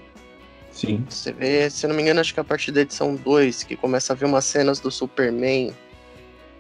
Sim. 0.72 1.04
Você 1.10 1.34
vê, 1.34 1.68
se 1.68 1.88
não 1.88 1.96
me 1.96 2.04
engano, 2.04 2.20
acho 2.20 2.32
que 2.32 2.40
a 2.40 2.44
partir 2.44 2.72
da 2.72 2.82
edição 2.82 3.16
2, 3.16 3.64
que 3.64 3.76
começa 3.76 4.14
a 4.14 4.16
ver 4.16 4.26
umas 4.26 4.46
cenas 4.46 4.80
do 4.80 4.92
Superman 4.92 5.74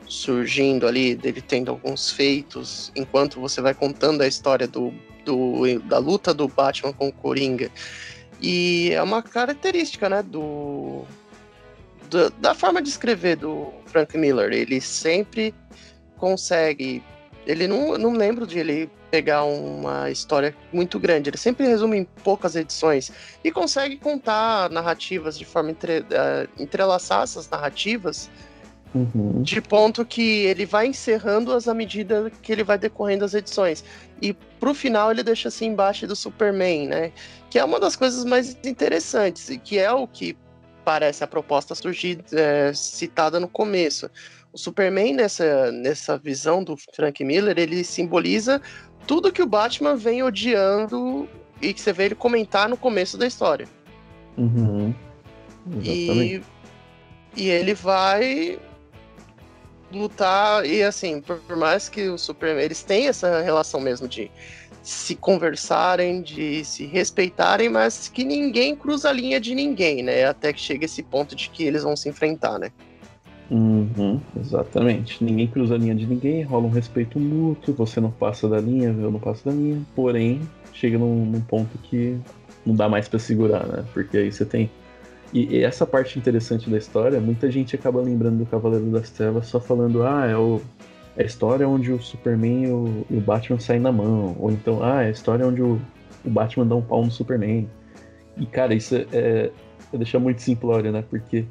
surgindo 0.07 0.87
ali, 0.87 1.15
dele 1.15 1.41
tendo 1.41 1.69
alguns 1.69 2.09
feitos, 2.09 2.91
enquanto 2.95 3.39
você 3.39 3.61
vai 3.61 3.75
contando 3.75 4.21
a 4.21 4.27
história 4.27 4.67
do, 4.67 4.91
do 5.23 5.79
da 5.81 5.99
luta 5.99 6.33
do 6.33 6.47
Batman 6.47 6.91
com 6.91 7.09
o 7.09 7.13
Coringa. 7.13 7.69
E 8.41 8.91
é 8.93 9.01
uma 9.01 9.21
característica, 9.21 10.07
né, 10.09 10.23
do, 10.23 11.03
do, 12.09 12.29
da 12.31 12.53
forma 12.53 12.81
de 12.81 12.89
escrever 12.89 13.35
do 13.35 13.71
Frank 13.87 14.17
Miller. 14.17 14.51
Ele 14.51 14.79
sempre 14.79 15.53
consegue. 16.17 17.03
Ele 17.45 17.67
não, 17.67 17.97
não 17.97 18.13
lembro 18.13 18.45
de 18.45 18.59
ele 18.59 18.89
pegar 19.09 19.43
uma 19.43 20.09
história 20.09 20.55
muito 20.71 20.99
grande. 20.99 21.29
Ele 21.29 21.37
sempre 21.37 21.65
resume 21.65 21.97
em 21.97 22.03
poucas 22.23 22.55
edições 22.55 23.11
e 23.43 23.51
consegue 23.51 23.97
contar 23.97 24.69
narrativas 24.69 25.37
de 25.37 25.45
forma 25.45 25.71
entre, 25.71 25.99
uh, 25.99 26.49
entrelaçar 26.59 27.23
essas 27.23 27.49
narrativas 27.49 28.29
Uhum. 28.93 29.43
De 29.43 29.61
ponto 29.61 30.03
que 30.03 30.45
ele 30.45 30.65
vai 30.65 30.87
encerrando-as 30.87 31.67
à 31.67 31.73
medida 31.73 32.31
que 32.41 32.51
ele 32.51 32.63
vai 32.63 32.77
decorrendo 32.77 33.23
as 33.23 33.33
edições. 33.33 33.83
E 34.21 34.33
pro 34.59 34.73
final 34.73 35.11
ele 35.11 35.21
deixa 35.21 35.47
assim 35.49 35.67
embaixo 35.67 36.07
do 36.07 36.15
Superman, 36.15 36.87
né? 36.87 37.11
Que 37.49 37.59
é 37.59 37.63
uma 37.63 37.79
das 37.79 37.95
coisas 37.95 38.25
mais 38.25 38.57
interessantes, 38.63 39.49
e 39.49 39.57
que 39.57 39.77
é 39.77 39.91
o 39.91 40.07
que 40.07 40.35
parece 40.83 41.23
a 41.23 41.27
proposta 41.27 41.75
surgir 41.75 42.19
é, 42.33 42.71
citada 42.73 43.39
no 43.39 43.47
começo. 43.47 44.09
O 44.51 44.57
Superman, 44.57 45.13
nessa, 45.13 45.71
nessa 45.71 46.17
visão 46.17 46.63
do 46.63 46.75
Frank 46.95 47.23
Miller, 47.23 47.59
ele 47.59 47.83
simboliza 47.83 48.59
tudo 49.05 49.31
que 49.31 49.43
o 49.43 49.45
Batman 49.45 49.95
vem 49.95 50.23
odiando 50.23 51.29
e 51.61 51.73
que 51.73 51.81
você 51.81 51.93
vê 51.93 52.05
ele 52.05 52.15
comentar 52.15 52.67
no 52.67 52.75
começo 52.75 53.17
da 53.17 53.27
história. 53.27 53.67
Uhum. 54.35 54.93
E, 55.83 56.41
e 57.35 57.49
ele 57.49 57.75
vai 57.75 58.57
lutar 59.91 60.65
e 60.65 60.83
assim, 60.83 61.21
por, 61.21 61.37
por 61.39 61.55
mais 61.55 61.89
que 61.89 62.07
o 62.09 62.17
Superman 62.17 62.63
eles 62.63 62.83
têm 62.83 63.07
essa 63.07 63.41
relação 63.41 63.79
mesmo 63.79 64.07
de 64.07 64.29
se 64.81 65.15
conversarem, 65.15 66.21
de 66.21 66.63
se 66.63 66.85
respeitarem, 66.85 67.69
mas 67.69 68.07
que 68.07 68.23
ninguém 68.23 68.75
cruza 68.75 69.09
a 69.09 69.13
linha 69.13 69.39
de 69.39 69.53
ninguém, 69.53 70.01
né? 70.01 70.25
Até 70.25 70.53
que 70.53 70.59
chega 70.59 70.85
esse 70.85 71.03
ponto 71.03 71.35
de 71.35 71.49
que 71.49 71.63
eles 71.63 71.83
vão 71.83 71.95
se 71.95 72.09
enfrentar, 72.09 72.57
né? 72.57 72.71
Uhum, 73.51 74.21
exatamente. 74.39 75.23
Ninguém 75.23 75.47
cruza 75.47 75.75
a 75.75 75.77
linha 75.77 75.95
de 75.95 76.05
ninguém, 76.05 76.43
rola 76.43 76.67
um 76.67 76.69
respeito 76.69 77.19
mútuo, 77.19 77.73
você 77.73 77.99
não 77.99 78.11
passa 78.11 78.47
da 78.47 78.59
linha, 78.59 78.89
eu 78.89 79.11
não 79.11 79.19
passo 79.19 79.45
da 79.45 79.51
linha. 79.51 79.81
Porém, 79.95 80.41
chega 80.73 80.97
num, 80.97 81.25
num 81.25 81.41
ponto 81.41 81.77
que 81.79 82.17
não 82.65 82.75
dá 82.75 82.87
mais 82.87 83.07
para 83.07 83.19
segurar, 83.19 83.65
né? 83.65 83.83
Porque 83.93 84.17
aí 84.17 84.31
você 84.31 84.45
tem 84.45 84.69
e, 85.31 85.57
e, 85.57 85.63
essa 85.63 85.85
parte 85.85 86.17
interessante 86.17 86.69
da 86.69 86.77
história, 86.77 87.19
muita 87.19 87.51
gente 87.51 87.75
acaba 87.75 88.01
lembrando 88.01 88.39
do 88.39 88.45
Cavaleiro 88.45 88.87
das 88.87 89.09
Trevas 89.09 89.47
só 89.47 89.59
falando, 89.59 90.03
ah, 90.03 90.25
é, 90.25 90.35
o, 90.35 90.59
é 91.15 91.23
a 91.23 91.25
história 91.25 91.67
onde 91.67 91.91
o 91.91 92.01
Superman 92.01 92.63
e 92.63 92.67
o, 92.71 93.05
e 93.09 93.17
o, 93.17 93.21
Batman 93.21 93.59
saem 93.59 93.79
na 93.79 93.91
mão. 93.91 94.35
Ou 94.39 94.51
então, 94.51 94.83
ah, 94.83 95.03
é 95.03 95.07
a 95.07 95.11
história 95.11 95.45
onde 95.45 95.61
o, 95.61 95.79
o 96.25 96.29
Batman 96.29 96.65
dá 96.65 96.75
um 96.75 96.81
pau 96.81 97.03
no 97.03 97.11
Superman. 97.11 97.69
E, 98.37 98.45
cara, 98.45 98.73
isso 98.73 98.95
é, 98.95 99.05
é, 99.11 99.51
é 99.93 100.17
muito 100.17 100.41
simplório, 100.41 100.91
né? 100.91 101.03
Porque 101.07 101.45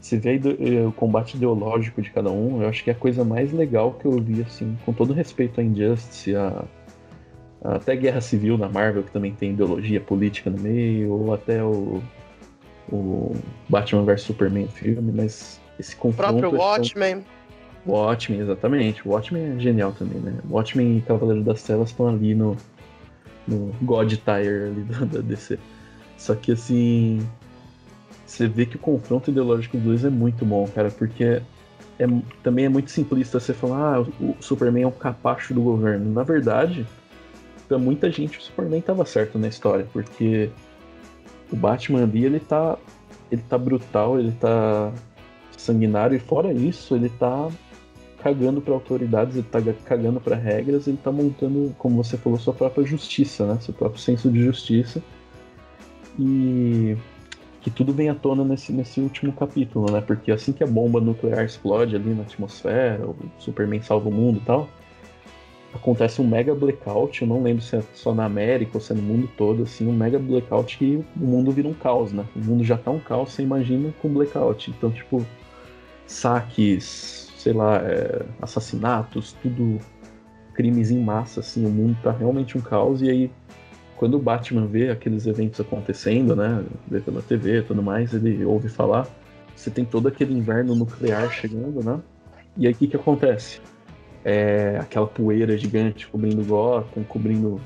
você 0.00 0.18
vê 0.18 0.40
o 0.86 0.92
combate 0.92 1.36
ideológico 1.36 2.02
de 2.02 2.10
cada 2.10 2.30
um, 2.30 2.62
eu 2.62 2.68
acho 2.68 2.84
que 2.84 2.90
é 2.90 2.92
a 2.92 2.96
coisa 2.96 3.24
mais 3.24 3.52
legal 3.52 3.92
que 3.92 4.04
eu 4.06 4.12
vi, 4.20 4.42
assim, 4.42 4.76
com 4.84 4.92
todo 4.92 5.14
respeito 5.14 5.60
à 5.60 5.64
Injustice, 5.64 6.34
a, 6.34 6.64
a 7.62 7.76
até 7.76 7.96
Guerra 7.96 8.20
Civil 8.20 8.58
na 8.58 8.68
Marvel, 8.68 9.02
que 9.02 9.10
também 9.10 9.32
tem 9.32 9.52
ideologia 9.52 10.00
política 10.00 10.50
no 10.50 10.60
meio, 10.60 11.10
ou 11.10 11.32
até 11.32 11.64
o 11.64 12.02
o 12.90 13.34
Batman 13.68 14.04
vs 14.04 14.22
Superman 14.22 14.68
filme, 14.68 15.12
mas 15.12 15.60
esse 15.78 15.96
confronto. 15.96 16.36
O 16.36 16.38
próprio 16.38 16.60
Watchmen. 16.60 17.24
O 17.86 17.92
Watchmen, 17.92 18.40
exatamente. 18.40 19.06
O 19.06 19.12
Watchmen 19.12 19.56
é 19.56 19.60
genial 19.60 19.92
também, 19.92 20.18
né? 20.20 20.34
Watchmen 20.48 20.98
e 20.98 21.00
Cavaleiro 21.02 21.42
das 21.42 21.62
Telas 21.62 21.90
estão 21.90 22.08
ali 22.08 22.34
no, 22.34 22.56
no 23.46 23.74
God 23.82 24.10
Tire 24.10 24.64
ali 24.68 24.82
da, 24.84 25.04
da 25.04 25.20
DC. 25.20 25.58
Só 26.16 26.34
que 26.34 26.52
assim. 26.52 27.26
Você 28.26 28.48
vê 28.48 28.66
que 28.66 28.76
o 28.76 28.78
confronto 28.78 29.30
ideológico 29.30 29.76
dos 29.76 29.86
dois 29.86 30.04
é 30.04 30.10
muito 30.10 30.44
bom, 30.44 30.66
cara, 30.66 30.90
porque 30.90 31.40
é, 31.98 32.06
também 32.42 32.64
é 32.64 32.68
muito 32.68 32.90
simplista 32.90 33.38
você 33.38 33.52
falar, 33.52 33.96
ah, 33.96 34.00
o 34.00 34.34
Superman 34.40 34.82
é 34.82 34.86
um 34.86 34.90
capacho 34.90 35.54
do 35.54 35.60
governo. 35.60 36.10
Na 36.10 36.22
verdade, 36.22 36.86
pra 37.68 37.78
muita 37.78 38.10
gente 38.10 38.38
o 38.38 38.42
Superman 38.42 38.80
estava 38.80 39.04
certo 39.04 39.38
na 39.38 39.46
história, 39.46 39.86
porque 39.92 40.50
o 41.52 41.56
Batman 41.56 42.02
ali, 42.02 42.24
ele 42.24 42.40
tá. 42.40 42.76
Ele 43.30 43.42
tá 43.48 43.58
brutal, 43.58 44.18
ele 44.18 44.32
tá 44.32 44.92
sanguinário, 45.56 46.14
e 46.14 46.20
fora 46.20 46.52
isso, 46.52 46.94
ele 46.94 47.08
tá 47.08 47.48
cagando 48.22 48.60
para 48.60 48.72
autoridades, 48.74 49.36
ele 49.36 49.46
tá 49.50 49.60
cagando 49.84 50.20
para 50.20 50.36
regras, 50.36 50.86
ele 50.86 50.98
tá 51.02 51.10
montando, 51.10 51.74
como 51.78 52.02
você 52.02 52.16
falou, 52.16 52.38
sua 52.38 52.54
própria 52.54 52.84
justiça, 52.84 53.46
né? 53.46 53.58
Seu 53.60 53.74
próprio 53.74 54.00
senso 54.00 54.30
de 54.30 54.42
justiça. 54.42 55.02
E 56.18 56.96
que 57.60 57.70
tudo 57.70 57.94
vem 57.94 58.10
à 58.10 58.14
tona 58.14 58.44
nesse, 58.44 58.72
nesse 58.72 59.00
último 59.00 59.32
capítulo, 59.32 59.90
né? 59.90 60.00
Porque 60.00 60.30
assim 60.30 60.52
que 60.52 60.62
a 60.62 60.66
bomba 60.66 61.00
nuclear 61.00 61.44
explode 61.44 61.96
ali 61.96 62.14
na 62.14 62.22
atmosfera, 62.22 63.06
o 63.06 63.16
Superman 63.38 63.80
salva 63.80 64.08
o 64.10 64.12
mundo 64.12 64.38
e 64.42 64.44
tal, 64.44 64.68
acontece 65.74 66.20
um 66.20 66.26
mega 66.26 66.54
blackout, 66.54 67.22
eu 67.22 67.28
não 67.28 67.42
lembro 67.42 67.62
se 67.62 67.76
é 67.76 67.82
só 67.94 68.14
na 68.14 68.24
América 68.24 68.72
ou 68.74 68.80
se 68.80 68.92
é 68.92 68.96
no 68.96 69.02
mundo 69.02 69.28
todo, 69.36 69.64
assim, 69.64 69.86
um 69.86 69.92
mega 69.92 70.18
blackout 70.18 70.78
que 70.78 71.04
o 71.16 71.24
mundo 71.24 71.50
vira 71.50 71.68
um 71.68 71.74
caos, 71.74 72.12
né? 72.12 72.24
O 72.34 72.38
mundo 72.38 72.64
já 72.64 72.78
tá 72.78 72.90
um 72.90 73.00
caos, 73.00 73.32
você 73.32 73.42
imagina 73.42 73.92
com 74.00 74.08
blackout. 74.08 74.70
Então, 74.70 74.90
tipo, 74.90 75.24
saques, 76.06 77.32
sei 77.36 77.52
lá, 77.52 77.76
é, 77.78 78.24
assassinatos, 78.40 79.34
tudo 79.42 79.78
crimes 80.54 80.90
em 80.90 81.00
massa, 81.00 81.40
assim, 81.40 81.66
o 81.66 81.70
mundo 81.70 81.96
tá 82.02 82.12
realmente 82.12 82.56
um 82.56 82.60
caos, 82.60 83.02
e 83.02 83.10
aí 83.10 83.30
quando 83.96 84.14
o 84.14 84.18
Batman 84.18 84.66
vê 84.66 84.90
aqueles 84.90 85.26
eventos 85.26 85.60
acontecendo, 85.60 86.36
né, 86.36 86.64
vê 86.86 87.00
pela 87.00 87.22
TV 87.22 87.58
e 87.58 87.62
tudo 87.62 87.82
mais, 87.82 88.12
ele 88.12 88.44
ouve 88.44 88.68
falar, 88.68 89.06
você 89.54 89.70
tem 89.70 89.84
todo 89.84 90.08
aquele 90.08 90.34
inverno 90.34 90.74
nuclear 90.74 91.30
chegando, 91.30 91.82
né? 91.82 92.00
E 92.56 92.66
aí 92.66 92.72
o 92.72 92.76
que 92.76 92.86
que 92.88 92.96
acontece? 92.96 93.60
É, 94.24 94.78
aquela 94.80 95.06
poeira 95.06 95.56
gigante 95.56 96.08
cobrindo 96.08 96.42
Gotham, 96.42 97.04
cobrindo, 97.04 97.60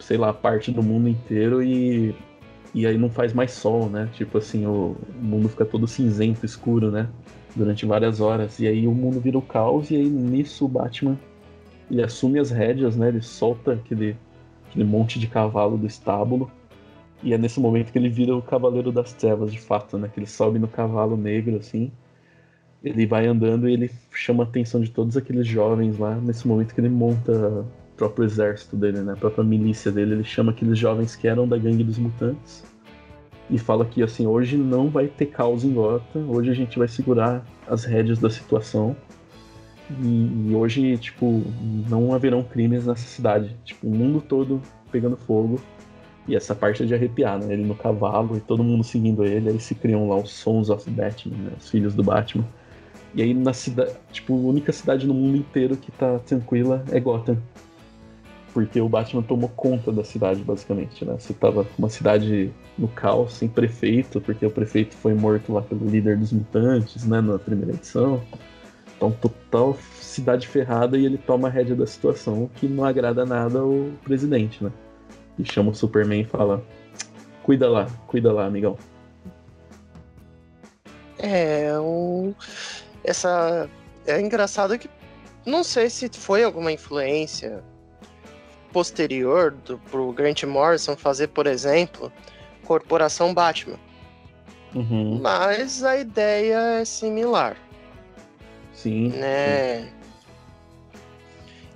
sei 0.00 0.16
lá, 0.16 0.32
parte 0.32 0.72
do 0.72 0.82
mundo 0.82 1.08
inteiro 1.08 1.62
e, 1.62 2.14
e 2.74 2.86
aí 2.86 2.98
não 2.98 3.08
faz 3.08 3.32
mais 3.32 3.52
sol, 3.52 3.88
né? 3.88 4.08
Tipo 4.12 4.38
assim, 4.38 4.66
o, 4.66 4.96
o 5.14 5.24
mundo 5.24 5.48
fica 5.48 5.64
todo 5.64 5.86
cinzento, 5.86 6.44
escuro, 6.44 6.90
né? 6.90 7.08
Durante 7.54 7.86
várias 7.86 8.20
horas. 8.20 8.58
E 8.58 8.66
aí 8.66 8.86
o 8.88 8.92
mundo 8.92 9.20
vira 9.20 9.38
o 9.38 9.42
caos 9.42 9.90
e 9.90 9.96
aí 9.96 10.08
nisso 10.08 10.64
o 10.64 10.68
Batman 10.68 11.16
ele 11.88 12.02
assume 12.02 12.40
as 12.40 12.50
rédeas, 12.50 12.96
né? 12.96 13.08
Ele 13.08 13.22
solta 13.22 13.74
aquele, 13.74 14.16
aquele 14.68 14.84
monte 14.84 15.20
de 15.20 15.28
cavalo 15.28 15.78
do 15.78 15.86
estábulo. 15.86 16.50
E 17.22 17.32
é 17.32 17.38
nesse 17.38 17.60
momento 17.60 17.92
que 17.92 17.98
ele 17.98 18.10
vira 18.10 18.36
o 18.36 18.42
Cavaleiro 18.42 18.92
das 18.92 19.12
Trevas, 19.12 19.50
de 19.52 19.60
fato, 19.60 19.96
né? 19.96 20.10
Que 20.12 20.18
ele 20.18 20.26
sobe 20.26 20.58
no 20.58 20.68
cavalo 20.68 21.16
negro, 21.16 21.56
assim 21.56 21.92
ele 22.88 23.06
vai 23.06 23.26
andando 23.26 23.68
e 23.68 23.72
ele 23.72 23.90
chama 24.12 24.44
a 24.44 24.46
atenção 24.46 24.80
de 24.80 24.90
todos 24.90 25.16
aqueles 25.16 25.46
jovens 25.46 25.98
lá, 25.98 26.14
nesse 26.16 26.46
momento 26.46 26.74
que 26.74 26.80
ele 26.80 26.88
monta 26.88 27.32
o 27.32 27.66
próprio 27.96 28.24
exército 28.24 28.76
dele, 28.76 29.00
né? 29.00 29.12
A 29.12 29.16
própria 29.16 29.44
milícia 29.44 29.90
dele, 29.90 30.14
ele 30.14 30.24
chama 30.24 30.52
aqueles 30.52 30.78
jovens 30.78 31.16
que 31.16 31.26
eram 31.26 31.48
da 31.48 31.56
gangue 31.56 31.82
dos 31.82 31.98
mutantes 31.98 32.64
e 33.48 33.58
fala 33.58 33.84
que 33.84 34.02
assim, 34.02 34.26
hoje 34.26 34.56
não 34.56 34.88
vai 34.88 35.06
ter 35.06 35.26
caos 35.26 35.64
em 35.64 35.72
Gotham, 35.72 36.28
hoje 36.28 36.50
a 36.50 36.54
gente 36.54 36.78
vai 36.78 36.88
segurar 36.88 37.44
as 37.68 37.84
rédeas 37.84 38.18
da 38.18 38.28
situação. 38.28 38.96
E, 40.02 40.50
e 40.50 40.54
hoje, 40.54 40.96
tipo, 40.98 41.42
não 41.88 42.12
haverão 42.12 42.42
crimes 42.42 42.86
nessa 42.86 43.06
cidade. 43.06 43.56
Tipo, 43.64 43.86
o 43.86 43.90
mundo 43.90 44.20
todo 44.20 44.60
pegando 44.90 45.16
fogo. 45.16 45.60
E 46.26 46.34
essa 46.34 46.56
parte 46.56 46.82
é 46.82 46.86
de 46.86 46.92
arrepiar, 46.92 47.38
né? 47.38 47.52
Ele 47.52 47.64
no 47.64 47.76
cavalo 47.76 48.36
e 48.36 48.40
todo 48.40 48.64
mundo 48.64 48.82
seguindo 48.82 49.24
ele. 49.24 49.48
Aí 49.48 49.60
se 49.60 49.76
criam 49.76 50.08
lá 50.08 50.16
os 50.16 50.30
Sons 50.30 50.70
of 50.70 50.90
Batman, 50.90 51.36
né? 51.36 51.52
os 51.56 51.70
filhos 51.70 51.94
do 51.94 52.02
Batman. 52.02 52.44
E 53.16 53.22
aí 53.22 53.32
na 53.32 53.54
cidade, 53.54 53.92
tipo, 54.12 54.34
a 54.34 54.36
única 54.36 54.70
cidade 54.72 55.06
no 55.06 55.14
mundo 55.14 55.38
inteiro 55.38 55.74
que 55.74 55.90
tá 55.90 56.18
tranquila 56.18 56.84
é 56.90 57.00
Gotham. 57.00 57.38
Porque 58.52 58.78
o 58.78 58.88
Batman 58.90 59.22
tomou 59.22 59.48
conta 59.48 59.90
da 59.90 60.04
cidade, 60.04 60.42
basicamente, 60.42 61.02
né? 61.02 61.16
Você 61.18 61.32
tava 61.32 61.66
uma 61.78 61.88
cidade 61.88 62.52
no 62.76 62.88
caos, 62.88 63.32
sem 63.32 63.48
prefeito, 63.48 64.20
porque 64.20 64.44
o 64.44 64.50
prefeito 64.50 64.94
foi 64.96 65.14
morto 65.14 65.50
lá 65.50 65.62
pelo 65.62 65.86
líder 65.88 66.18
dos 66.18 66.30
mutantes, 66.30 67.06
né, 67.06 67.22
na 67.22 67.38
primeira 67.38 67.72
edição. 67.72 68.22
Então, 68.94 69.10
total 69.10 69.78
cidade 69.98 70.46
ferrada 70.46 70.98
e 70.98 71.06
ele 71.06 71.18
toma 71.18 71.48
a 71.48 71.50
rédea 71.50 71.74
da 71.74 71.86
situação, 71.86 72.50
que 72.54 72.68
não 72.68 72.84
agrada 72.84 73.24
nada 73.24 73.60
ao 73.60 73.90
presidente, 74.04 74.62
né? 74.62 74.70
E 75.38 75.44
chama 75.44 75.70
o 75.70 75.74
Superman 75.74 76.20
e 76.20 76.24
fala: 76.24 76.62
Cuida 77.42 77.68
lá, 77.68 77.86
cuida 78.06 78.30
lá, 78.30 78.46
amigão. 78.46 78.76
É, 81.18 81.78
o 81.78 82.34
essa. 83.06 83.70
É 84.06 84.20
engraçado 84.20 84.78
que. 84.78 84.90
Não 85.44 85.62
sei 85.62 85.88
se 85.88 86.10
foi 86.12 86.42
alguma 86.42 86.72
influência 86.72 87.62
posterior 88.72 89.52
do, 89.52 89.78
pro 89.78 90.12
Grant 90.12 90.42
Morrison 90.42 90.96
fazer, 90.96 91.28
por 91.28 91.46
exemplo, 91.46 92.12
Corporação 92.64 93.32
Batman. 93.32 93.78
Uhum. 94.74 95.20
Mas 95.22 95.82
a 95.84 95.96
ideia 95.96 96.80
é 96.80 96.84
similar. 96.84 97.56
Sim. 98.74 99.08
Né? 99.10 99.82
Sim. 99.82 99.88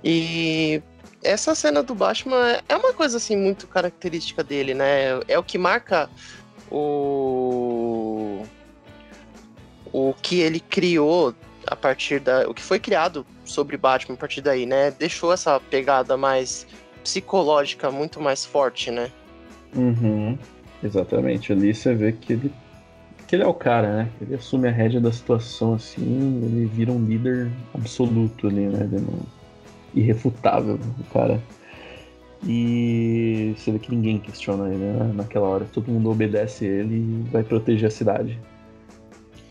E 0.03 0.83
essa 1.23 1.55
cena 1.55 1.81
do 1.81 1.95
Batman 1.95 2.59
é 2.67 2.75
uma 2.75 2.93
coisa 2.93 3.17
assim 3.17 3.37
muito 3.37 3.67
característica 3.67 4.43
dele, 4.43 4.73
né? 4.73 5.19
É 5.27 5.39
o 5.39 5.43
que 5.43 5.57
marca 5.57 6.09
o 6.69 7.70
o 9.91 10.13
que 10.21 10.39
ele 10.39 10.59
criou 10.59 11.33
a 11.67 11.75
partir 11.75 12.19
da. 12.19 12.49
O 12.49 12.53
que 12.53 12.61
foi 12.61 12.79
criado 12.79 13.25
sobre 13.45 13.77
Batman 13.77 14.15
a 14.15 14.17
partir 14.17 14.41
daí, 14.41 14.65
né? 14.65 14.91
Deixou 14.91 15.33
essa 15.33 15.59
pegada 15.59 16.17
mais 16.17 16.65
psicológica 17.03 17.91
muito 17.91 18.19
mais 18.21 18.45
forte, 18.45 18.91
né? 18.91 19.11
Uhum. 19.75 20.37
Exatamente. 20.83 21.51
Ali 21.51 21.73
você 21.73 21.93
vê 21.93 22.11
que 22.11 22.33
ele 22.33 22.51
que 23.27 23.35
ele 23.37 23.43
é 23.43 23.47
o 23.47 23.53
cara, 23.53 23.95
né? 23.95 24.09
Ele 24.19 24.35
assume 24.35 24.67
a 24.67 24.71
rédea 24.71 24.99
da 24.99 25.09
situação 25.09 25.75
assim, 25.75 26.01
ele 26.43 26.65
vira 26.65 26.91
um 26.91 27.01
líder 27.05 27.49
absoluto 27.73 28.47
ali, 28.47 28.67
né? 28.67 28.89
Ele 28.91 29.01
não... 29.01 29.19
Irrefutável, 29.93 30.77
o 30.99 31.13
cara. 31.13 31.41
E 32.45 33.53
você 33.55 33.71
vê 33.71 33.79
que 33.79 33.89
ninguém 33.89 34.19
questiona 34.19 34.67
ele 34.67 34.83
né? 34.83 35.13
naquela 35.13 35.47
hora. 35.47 35.65
Todo 35.71 35.89
mundo 35.89 36.09
obedece 36.09 36.65
ele 36.65 36.95
e 36.95 37.29
vai 37.31 37.41
proteger 37.41 37.87
a 37.87 37.91
cidade. 37.91 38.37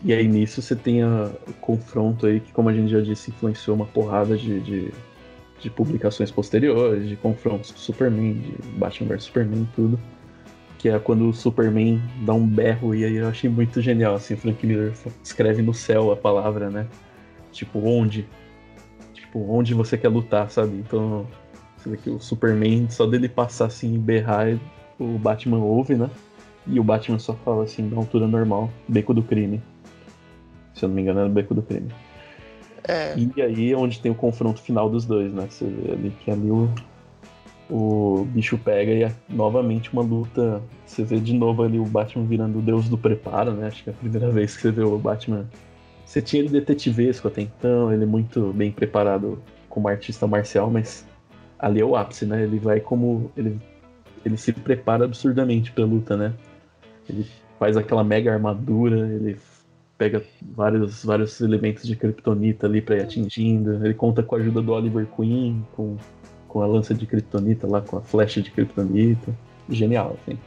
E 0.03 0.13
aí 0.13 0.27
nisso 0.27 0.61
você 0.61 0.75
tem 0.75 1.03
a, 1.03 1.31
o 1.47 1.53
confronto 1.53 2.25
aí 2.25 2.39
que, 2.39 2.51
como 2.51 2.69
a 2.69 2.73
gente 2.73 2.91
já 2.91 3.01
disse, 3.01 3.29
influenciou 3.29 3.75
uma 3.75 3.85
porrada 3.85 4.35
de, 4.35 4.59
de, 4.59 4.91
de 5.59 5.69
publicações 5.69 6.31
posteriores, 6.31 7.07
de 7.07 7.15
confrontos 7.15 7.71
com 7.71 7.77
Superman, 7.77 8.33
de 8.33 8.67
Batman 8.77 9.09
vs 9.09 9.23
Superman 9.25 9.67
tudo. 9.75 9.99
Que 10.79 10.89
é 10.89 10.97
quando 10.97 11.29
o 11.29 11.33
Superman 11.33 12.01
dá 12.25 12.33
um 12.33 12.47
berro, 12.47 12.95
e 12.95 13.05
aí 13.05 13.15
eu 13.17 13.27
achei 13.27 13.47
muito 13.47 13.79
genial, 13.79 14.15
assim, 14.15 14.35
Frank 14.35 14.65
Miller 14.65 14.91
escreve 15.23 15.61
no 15.61 15.75
céu 15.75 16.11
a 16.11 16.15
palavra, 16.15 16.71
né? 16.71 16.87
Tipo, 17.51 17.79
onde? 17.79 18.27
Tipo, 19.13 19.39
onde 19.51 19.75
você 19.75 19.95
quer 19.95 20.07
lutar, 20.07 20.49
sabe? 20.49 20.77
Então, 20.77 21.27
você 21.77 21.89
vê 21.89 21.97
que 21.97 22.09
o 22.09 22.19
Superman, 22.19 22.89
só 22.89 23.05
dele 23.05 23.29
passar 23.29 23.65
assim 23.65 23.93
e 23.93 23.97
berrar, 23.99 24.57
o 24.97 25.19
Batman 25.19 25.59
ouve, 25.59 25.93
né? 25.93 26.09
E 26.65 26.79
o 26.79 26.83
Batman 26.83 27.19
só 27.19 27.35
fala 27.35 27.63
assim, 27.63 27.87
na 27.87 27.97
altura 27.97 28.27
normal, 28.27 28.71
beco 28.87 29.13
do 29.13 29.21
crime. 29.21 29.61
Se 30.81 30.85
eu 30.85 30.89
não 30.89 30.95
me 30.95 31.03
engano, 31.03 31.19
é 31.19 31.23
no 31.25 31.29
beco 31.29 31.53
do 31.53 31.61
crime. 31.61 31.91
É. 32.87 33.13
E 33.15 33.39
aí 33.39 33.71
é 33.71 33.77
onde 33.77 33.99
tem 33.99 34.11
o 34.11 34.15
confronto 34.15 34.59
final 34.59 34.89
dos 34.89 35.05
dois, 35.05 35.31
né? 35.31 35.45
Você 35.47 35.65
vê 35.65 35.91
ali 35.91 36.09
que 36.09 36.31
ali 36.31 36.49
o, 36.49 36.67
o 37.69 38.25
bicho 38.25 38.57
pega 38.57 38.91
e 38.91 39.03
é 39.03 39.13
novamente 39.29 39.93
uma 39.93 40.01
luta. 40.01 40.59
Você 40.83 41.03
vê 41.03 41.19
de 41.19 41.35
novo 41.35 41.61
ali 41.61 41.77
o 41.77 41.85
Batman 41.85 42.25
virando 42.25 42.57
o 42.57 42.61
deus 42.63 42.89
do 42.89 42.97
preparo, 42.97 43.51
né? 43.51 43.67
Acho 43.67 43.83
que 43.83 43.91
é 43.91 43.93
a 43.93 43.95
primeira 43.95 44.31
vez 44.31 44.55
que 44.55 44.63
você 44.63 44.71
vê 44.71 44.81
o 44.81 44.97
Batman. 44.97 45.47
Você 46.03 46.19
tinha 46.19 46.41
ele 46.41 46.49
detetivesco 46.49 47.27
até 47.27 47.43
então, 47.43 47.93
ele 47.93 48.07
muito 48.07 48.51
bem 48.53 48.71
preparado 48.71 49.39
como 49.69 49.87
artista 49.87 50.25
marcial, 50.25 50.71
mas 50.71 51.05
ali 51.59 51.79
é 51.79 51.85
o 51.85 51.95
ápice, 51.95 52.25
né? 52.25 52.41
Ele 52.41 52.57
vai 52.57 52.79
como. 52.79 53.31
Ele, 53.37 53.61
ele 54.25 54.35
se 54.35 54.51
prepara 54.51 55.05
absurdamente 55.05 55.71
pra 55.71 55.85
luta, 55.85 56.17
né? 56.17 56.33
Ele 57.07 57.27
faz 57.59 57.77
aquela 57.77 58.03
mega 58.03 58.33
armadura, 58.33 59.07
ele 59.07 59.37
pega 60.01 60.23
vários, 60.41 61.05
vários 61.05 61.39
elementos 61.41 61.85
de 61.85 61.95
kryptonita 61.95 62.65
ali 62.65 62.81
pra 62.81 62.97
ir 62.97 63.03
atingindo. 63.03 63.85
Ele 63.85 63.93
conta 63.93 64.23
com 64.23 64.35
a 64.35 64.39
ajuda 64.39 64.59
do 64.59 64.71
Oliver 64.71 65.05
Queen, 65.15 65.63
com, 65.73 65.95
com 66.47 66.63
a 66.63 66.65
lança 66.65 66.91
de 66.91 67.05
kryptonita 67.05 67.67
lá, 67.67 67.81
com 67.81 67.97
a 67.97 68.01
flecha 68.01 68.41
de 68.41 68.49
kryptonita. 68.49 69.31
Genial, 69.69 70.17
assim. 70.23 70.39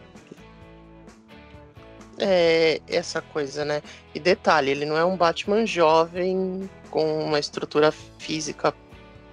É 2.19 2.81
essa 2.89 3.23
coisa, 3.23 3.65
né? 3.65 3.81
E 4.13 4.19
detalhe, 4.19 4.73
ele 4.73 4.85
não 4.85 4.97
é 4.97 5.05
um 5.05 5.17
Batman 5.17 5.65
jovem 5.65 6.69
com 6.91 7.23
uma 7.23 7.39
estrutura 7.39 7.93
física 7.93 8.75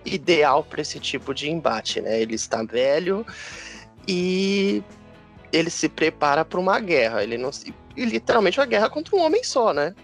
ideal 0.06 0.64
para 0.64 0.82
esse 0.82 1.00
tipo 1.00 1.34
de 1.34 1.50
embate, 1.50 2.00
né? 2.00 2.22
Ele 2.22 2.36
está 2.36 2.62
velho 2.62 3.26
e 4.08 4.84
ele 5.52 5.72
se 5.72 5.90
prepara 5.90 6.46
para 6.46 6.60
uma 6.60 6.80
guerra. 6.80 7.24
Ele 7.24 7.40
não 7.40 7.52
se, 7.52 7.74
e 7.98 8.06
literalmente 8.06 8.60
uma 8.60 8.68
guerra 8.68 8.88
contra 8.88 9.16
um 9.16 9.20
homem 9.20 9.44
só, 9.44 9.74
né? 9.74 9.96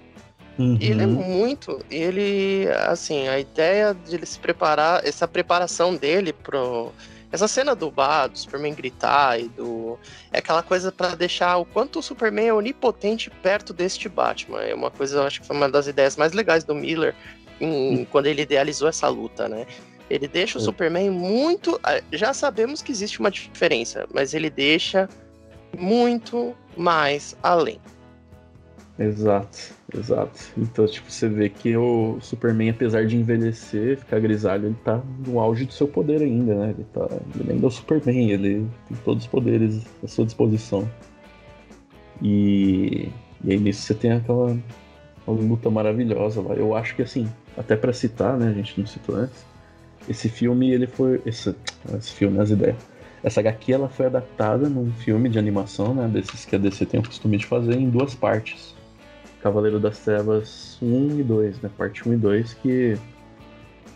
Uhum. 0.57 0.77
Ele 0.81 1.03
é 1.03 1.05
muito, 1.05 1.79
ele 1.89 2.67
assim, 2.87 3.27
a 3.27 3.39
ideia 3.39 3.93
de 3.93 4.15
ele 4.15 4.25
se 4.25 4.39
preparar, 4.39 5.05
essa 5.05 5.27
preparação 5.27 5.95
dele 5.95 6.33
pro 6.33 6.91
essa 7.31 7.47
cena 7.47 7.75
do 7.75 7.91
bar, 7.91 8.27
do 8.27 8.39
Superman 8.39 8.73
gritar 8.73 9.39
e 9.39 9.49
do 9.49 9.99
é 10.31 10.39
aquela 10.39 10.63
coisa 10.63 10.91
para 10.91 11.13
deixar 11.13 11.57
o 11.57 11.65
quanto 11.65 11.99
o 11.99 12.01
Superman 12.01 12.47
é 12.47 12.53
onipotente 12.53 13.29
perto 13.29 13.73
deste 13.73 14.07
Batman. 14.07 14.61
É 14.61 14.73
uma 14.73 14.89
coisa, 14.89 15.17
eu 15.17 15.23
acho 15.23 15.41
que 15.41 15.47
foi 15.47 15.55
uma 15.55 15.69
das 15.69 15.87
ideias 15.87 16.15
mais 16.15 16.31
legais 16.31 16.63
do 16.63 16.73
Miller 16.73 17.13
em, 17.59 18.05
quando 18.05 18.27
ele 18.27 18.43
idealizou 18.43 18.87
essa 18.87 19.09
luta, 19.09 19.47
né? 19.49 19.67
Ele 20.09 20.25
deixa 20.27 20.57
o 20.57 20.61
É. 20.61 20.63
Superman 20.63 21.09
muito. 21.09 21.79
Já 22.13 22.33
sabemos 22.33 22.81
que 22.81 22.93
existe 22.93 23.19
uma 23.19 23.29
diferença, 23.29 24.07
mas 24.13 24.33
ele 24.33 24.49
deixa 24.49 25.09
muito 25.77 26.55
mais 26.77 27.35
além. 27.43 27.81
Exato, 28.97 29.75
exato. 29.95 30.39
Então, 30.57 30.85
tipo, 30.85 31.11
você 31.11 31.27
vê 31.27 31.49
que 31.49 31.75
o 31.75 32.17
Superman, 32.21 32.69
apesar 32.69 33.05
de 33.05 33.17
envelhecer, 33.17 33.97
ficar 33.97 34.19
grisalho, 34.19 34.67
ele 34.67 34.77
tá 34.83 35.01
no 35.25 35.39
auge 35.39 35.65
do 35.65 35.73
seu 35.73 35.87
poder 35.87 36.21
ainda, 36.21 36.55
né? 36.55 36.69
Ele, 36.77 36.85
tá, 36.93 37.07
ele 37.39 37.51
ainda 37.51 37.65
é 37.65 37.67
o 37.67 37.71
Superman, 37.71 38.31
ele 38.31 38.67
tem 38.87 38.97
todos 39.03 39.23
os 39.23 39.29
poderes 39.29 39.85
à 40.03 40.07
sua 40.07 40.25
disposição. 40.25 40.89
E, 42.21 43.09
e 43.43 43.51
aí 43.51 43.59
nisso 43.59 43.81
você 43.81 43.93
tem 43.93 44.11
aquela 44.11 44.57
luta 45.27 45.69
maravilhosa 45.69 46.41
lá. 46.41 46.55
Eu 46.55 46.75
acho 46.75 46.95
que 46.95 47.01
assim, 47.01 47.27
até 47.55 47.75
pra 47.75 47.93
citar, 47.93 48.37
né, 48.37 48.49
a 48.49 48.53
gente 48.53 48.79
não 48.79 48.87
citou 48.87 49.15
antes, 49.15 49.45
esse 50.09 50.29
filme, 50.29 50.71
ele 50.71 50.87
foi. 50.87 51.21
Esse, 51.25 51.53
esse 51.97 52.11
filme, 52.11 52.39
as 52.39 52.49
ideias. 52.49 52.77
Essa 53.23 53.41
HQ 53.41 53.73
ela 53.73 53.89
foi 53.89 54.05
adaptada 54.05 54.69
num 54.69 54.91
filme 54.91 55.27
de 55.27 55.37
animação, 55.37 55.93
né? 55.93 56.07
Desses 56.07 56.45
que 56.45 56.55
a 56.55 56.59
DC 56.59 56.85
tem 56.85 56.99
o 56.99 57.03
costume 57.03 57.37
de 57.37 57.45
fazer 57.45 57.75
em 57.75 57.89
duas 57.89 58.15
partes. 58.15 58.75
Cavaleiro 59.41 59.79
das 59.79 59.99
Trevas 59.99 60.77
1 60.81 61.19
e 61.19 61.23
2, 61.23 61.61
né? 61.61 61.69
Parte 61.77 62.07
1 62.07 62.13
e 62.13 62.17
2, 62.17 62.53
que, 62.55 62.97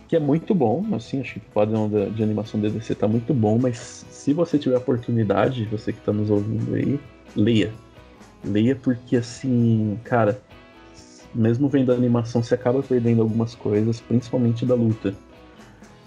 que 0.07 0.15
é 0.15 0.19
muito 0.19 0.53
bom, 0.53 0.85
assim, 0.93 1.19
acho 1.21 1.33
que 1.39 1.47
o 1.47 1.51
padrão 1.53 1.89
da- 1.89 2.05
de 2.05 2.21
animação 2.23 2.59
da 2.59 2.69
DC 2.69 2.93
tá 2.95 3.07
muito 3.07 3.33
bom, 3.33 3.57
mas 3.59 4.05
se 4.09 4.33
você 4.33 4.57
tiver 4.59 4.75
a 4.75 4.79
oportunidade, 4.79 5.65
você 5.65 5.91
que 5.91 6.01
tá 6.01 6.11
nos 6.13 6.29
ouvindo 6.29 6.75
aí, 6.75 6.99
leia. 7.35 7.71
Leia 8.43 8.75
porque, 8.75 9.17
assim, 9.17 9.99
cara, 10.03 10.41
mesmo 11.33 11.69
vendo 11.69 11.91
a 11.91 11.95
animação, 11.95 12.43
você 12.43 12.53
acaba 12.55 12.81
perdendo 12.83 13.21
algumas 13.21 13.55
coisas, 13.55 13.99
principalmente 13.99 14.65
da 14.65 14.75
luta. 14.75 15.13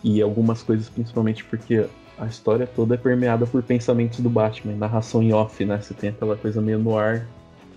E 0.03 0.21
algumas 0.21 0.63
coisas, 0.63 0.89
principalmente 0.89 1.45
porque 1.45 1.87
a 2.19 2.27
história 2.27 2.67
toda 2.67 2.95
é 2.95 2.99
permeada 2.99 3.47
por 3.47 3.63
pensamentos 3.63 4.21
do 4.21 4.29
Batman, 4.29 4.77
narração 4.77 5.23
em 5.23 5.33
off, 5.33 5.65
né? 5.65 5.81
Você 5.81 5.95
tem 5.95 6.11
aquela 6.11 6.37
coisa 6.37 6.61
meio 6.61 6.79
no 6.79 6.97
ar, 6.97 7.27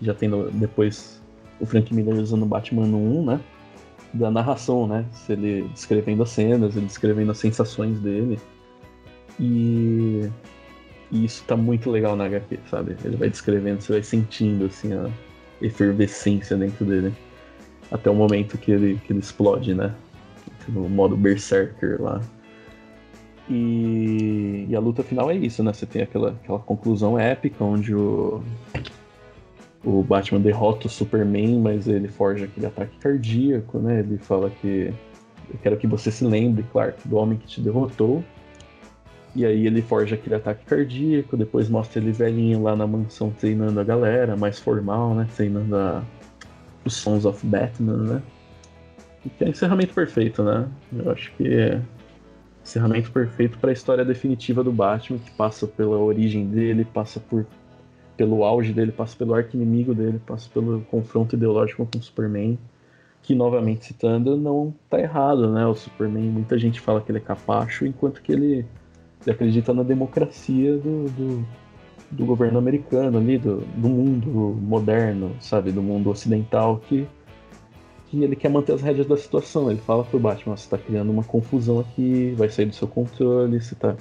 já 0.02 0.14
tem 0.14 0.28
no- 0.28 0.52
depois 0.52 1.17
o 1.60 1.66
Frank 1.66 1.94
Miller 1.94 2.16
usando 2.16 2.44
o 2.44 2.46
Batman 2.46 2.86
no 2.86 2.98
1, 2.98 3.26
né? 3.26 3.40
Da 4.14 4.32
narração, 4.32 4.88
né? 4.88 5.06
Se 5.12 5.34
ele 5.34 5.68
descrevendo 5.74 6.24
as 6.24 6.30
cenas, 6.30 6.76
ele 6.76 6.86
descrevendo 6.86 7.32
as 7.32 7.38
sensações 7.38 8.00
dele. 8.00 8.40
E, 9.40 10.30
e 11.12 11.26
isso 11.26 11.44
tá 11.46 11.56
muito 11.56 11.90
legal 11.90 12.16
na 12.16 12.26
HQ, 12.26 12.60
sabe? 12.70 12.96
Ele 13.04 13.16
vai 13.16 13.30
descrevendo, 13.30 13.82
você 13.82 13.94
vai 13.94 14.04
sentindo 14.04 14.66
assim 14.66 14.94
a 14.94 15.10
efervescência 15.62 16.56
dentro 16.56 16.86
dele. 16.86 17.14
Até 17.92 18.10
o 18.10 18.16
momento 18.16 18.58
que 18.58 18.72
ele, 18.72 19.00
que 19.06 19.14
ele 19.14 19.20
explode, 19.20 19.74
né? 19.74 19.94
No 20.68 20.90
modo 20.90 21.16
Berserker 21.16 22.02
lá. 22.02 22.22
E, 23.50 24.66
e 24.70 24.76
a 24.76 24.80
luta 24.80 25.04
final 25.04 25.32
é 25.32 25.36
isso, 25.36 25.64
né? 25.64 25.72
Você 25.72 25.86
tem 25.86 26.02
aquela, 26.02 26.32
aquela 26.32 26.60
conclusão 26.60 27.18
épica 27.18 27.64
onde 27.64 27.96
o, 27.96 28.44
o 29.84 30.04
Batman 30.04 30.42
derrota 30.42 30.88
o 30.88 30.90
Superman, 30.90 31.60
mas 31.60 31.88
ele 31.88 32.08
forja 32.08 32.46
aquele 32.46 32.66
ataque 32.66 32.98
cardíaco, 33.00 33.80
né? 33.80 34.00
Ele 34.00 34.18
fala 34.18 34.50
que 34.50 34.94
eu 35.50 35.60
quero 35.62 35.78
que 35.78 35.88
você 35.88 36.12
se 36.12 36.26
lembre, 36.26 36.64
Clark, 36.72 37.08
do 37.08 37.16
homem 37.16 37.38
que 37.38 37.48
te 37.48 37.62
derrotou. 37.62 38.24
E 39.36 39.46
aí 39.46 39.68
ele 39.68 39.82
forja 39.82 40.16
aquele 40.16 40.36
ataque 40.36 40.66
cardíaco, 40.66 41.38
depois 41.38 41.70
mostra 41.70 42.02
ele 42.02 42.12
velhinho 42.12 42.64
lá 42.64 42.76
na 42.76 42.88
mansão 42.88 43.30
treinando 43.30 43.80
a 43.80 43.84
galera, 43.84 44.36
mais 44.36 44.60
formal, 44.60 45.14
né? 45.14 45.28
Treinando 45.36 45.76
a, 45.76 46.04
os 46.84 46.96
Sons 46.96 47.24
of 47.24 47.46
Batman, 47.46 47.98
né? 47.98 48.22
E 49.26 49.30
que 49.30 49.44
é 49.44 49.48
o 49.48 49.50
encerramento 49.52 49.94
perfeito, 49.94 50.44
né? 50.44 50.68
Eu 50.92 51.12
acho 51.12 51.32
que 51.34 51.48
é 51.48 51.82
encerramento 52.64 53.12
perfeito 53.12 53.58
para 53.60 53.70
a 53.70 53.74
história 53.74 54.04
definitiva 54.04 54.64
do 54.64 54.72
Batman, 54.72 55.20
que 55.20 55.32
passa 55.32 55.68
pela 55.68 55.98
origem 55.98 56.48
dele, 56.48 56.84
passa 56.84 57.20
por 57.20 57.46
pelo 58.18 58.44
auge 58.44 58.74
dele, 58.74 58.92
passa 58.92 59.16
pelo 59.16 59.34
arco-inimigo 59.36 59.94
dele, 59.94 60.20
passa 60.26 60.50
pelo 60.52 60.82
confronto 60.82 61.36
ideológico 61.36 61.86
com 61.86 62.00
o 62.00 62.02
Superman, 62.02 62.58
que 63.22 63.36
novamente 63.36 63.86
citando, 63.86 64.36
não 64.36 64.74
tá 64.90 65.00
errado, 65.00 65.52
né? 65.52 65.66
O 65.68 65.76
Superman, 65.76 66.24
muita 66.30 66.58
gente 66.58 66.82
fala 66.82 67.00
que 67.00 67.12
ele 67.12 67.20
é 67.20 67.22
capacho, 67.22 67.86
enquanto 67.86 68.22
que 68.22 68.32
ele, 68.32 68.66
ele 69.22 69.32
acredita 69.32 69.74
na 69.74 69.84
democracia 69.84 70.78
do, 70.78 71.06
do, 71.12 71.48
do 72.10 72.26
governo 72.26 72.58
americano 72.58 73.20
ali, 73.20 73.38
do, 73.38 73.58
do 73.76 73.88
mundo 73.88 74.58
moderno, 74.62 75.36
sabe? 75.40 75.72
Do 75.72 75.84
mundo 75.84 76.10
ocidental, 76.10 76.78
que, 76.88 77.08
que 78.08 78.24
ele 78.24 78.36
quer 78.36 78.50
manter 78.50 78.74
as 78.74 78.82
rédeas 78.82 79.06
da 79.06 79.18
situação. 79.18 79.70
Ele 79.70 79.80
fala 79.80 80.04
pro 80.04 80.20
Batman, 80.20 80.58
você 80.58 80.70
tá 80.70 80.78
criando 80.78 81.12
uma 81.12 81.24
confusão 81.24 81.80
aqui, 81.80 82.34
vai 82.36 82.50
sair 82.50 82.66
do 82.66 82.74
seu 82.74 82.88
controle, 82.88 83.62
você 83.62 83.76
tá 83.76 83.96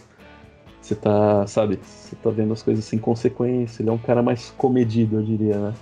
você 0.86 0.94
tá, 0.94 1.46
sabe, 1.48 1.80
você 1.82 2.14
tá 2.14 2.30
vendo 2.30 2.52
as 2.52 2.62
coisas 2.62 2.84
sem 2.84 2.98
consequência. 2.98 3.82
Ele 3.82 3.90
é 3.90 3.92
um 3.92 3.98
cara 3.98 4.22
mais 4.22 4.50
comedido, 4.56 5.16
eu 5.16 5.22
diria, 5.22 5.58
né? 5.58 5.74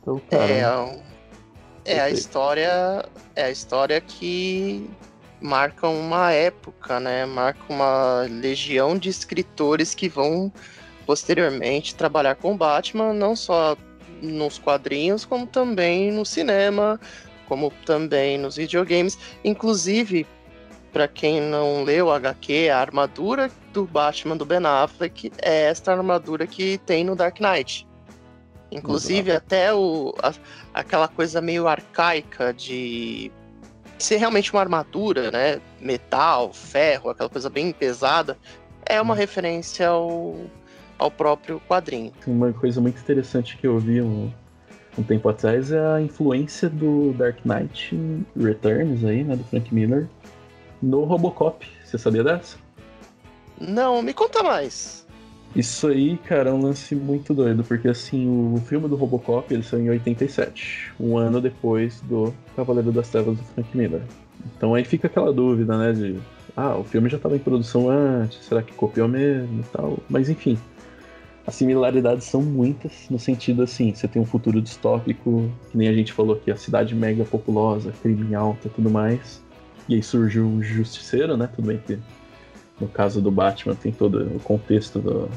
Então, 0.00 0.20
cara. 0.30 1.00
É, 1.84 1.96
é 1.96 2.00
a 2.00 2.08
história. 2.08 3.04
É 3.34 3.44
a 3.44 3.50
história 3.50 4.00
que 4.00 4.88
marca 5.40 5.88
uma 5.88 6.30
época, 6.30 7.00
né? 7.00 7.26
Marca 7.26 7.60
uma 7.68 8.26
legião 8.30 8.96
de 8.96 9.08
escritores 9.08 9.92
que 9.92 10.08
vão 10.08 10.52
posteriormente 11.04 11.96
trabalhar 11.96 12.36
com 12.36 12.56
Batman, 12.56 13.12
não 13.12 13.34
só 13.34 13.76
nos 14.22 14.56
quadrinhos, 14.56 15.24
como 15.24 15.48
também 15.48 16.12
no 16.12 16.24
cinema, 16.24 17.00
como 17.48 17.72
também 17.84 18.38
nos 18.38 18.54
videogames. 18.54 19.18
Inclusive, 19.44 20.24
para 20.92 21.08
quem 21.08 21.40
não 21.40 21.82
leu 21.82 22.06
o 22.06 22.12
HQ, 22.12 22.68
a 22.68 22.78
armadura 22.78 23.50
do 23.72 23.84
Batman 23.86 24.36
do 24.36 24.44
Ben 24.44 24.64
Affleck 24.64 25.32
é 25.40 25.64
esta 25.64 25.92
armadura 25.92 26.46
que 26.46 26.78
tem 26.78 27.04
no 27.04 27.14
Dark 27.14 27.40
Knight. 27.40 27.86
Inclusive, 28.70 29.30
Exato. 29.30 29.46
até 29.46 29.74
o, 29.74 30.14
a, 30.22 30.32
aquela 30.74 31.08
coisa 31.08 31.40
meio 31.40 31.66
arcaica 31.66 32.52
de 32.52 33.30
ser 33.98 34.16
realmente 34.16 34.52
uma 34.52 34.60
armadura, 34.60 35.30
né? 35.30 35.60
Metal, 35.80 36.52
ferro, 36.52 37.10
aquela 37.10 37.28
coisa 37.28 37.50
bem 37.50 37.72
pesada, 37.72 38.38
é 38.86 39.00
uma 39.00 39.14
hum. 39.14 39.16
referência 39.16 39.88
ao, 39.88 40.36
ao 40.98 41.10
próprio 41.10 41.60
quadrinho. 41.68 42.12
Uma 42.26 42.52
coisa 42.52 42.80
muito 42.80 43.00
interessante 43.00 43.56
que 43.56 43.66
eu 43.66 43.78
vi 43.78 44.00
um, 44.00 44.32
um 44.96 45.02
tempo 45.02 45.28
atrás 45.28 45.72
é 45.72 45.94
a 45.94 46.00
influência 46.00 46.68
do 46.68 47.12
Dark 47.14 47.38
Knight 47.44 47.96
Returns 48.36 49.04
aí, 49.04 49.24
né? 49.24 49.36
Do 49.36 49.44
Frank 49.44 49.74
Miller 49.74 50.08
no 50.80 51.04
Robocop. 51.04 51.66
Você 51.84 51.98
sabia 51.98 52.22
dessa? 52.22 52.56
Não, 53.60 54.02
me 54.02 54.14
conta 54.14 54.42
mais. 54.42 55.06
Isso 55.54 55.88
aí, 55.88 56.16
cara, 56.16 56.50
é 56.50 56.52
um 56.52 56.62
lance 56.62 56.94
muito 56.94 57.34
doido, 57.34 57.64
porque 57.64 57.88
assim, 57.88 58.54
o 58.54 58.58
filme 58.60 58.88
do 58.88 58.94
Robocop 58.94 59.52
ele 59.52 59.64
saiu 59.64 59.84
em 59.84 59.90
87, 59.90 60.92
um 60.98 61.18
ano 61.18 61.40
depois 61.40 62.00
do 62.02 62.32
Cavaleiro 62.54 62.92
das 62.92 63.08
Trevas 63.08 63.36
do 63.36 63.42
Frank 63.42 63.76
Miller. 63.76 64.02
Então 64.56 64.74
aí 64.74 64.84
fica 64.84 65.08
aquela 65.08 65.32
dúvida, 65.32 65.76
né, 65.76 65.92
de 65.92 66.20
ah, 66.56 66.76
o 66.76 66.84
filme 66.84 67.08
já 67.08 67.16
estava 67.16 67.34
em 67.34 67.40
produção 67.40 67.90
antes, 67.90 68.44
será 68.44 68.62
que 68.62 68.72
copiou 68.72 69.08
mesmo 69.08 69.60
e 69.60 69.64
tal? 69.76 69.98
Mas 70.08 70.28
enfim, 70.28 70.56
as 71.44 71.56
similaridades 71.56 72.26
são 72.26 72.42
muitas, 72.42 73.08
no 73.10 73.18
sentido 73.18 73.62
assim, 73.62 73.92
você 73.92 74.06
tem 74.06 74.22
um 74.22 74.26
futuro 74.26 74.62
distópico, 74.62 75.50
que 75.70 75.76
nem 75.76 75.88
a 75.88 75.92
gente 75.92 76.12
falou 76.12 76.36
aqui, 76.36 76.50
a 76.50 76.56
cidade 76.56 76.94
mega 76.94 77.24
populosa, 77.24 77.92
crime 78.02 78.36
alto 78.36 78.68
e 78.68 78.70
tudo 78.70 78.88
mais. 78.88 79.42
E 79.88 79.96
aí 79.96 80.02
surge 80.02 80.38
o 80.38 80.62
Justiceiro, 80.62 81.36
né? 81.36 81.48
Tudo 81.52 81.66
bem 81.66 81.78
que 81.84 81.98
no 82.80 82.88
caso 82.88 83.20
do 83.20 83.30
Batman 83.30 83.74
tem 83.74 83.92
todo 83.92 84.36
o 84.36 84.40
contexto 84.40 84.98
do, 84.98 85.28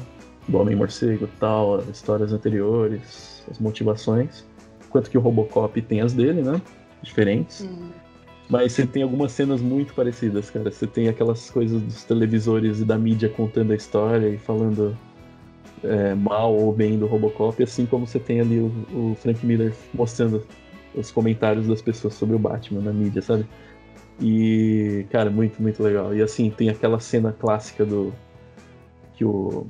do 0.48 0.58
Homem-Morcego 0.58 1.28
tal, 1.38 1.76
as 1.76 1.88
histórias 1.88 2.32
anteriores, 2.32 3.44
as 3.50 3.58
motivações. 3.58 4.44
Enquanto 4.86 5.10
que 5.10 5.18
o 5.18 5.20
Robocop 5.20 5.80
tem 5.82 6.00
as 6.00 6.12
dele, 6.12 6.42
né? 6.42 6.60
Diferentes. 7.02 7.60
Uhum. 7.60 7.90
Mas 8.48 8.72
você 8.72 8.86
tem 8.86 9.02
algumas 9.02 9.32
cenas 9.32 9.60
muito 9.60 9.94
parecidas, 9.94 10.50
cara. 10.50 10.70
Você 10.70 10.86
tem 10.86 11.08
aquelas 11.08 11.50
coisas 11.50 11.80
dos 11.80 12.04
televisores 12.04 12.80
e 12.80 12.84
da 12.84 12.96
mídia 12.96 13.28
contando 13.28 13.72
a 13.72 13.76
história 13.76 14.28
e 14.28 14.38
falando 14.38 14.96
é, 15.82 16.14
mal 16.14 16.54
ou 16.54 16.72
bem 16.72 16.98
do 16.98 17.06
Robocop, 17.06 17.62
assim 17.62 17.86
como 17.86 18.06
você 18.06 18.18
tem 18.18 18.40
ali 18.40 18.58
o, 18.58 18.66
o 18.92 19.16
Frank 19.16 19.44
Miller 19.44 19.74
mostrando 19.92 20.46
os 20.94 21.10
comentários 21.10 21.66
das 21.66 21.82
pessoas 21.82 22.14
sobre 22.14 22.36
o 22.36 22.38
Batman 22.38 22.80
na 22.80 22.92
mídia, 22.92 23.20
sabe? 23.20 23.46
E, 24.20 25.06
cara, 25.10 25.30
muito, 25.30 25.60
muito 25.60 25.82
legal. 25.82 26.14
E 26.14 26.22
assim, 26.22 26.50
tem 26.50 26.68
aquela 26.68 27.00
cena 27.00 27.32
clássica 27.32 27.84
do. 27.84 28.12
que 29.14 29.24
o. 29.24 29.66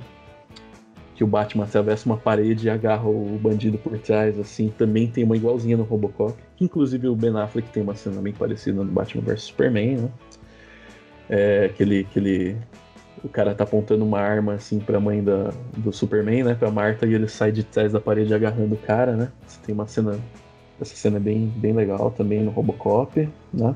que 1.15 1.23
o 1.23 1.27
Batman 1.27 1.63
atravessa 1.63 2.05
uma 2.05 2.17
parede 2.17 2.67
e 2.67 2.69
agarra 2.69 3.07
o 3.07 3.39
bandido 3.41 3.77
por 3.77 3.97
trás, 3.97 4.39
assim. 4.39 4.69
Também 4.77 5.07
tem 5.07 5.23
uma 5.23 5.35
igualzinha 5.35 5.77
no 5.77 5.83
Robocop. 5.83 6.35
Inclusive 6.59 7.07
o 7.07 7.15
Ben 7.15 7.35
Affleck 7.37 7.69
tem 7.69 7.81
uma 7.81 7.95
cena 7.95 8.21
bem 8.21 8.33
parecida 8.33 8.83
no 8.83 8.91
Batman 8.91 9.23
vs 9.23 9.43
Superman, 9.43 9.97
né? 9.97 10.09
É, 11.29 11.69
que 11.75 11.83
ele. 11.83 12.57
O 13.23 13.29
cara 13.29 13.55
tá 13.55 13.63
apontando 13.63 14.05
uma 14.05 14.19
arma 14.19 14.53
assim 14.53 14.77
pra 14.77 14.99
mãe 14.99 15.23
da, 15.23 15.51
do 15.75 15.91
Superman, 15.91 16.43
né? 16.43 16.53
Pra 16.53 16.69
Marta, 16.69 17.07
e 17.07 17.13
ele 17.15 17.27
sai 17.27 17.51
de 17.51 17.63
trás 17.63 17.91
da 17.91 17.99
parede 17.99 18.31
agarrando 18.31 18.75
o 18.75 18.77
cara, 18.77 19.13
né? 19.15 19.31
Você 19.47 19.59
tem 19.65 19.73
uma 19.73 19.87
cena. 19.87 20.19
Essa 20.79 20.93
cena 20.95 21.17
é 21.17 21.19
bem, 21.19 21.47
bem 21.55 21.73
legal 21.73 22.11
também 22.11 22.43
no 22.43 22.51
Robocop, 22.51 23.27
né? 23.51 23.73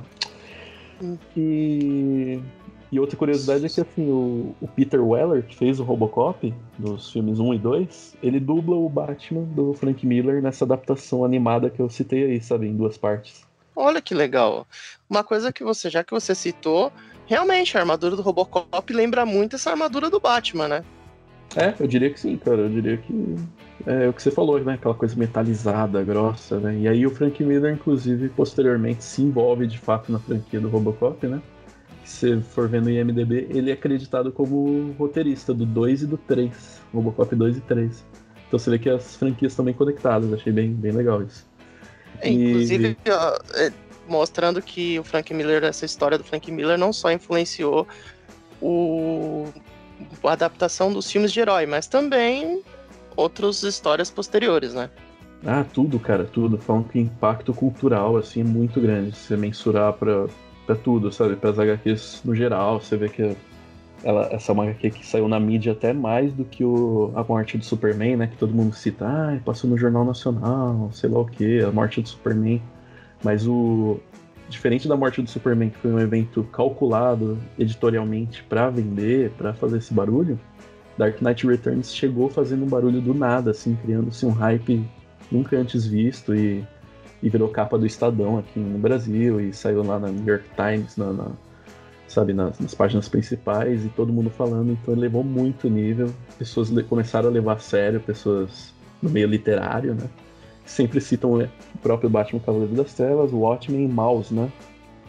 E, 1.35 2.39
e 2.91 2.99
outra 2.99 3.15
curiosidade 3.15 3.65
é 3.65 3.69
que 3.69 3.81
assim, 3.81 4.09
o, 4.09 4.55
o, 4.59 4.67
Peter 4.67 5.03
Weller, 5.03 5.43
que 5.43 5.55
fez 5.55 5.79
o 5.79 5.83
Robocop 5.83 6.53
dos 6.77 7.11
filmes 7.11 7.39
1 7.39 7.53
e 7.53 7.59
2, 7.59 8.17
ele 8.23 8.39
dubla 8.39 8.75
o 8.75 8.89
Batman 8.89 9.43
do 9.43 9.73
Frank 9.73 10.05
Miller 10.05 10.41
nessa 10.41 10.65
adaptação 10.65 11.23
animada 11.23 11.69
que 11.69 11.79
eu 11.79 11.89
citei 11.89 12.23
aí, 12.25 12.41
sabe, 12.41 12.67
em 12.67 12.75
duas 12.75 12.97
partes. 12.97 13.47
Olha 13.75 14.01
que 14.01 14.13
legal. 14.13 14.67
Uma 15.09 15.23
coisa 15.23 15.53
que 15.53 15.63
você, 15.63 15.89
já 15.89 16.03
que 16.03 16.11
você 16.11 16.35
citou, 16.35 16.91
realmente 17.25 17.77
a 17.77 17.81
armadura 17.81 18.15
do 18.15 18.21
Robocop 18.21 18.91
lembra 18.91 19.25
muito 19.25 19.55
essa 19.55 19.69
armadura 19.71 20.09
do 20.09 20.19
Batman, 20.19 20.67
né? 20.67 20.83
É, 21.55 21.73
eu 21.79 21.87
diria 21.87 22.09
que 22.09 22.19
sim, 22.19 22.37
cara. 22.37 22.57
Eu 22.57 22.69
diria 22.69 22.97
que 22.97 23.35
é, 23.89 24.05
é 24.05 24.07
o 24.07 24.13
que 24.13 24.21
você 24.21 24.29
falou, 24.29 24.59
né? 24.59 24.75
Aquela 24.75 24.93
coisa 24.93 25.15
metalizada, 25.15 26.03
grossa, 26.03 26.59
né? 26.59 26.77
E 26.77 26.87
aí 26.87 27.07
o 27.07 27.09
Frank 27.09 27.43
Miller, 27.43 27.73
inclusive, 27.73 28.29
posteriormente 28.29 29.03
se 29.03 29.23
envolve 29.23 29.65
de 29.65 29.79
fato 29.79 30.11
na 30.11 30.19
franquia 30.19 30.61
do 30.61 30.69
Robocop, 30.69 31.25
né? 31.25 31.41
Se 32.03 32.39
for 32.41 32.67
vendo 32.69 32.85
no 32.85 32.91
IMDB, 32.91 33.47
ele 33.49 33.71
é 33.71 33.73
acreditado 33.73 34.31
como 34.31 34.91
roteirista 34.97 35.53
do 35.53 35.65
2 35.65 36.03
e 36.03 36.07
do 36.07 36.17
3. 36.17 36.81
Robocop 36.93 37.35
2 37.35 37.57
e 37.57 37.61
3. 37.61 38.05
Então 38.47 38.59
você 38.59 38.69
vê 38.69 38.79
que 38.79 38.89
as 38.89 39.15
franquias 39.15 39.53
estão 39.53 39.65
bem 39.65 39.73
conectadas, 39.73 40.31
achei 40.33 40.53
bem, 40.53 40.71
bem 40.71 40.91
legal 40.91 41.23
isso. 41.23 41.47
É, 42.21 42.29
inclusive, 42.29 42.97
e... 43.05 43.11
ó, 43.11 43.37
é, 43.55 43.71
mostrando 44.07 44.61
que 44.61 44.99
o 44.99 45.03
Frank 45.03 45.33
Miller, 45.33 45.63
essa 45.63 45.85
história 45.85 46.17
do 46.17 46.23
Frank 46.23 46.51
Miller 46.51 46.77
não 46.77 46.93
só 46.93 47.11
influenciou 47.11 47.87
o 48.61 49.47
a 50.23 50.31
adaptação 50.31 50.93
dos 50.93 51.11
filmes 51.11 51.31
de 51.31 51.39
herói, 51.39 51.65
mas 51.65 51.87
também 51.87 52.63
outras 53.19 53.63
histórias 53.63 54.09
posteriores, 54.09 54.73
né? 54.73 54.89
Ah, 55.45 55.65
tudo, 55.73 55.99
cara, 55.99 56.25
tudo. 56.25 56.57
Falam 56.57 56.83
que 56.83 56.99
impacto 56.99 57.53
cultural, 57.53 58.17
assim, 58.17 58.41
é 58.41 58.43
muito 58.43 58.79
grande. 58.79 59.15
Se 59.15 59.35
mensurar 59.35 59.93
pra, 59.93 60.27
pra 60.65 60.75
tudo, 60.75 61.11
sabe? 61.11 61.35
Para 61.35 61.51
as 61.51 61.59
HQs 61.59 62.21
no 62.25 62.35
geral, 62.35 62.81
você 62.81 62.97
vê 62.97 63.09
que 63.09 63.35
ela, 64.03 64.27
essa 64.31 64.51
é 64.51 64.53
uma 64.53 64.63
HQ 64.63 64.91
que 64.91 65.05
saiu 65.05 65.27
na 65.27 65.39
mídia 65.39 65.73
até 65.73 65.93
mais 65.93 66.31
do 66.33 66.45
que 66.45 66.63
o, 66.63 67.11
a 67.15 67.23
morte 67.23 67.57
do 67.57 67.65
Superman, 67.65 68.17
né? 68.17 68.27
Que 68.27 68.37
todo 68.37 68.53
mundo 68.53 68.73
cita, 68.75 69.05
ah, 69.05 69.39
passou 69.43 69.69
no 69.69 69.77
Jornal 69.77 70.05
Nacional, 70.05 70.89
sei 70.93 71.09
lá 71.09 71.19
o 71.19 71.25
que, 71.25 71.61
a 71.61 71.71
morte 71.71 72.01
do 72.01 72.09
Superman. 72.09 72.61
Mas 73.23 73.45
o, 73.45 73.99
diferente 74.49 74.87
da 74.87 74.97
morte 74.97 75.21
do 75.21 75.29
Superman, 75.29 75.69
que 75.69 75.77
foi 75.77 75.91
um 75.91 75.99
evento 75.99 76.43
calculado 76.51 77.37
editorialmente 77.57 78.43
para 78.43 78.69
vender, 78.69 79.31
para 79.31 79.53
fazer 79.53 79.77
esse 79.77 79.93
barulho, 79.93 80.39
Dark 80.99 81.21
Knight 81.21 81.47
Returns 81.47 81.95
chegou 81.95 82.27
fazendo 82.27 82.65
um 82.65 82.67
barulho 82.67 82.99
do 82.99 83.13
nada, 83.13 83.51
assim, 83.51 83.73
criando-se 83.81 84.25
um 84.25 84.31
hype 84.31 84.85
nunca 85.31 85.55
antes 85.55 85.85
visto 85.85 86.35
e, 86.35 86.61
e, 87.23 87.29
virou 87.29 87.47
capa 87.47 87.77
do 87.77 87.85
Estadão 87.85 88.37
aqui 88.37 88.59
no 88.59 88.77
Brasil 88.77 89.39
e 89.39 89.53
saiu 89.53 89.81
lá 89.81 89.97
na 89.97 90.09
New 90.09 90.25
York 90.25 90.43
Times, 90.57 90.97
na, 90.97 91.13
na 91.13 91.27
sabe, 92.05 92.33
nas, 92.33 92.59
nas, 92.59 92.75
páginas 92.75 93.07
principais 93.07 93.85
e 93.85 93.87
todo 93.87 94.11
mundo 94.11 94.29
falando, 94.29 94.73
então 94.73 94.93
ele 94.93 94.99
levou 94.99 95.23
muito 95.23 95.69
nível, 95.69 96.11
pessoas 96.37 96.69
começaram 96.83 97.29
a 97.29 97.31
levar 97.31 97.53
a 97.53 97.59
sério, 97.59 98.01
pessoas 98.01 98.73
no 99.01 99.09
meio 99.09 99.27
literário, 99.27 99.95
né? 99.95 100.09
sempre 100.65 100.99
citam 100.99 101.39
o 101.39 101.47
próprio 101.81 102.09
Batman 102.09 102.41
Cavaleiro 102.41 102.75
das 102.75 102.93
Trevas, 102.93 103.31
Watchmen 103.31 103.85
e 103.85 103.87
Mouse, 103.87 104.33
né? 104.33 104.51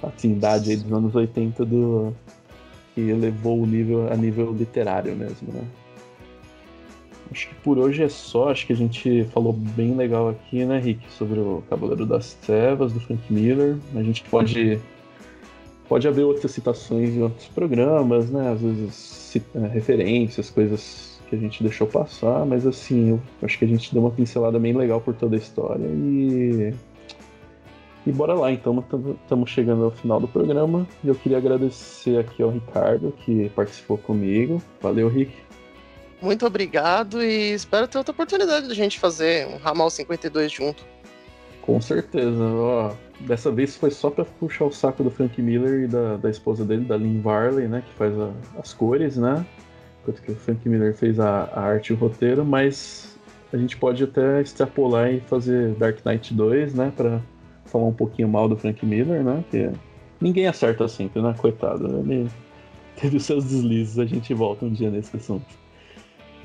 A 0.01 0.07
trindade 0.07 0.70
aí 0.70 0.76
dos 0.76 0.93
anos 0.93 1.14
80 1.16 1.64
do... 1.66 2.14
que 2.95 3.01
elevou 3.01 3.61
o 3.61 3.66
nível 3.66 4.11
a 4.12 4.16
nível 4.16 4.53
literário 4.53 5.16
mesmo, 5.16 5.53
né? 5.53 5.62
Acho 7.31 7.49
que 7.49 7.55
por 7.57 7.78
hoje 7.78 8.03
é 8.03 8.09
só, 8.09 8.51
acho 8.51 8.66
que 8.66 8.72
a 8.72 8.76
gente 8.76 9.24
falou 9.33 9.53
bem 9.53 9.95
legal 9.95 10.28
aqui, 10.28 10.64
né, 10.64 10.78
Rick, 10.78 11.01
sobre 11.12 11.39
o 11.39 11.62
Cavaleiro 11.70 12.05
das 12.05 12.35
Trevas, 12.35 12.93
do 12.93 13.01
Frank 13.01 13.22
Miller. 13.33 13.76
A 13.95 14.03
gente 14.03 14.22
pode 14.24 14.81
pode 15.91 16.07
haver 16.07 16.22
outras 16.22 16.53
citações 16.53 17.11
em 17.11 17.22
outros 17.22 17.49
programas, 17.49 18.31
né? 18.31 18.53
Às 18.53 18.61
vezes 18.61 19.37
é, 19.55 19.66
referências, 19.66 20.49
coisas 20.49 21.20
que 21.28 21.35
a 21.35 21.39
gente 21.39 21.62
deixou 21.62 21.87
passar, 21.87 22.47
mas 22.47 22.64
assim, 22.64 23.11
eu 23.11 23.20
acho 23.43 23.59
que 23.59 23.64
a 23.64 23.68
gente 23.68 23.93
deu 23.93 24.03
uma 24.03 24.11
pincelada 24.11 24.59
bem 24.59 24.72
legal 24.72 25.01
por 25.01 25.14
toda 25.14 25.37
a 25.37 25.39
história 25.39 25.87
e. 25.87 26.72
E 28.07 28.12
bora 28.12 28.33
lá, 28.33 28.51
então, 28.51 28.83
estamos 29.22 29.51
chegando 29.51 29.85
ao 29.85 29.91
final 29.91 30.18
do 30.18 30.26
programa. 30.26 30.89
E 31.05 31.09
eu 31.09 31.14
queria 31.14 31.37
agradecer 31.37 32.18
aqui 32.18 32.43
ao 32.43 32.49
Ricardo, 32.49 33.12
que 33.12 33.51
participou 33.51 33.99
comigo. 33.99 34.61
Valeu, 34.81 35.07
Rick. 35.07 35.31
Muito 36.21 36.47
obrigado 36.47 37.23
e 37.23 37.53
espero 37.53 37.89
ter 37.89 37.99
outra 37.99 38.12
oportunidade 38.12 38.66
de 38.66 38.73
a 38.73 38.77
gente 38.77 38.99
fazer 38.99 39.47
um 39.47 39.57
Ramal 39.57 39.89
52 39.89 40.53
junto. 40.53 40.85
Com 41.62 41.81
certeza. 41.81 42.45
Ó, 42.45 42.93
dessa 43.21 43.51
vez 43.51 43.77
foi 43.77 43.91
só 43.91 44.11
para 44.11 44.25
puxar 44.25 44.64
o 44.64 44.73
saco 44.73 45.03
do 45.03 45.11
Frank 45.11 45.41
Miller 45.41 45.85
e 45.85 45.87
da, 45.87 46.16
da 46.16 46.31
esposa 46.31 46.64
dele, 46.64 46.85
da 46.85 46.97
Lynn 46.97 47.21
Varley, 47.21 47.68
né? 47.68 47.83
Que 47.87 47.95
faz 47.95 48.18
a, 48.18 48.31
as 48.59 48.73
cores, 48.75 49.16
né? 49.16 49.47
quanto 50.05 50.23
que 50.23 50.33
o 50.33 50.37
Frank 50.37 50.68
Miller 50.68 50.95
fez 50.95 51.18
a, 51.21 51.45
a, 51.45 51.61
arte 51.61 51.91
e 51.91 51.93
o 51.93 51.97
roteiro, 51.97 52.45
mas 52.45 53.18
a 53.53 53.57
gente 53.57 53.77
pode 53.77 54.03
até 54.03 54.41
extrapolar 54.41 55.12
e 55.12 55.21
fazer 55.21 55.75
Dark 55.75 56.05
Knight 56.05 56.33
2, 56.35 56.75
né, 56.75 56.93
para 56.97 57.21
falar 57.66 57.87
um 57.87 57.93
pouquinho 57.93 58.29
mal 58.29 58.49
do 58.49 58.57
Frank 58.57 58.85
Miller, 58.85 59.23
né, 59.23 59.45
que 59.51 59.71
ninguém 60.21 60.47
acerta 60.47 60.89
sempre, 60.89 61.21
né, 61.23 61.35
coitado, 61.37 61.87
ele 62.01 62.29
teve 62.97 63.16
os 63.16 63.25
seus 63.25 63.45
deslizes, 63.45 63.99
a 63.99 64.07
gente 64.07 64.33
volta 64.35 64.64
um 64.64 64.73
dia 64.73 64.91
nesse 64.91 65.16
assunto. 65.16 65.47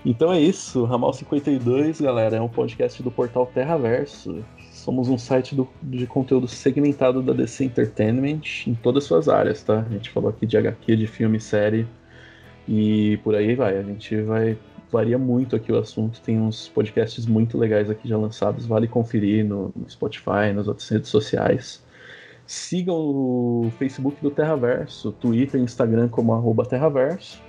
Então 0.06 0.32
é 0.32 0.40
isso, 0.40 0.84
Ramal 0.84 1.12
52, 1.12 2.00
galera, 2.00 2.38
é 2.38 2.42
um 2.42 2.48
podcast 2.48 3.02
do 3.02 3.10
portal 3.10 3.48
Terraverso. 3.48 4.46
Somos 4.72 5.10
um 5.10 5.18
site 5.18 5.56
do, 5.56 5.68
de 5.82 6.06
conteúdo 6.06 6.48
segmentado 6.48 7.24
da 7.24 7.34
DC 7.34 7.66
Entertainment 7.66 8.68
em 8.68 8.76
todas 8.76 9.04
as 9.04 9.08
suas 9.08 9.28
áreas, 9.28 9.64
tá? 9.64 9.80
A 9.80 9.92
gente 9.92 10.12
falou 10.12 10.30
aqui 10.30 10.46
de 10.46 10.56
HQ, 10.56 10.96
de 10.96 11.08
filme, 11.08 11.40
série 11.40 11.88
e 12.68 13.18
por 13.24 13.34
aí 13.34 13.56
vai. 13.56 13.80
A 13.80 13.82
gente 13.82 14.22
vai 14.22 14.56
varia 14.92 15.18
muito 15.18 15.56
aqui 15.56 15.72
o 15.72 15.78
assunto. 15.80 16.22
Tem 16.22 16.40
uns 16.40 16.68
podcasts 16.68 17.26
muito 17.26 17.58
legais 17.58 17.90
aqui 17.90 18.08
já 18.08 18.16
lançados, 18.16 18.68
vale 18.68 18.88
conferir 18.88 19.44
no, 19.44 19.74
no 19.76 19.90
Spotify, 19.90 20.54
nas 20.54 20.68
outras 20.68 20.88
redes 20.88 21.10
sociais. 21.10 21.84
Sigam 22.46 22.96
o 22.96 23.74
Facebook 23.80 24.22
do 24.22 24.30
Terraverso, 24.30 25.12
Twitter 25.14 25.60
e 25.60 25.64
Instagram 25.64 26.10
como 26.10 26.64
Terraverso 26.64 27.44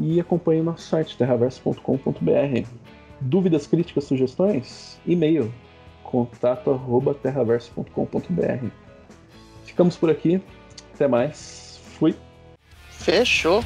e 0.00 0.18
acompanhem 0.18 0.62
o 0.62 0.64
nosso 0.64 0.88
site 0.88 1.16
terraverso.com.br. 1.16 2.66
Dúvidas, 3.20 3.66
críticas, 3.66 4.04
sugestões? 4.04 4.98
E-mail 5.06 5.52
contato@terraverso.com.br. 6.02 8.66
Ficamos 9.64 9.96
por 9.96 10.10
aqui. 10.10 10.42
Até 10.94 11.06
mais. 11.06 11.80
Fui. 11.98 12.14
Fechou. 12.88 13.62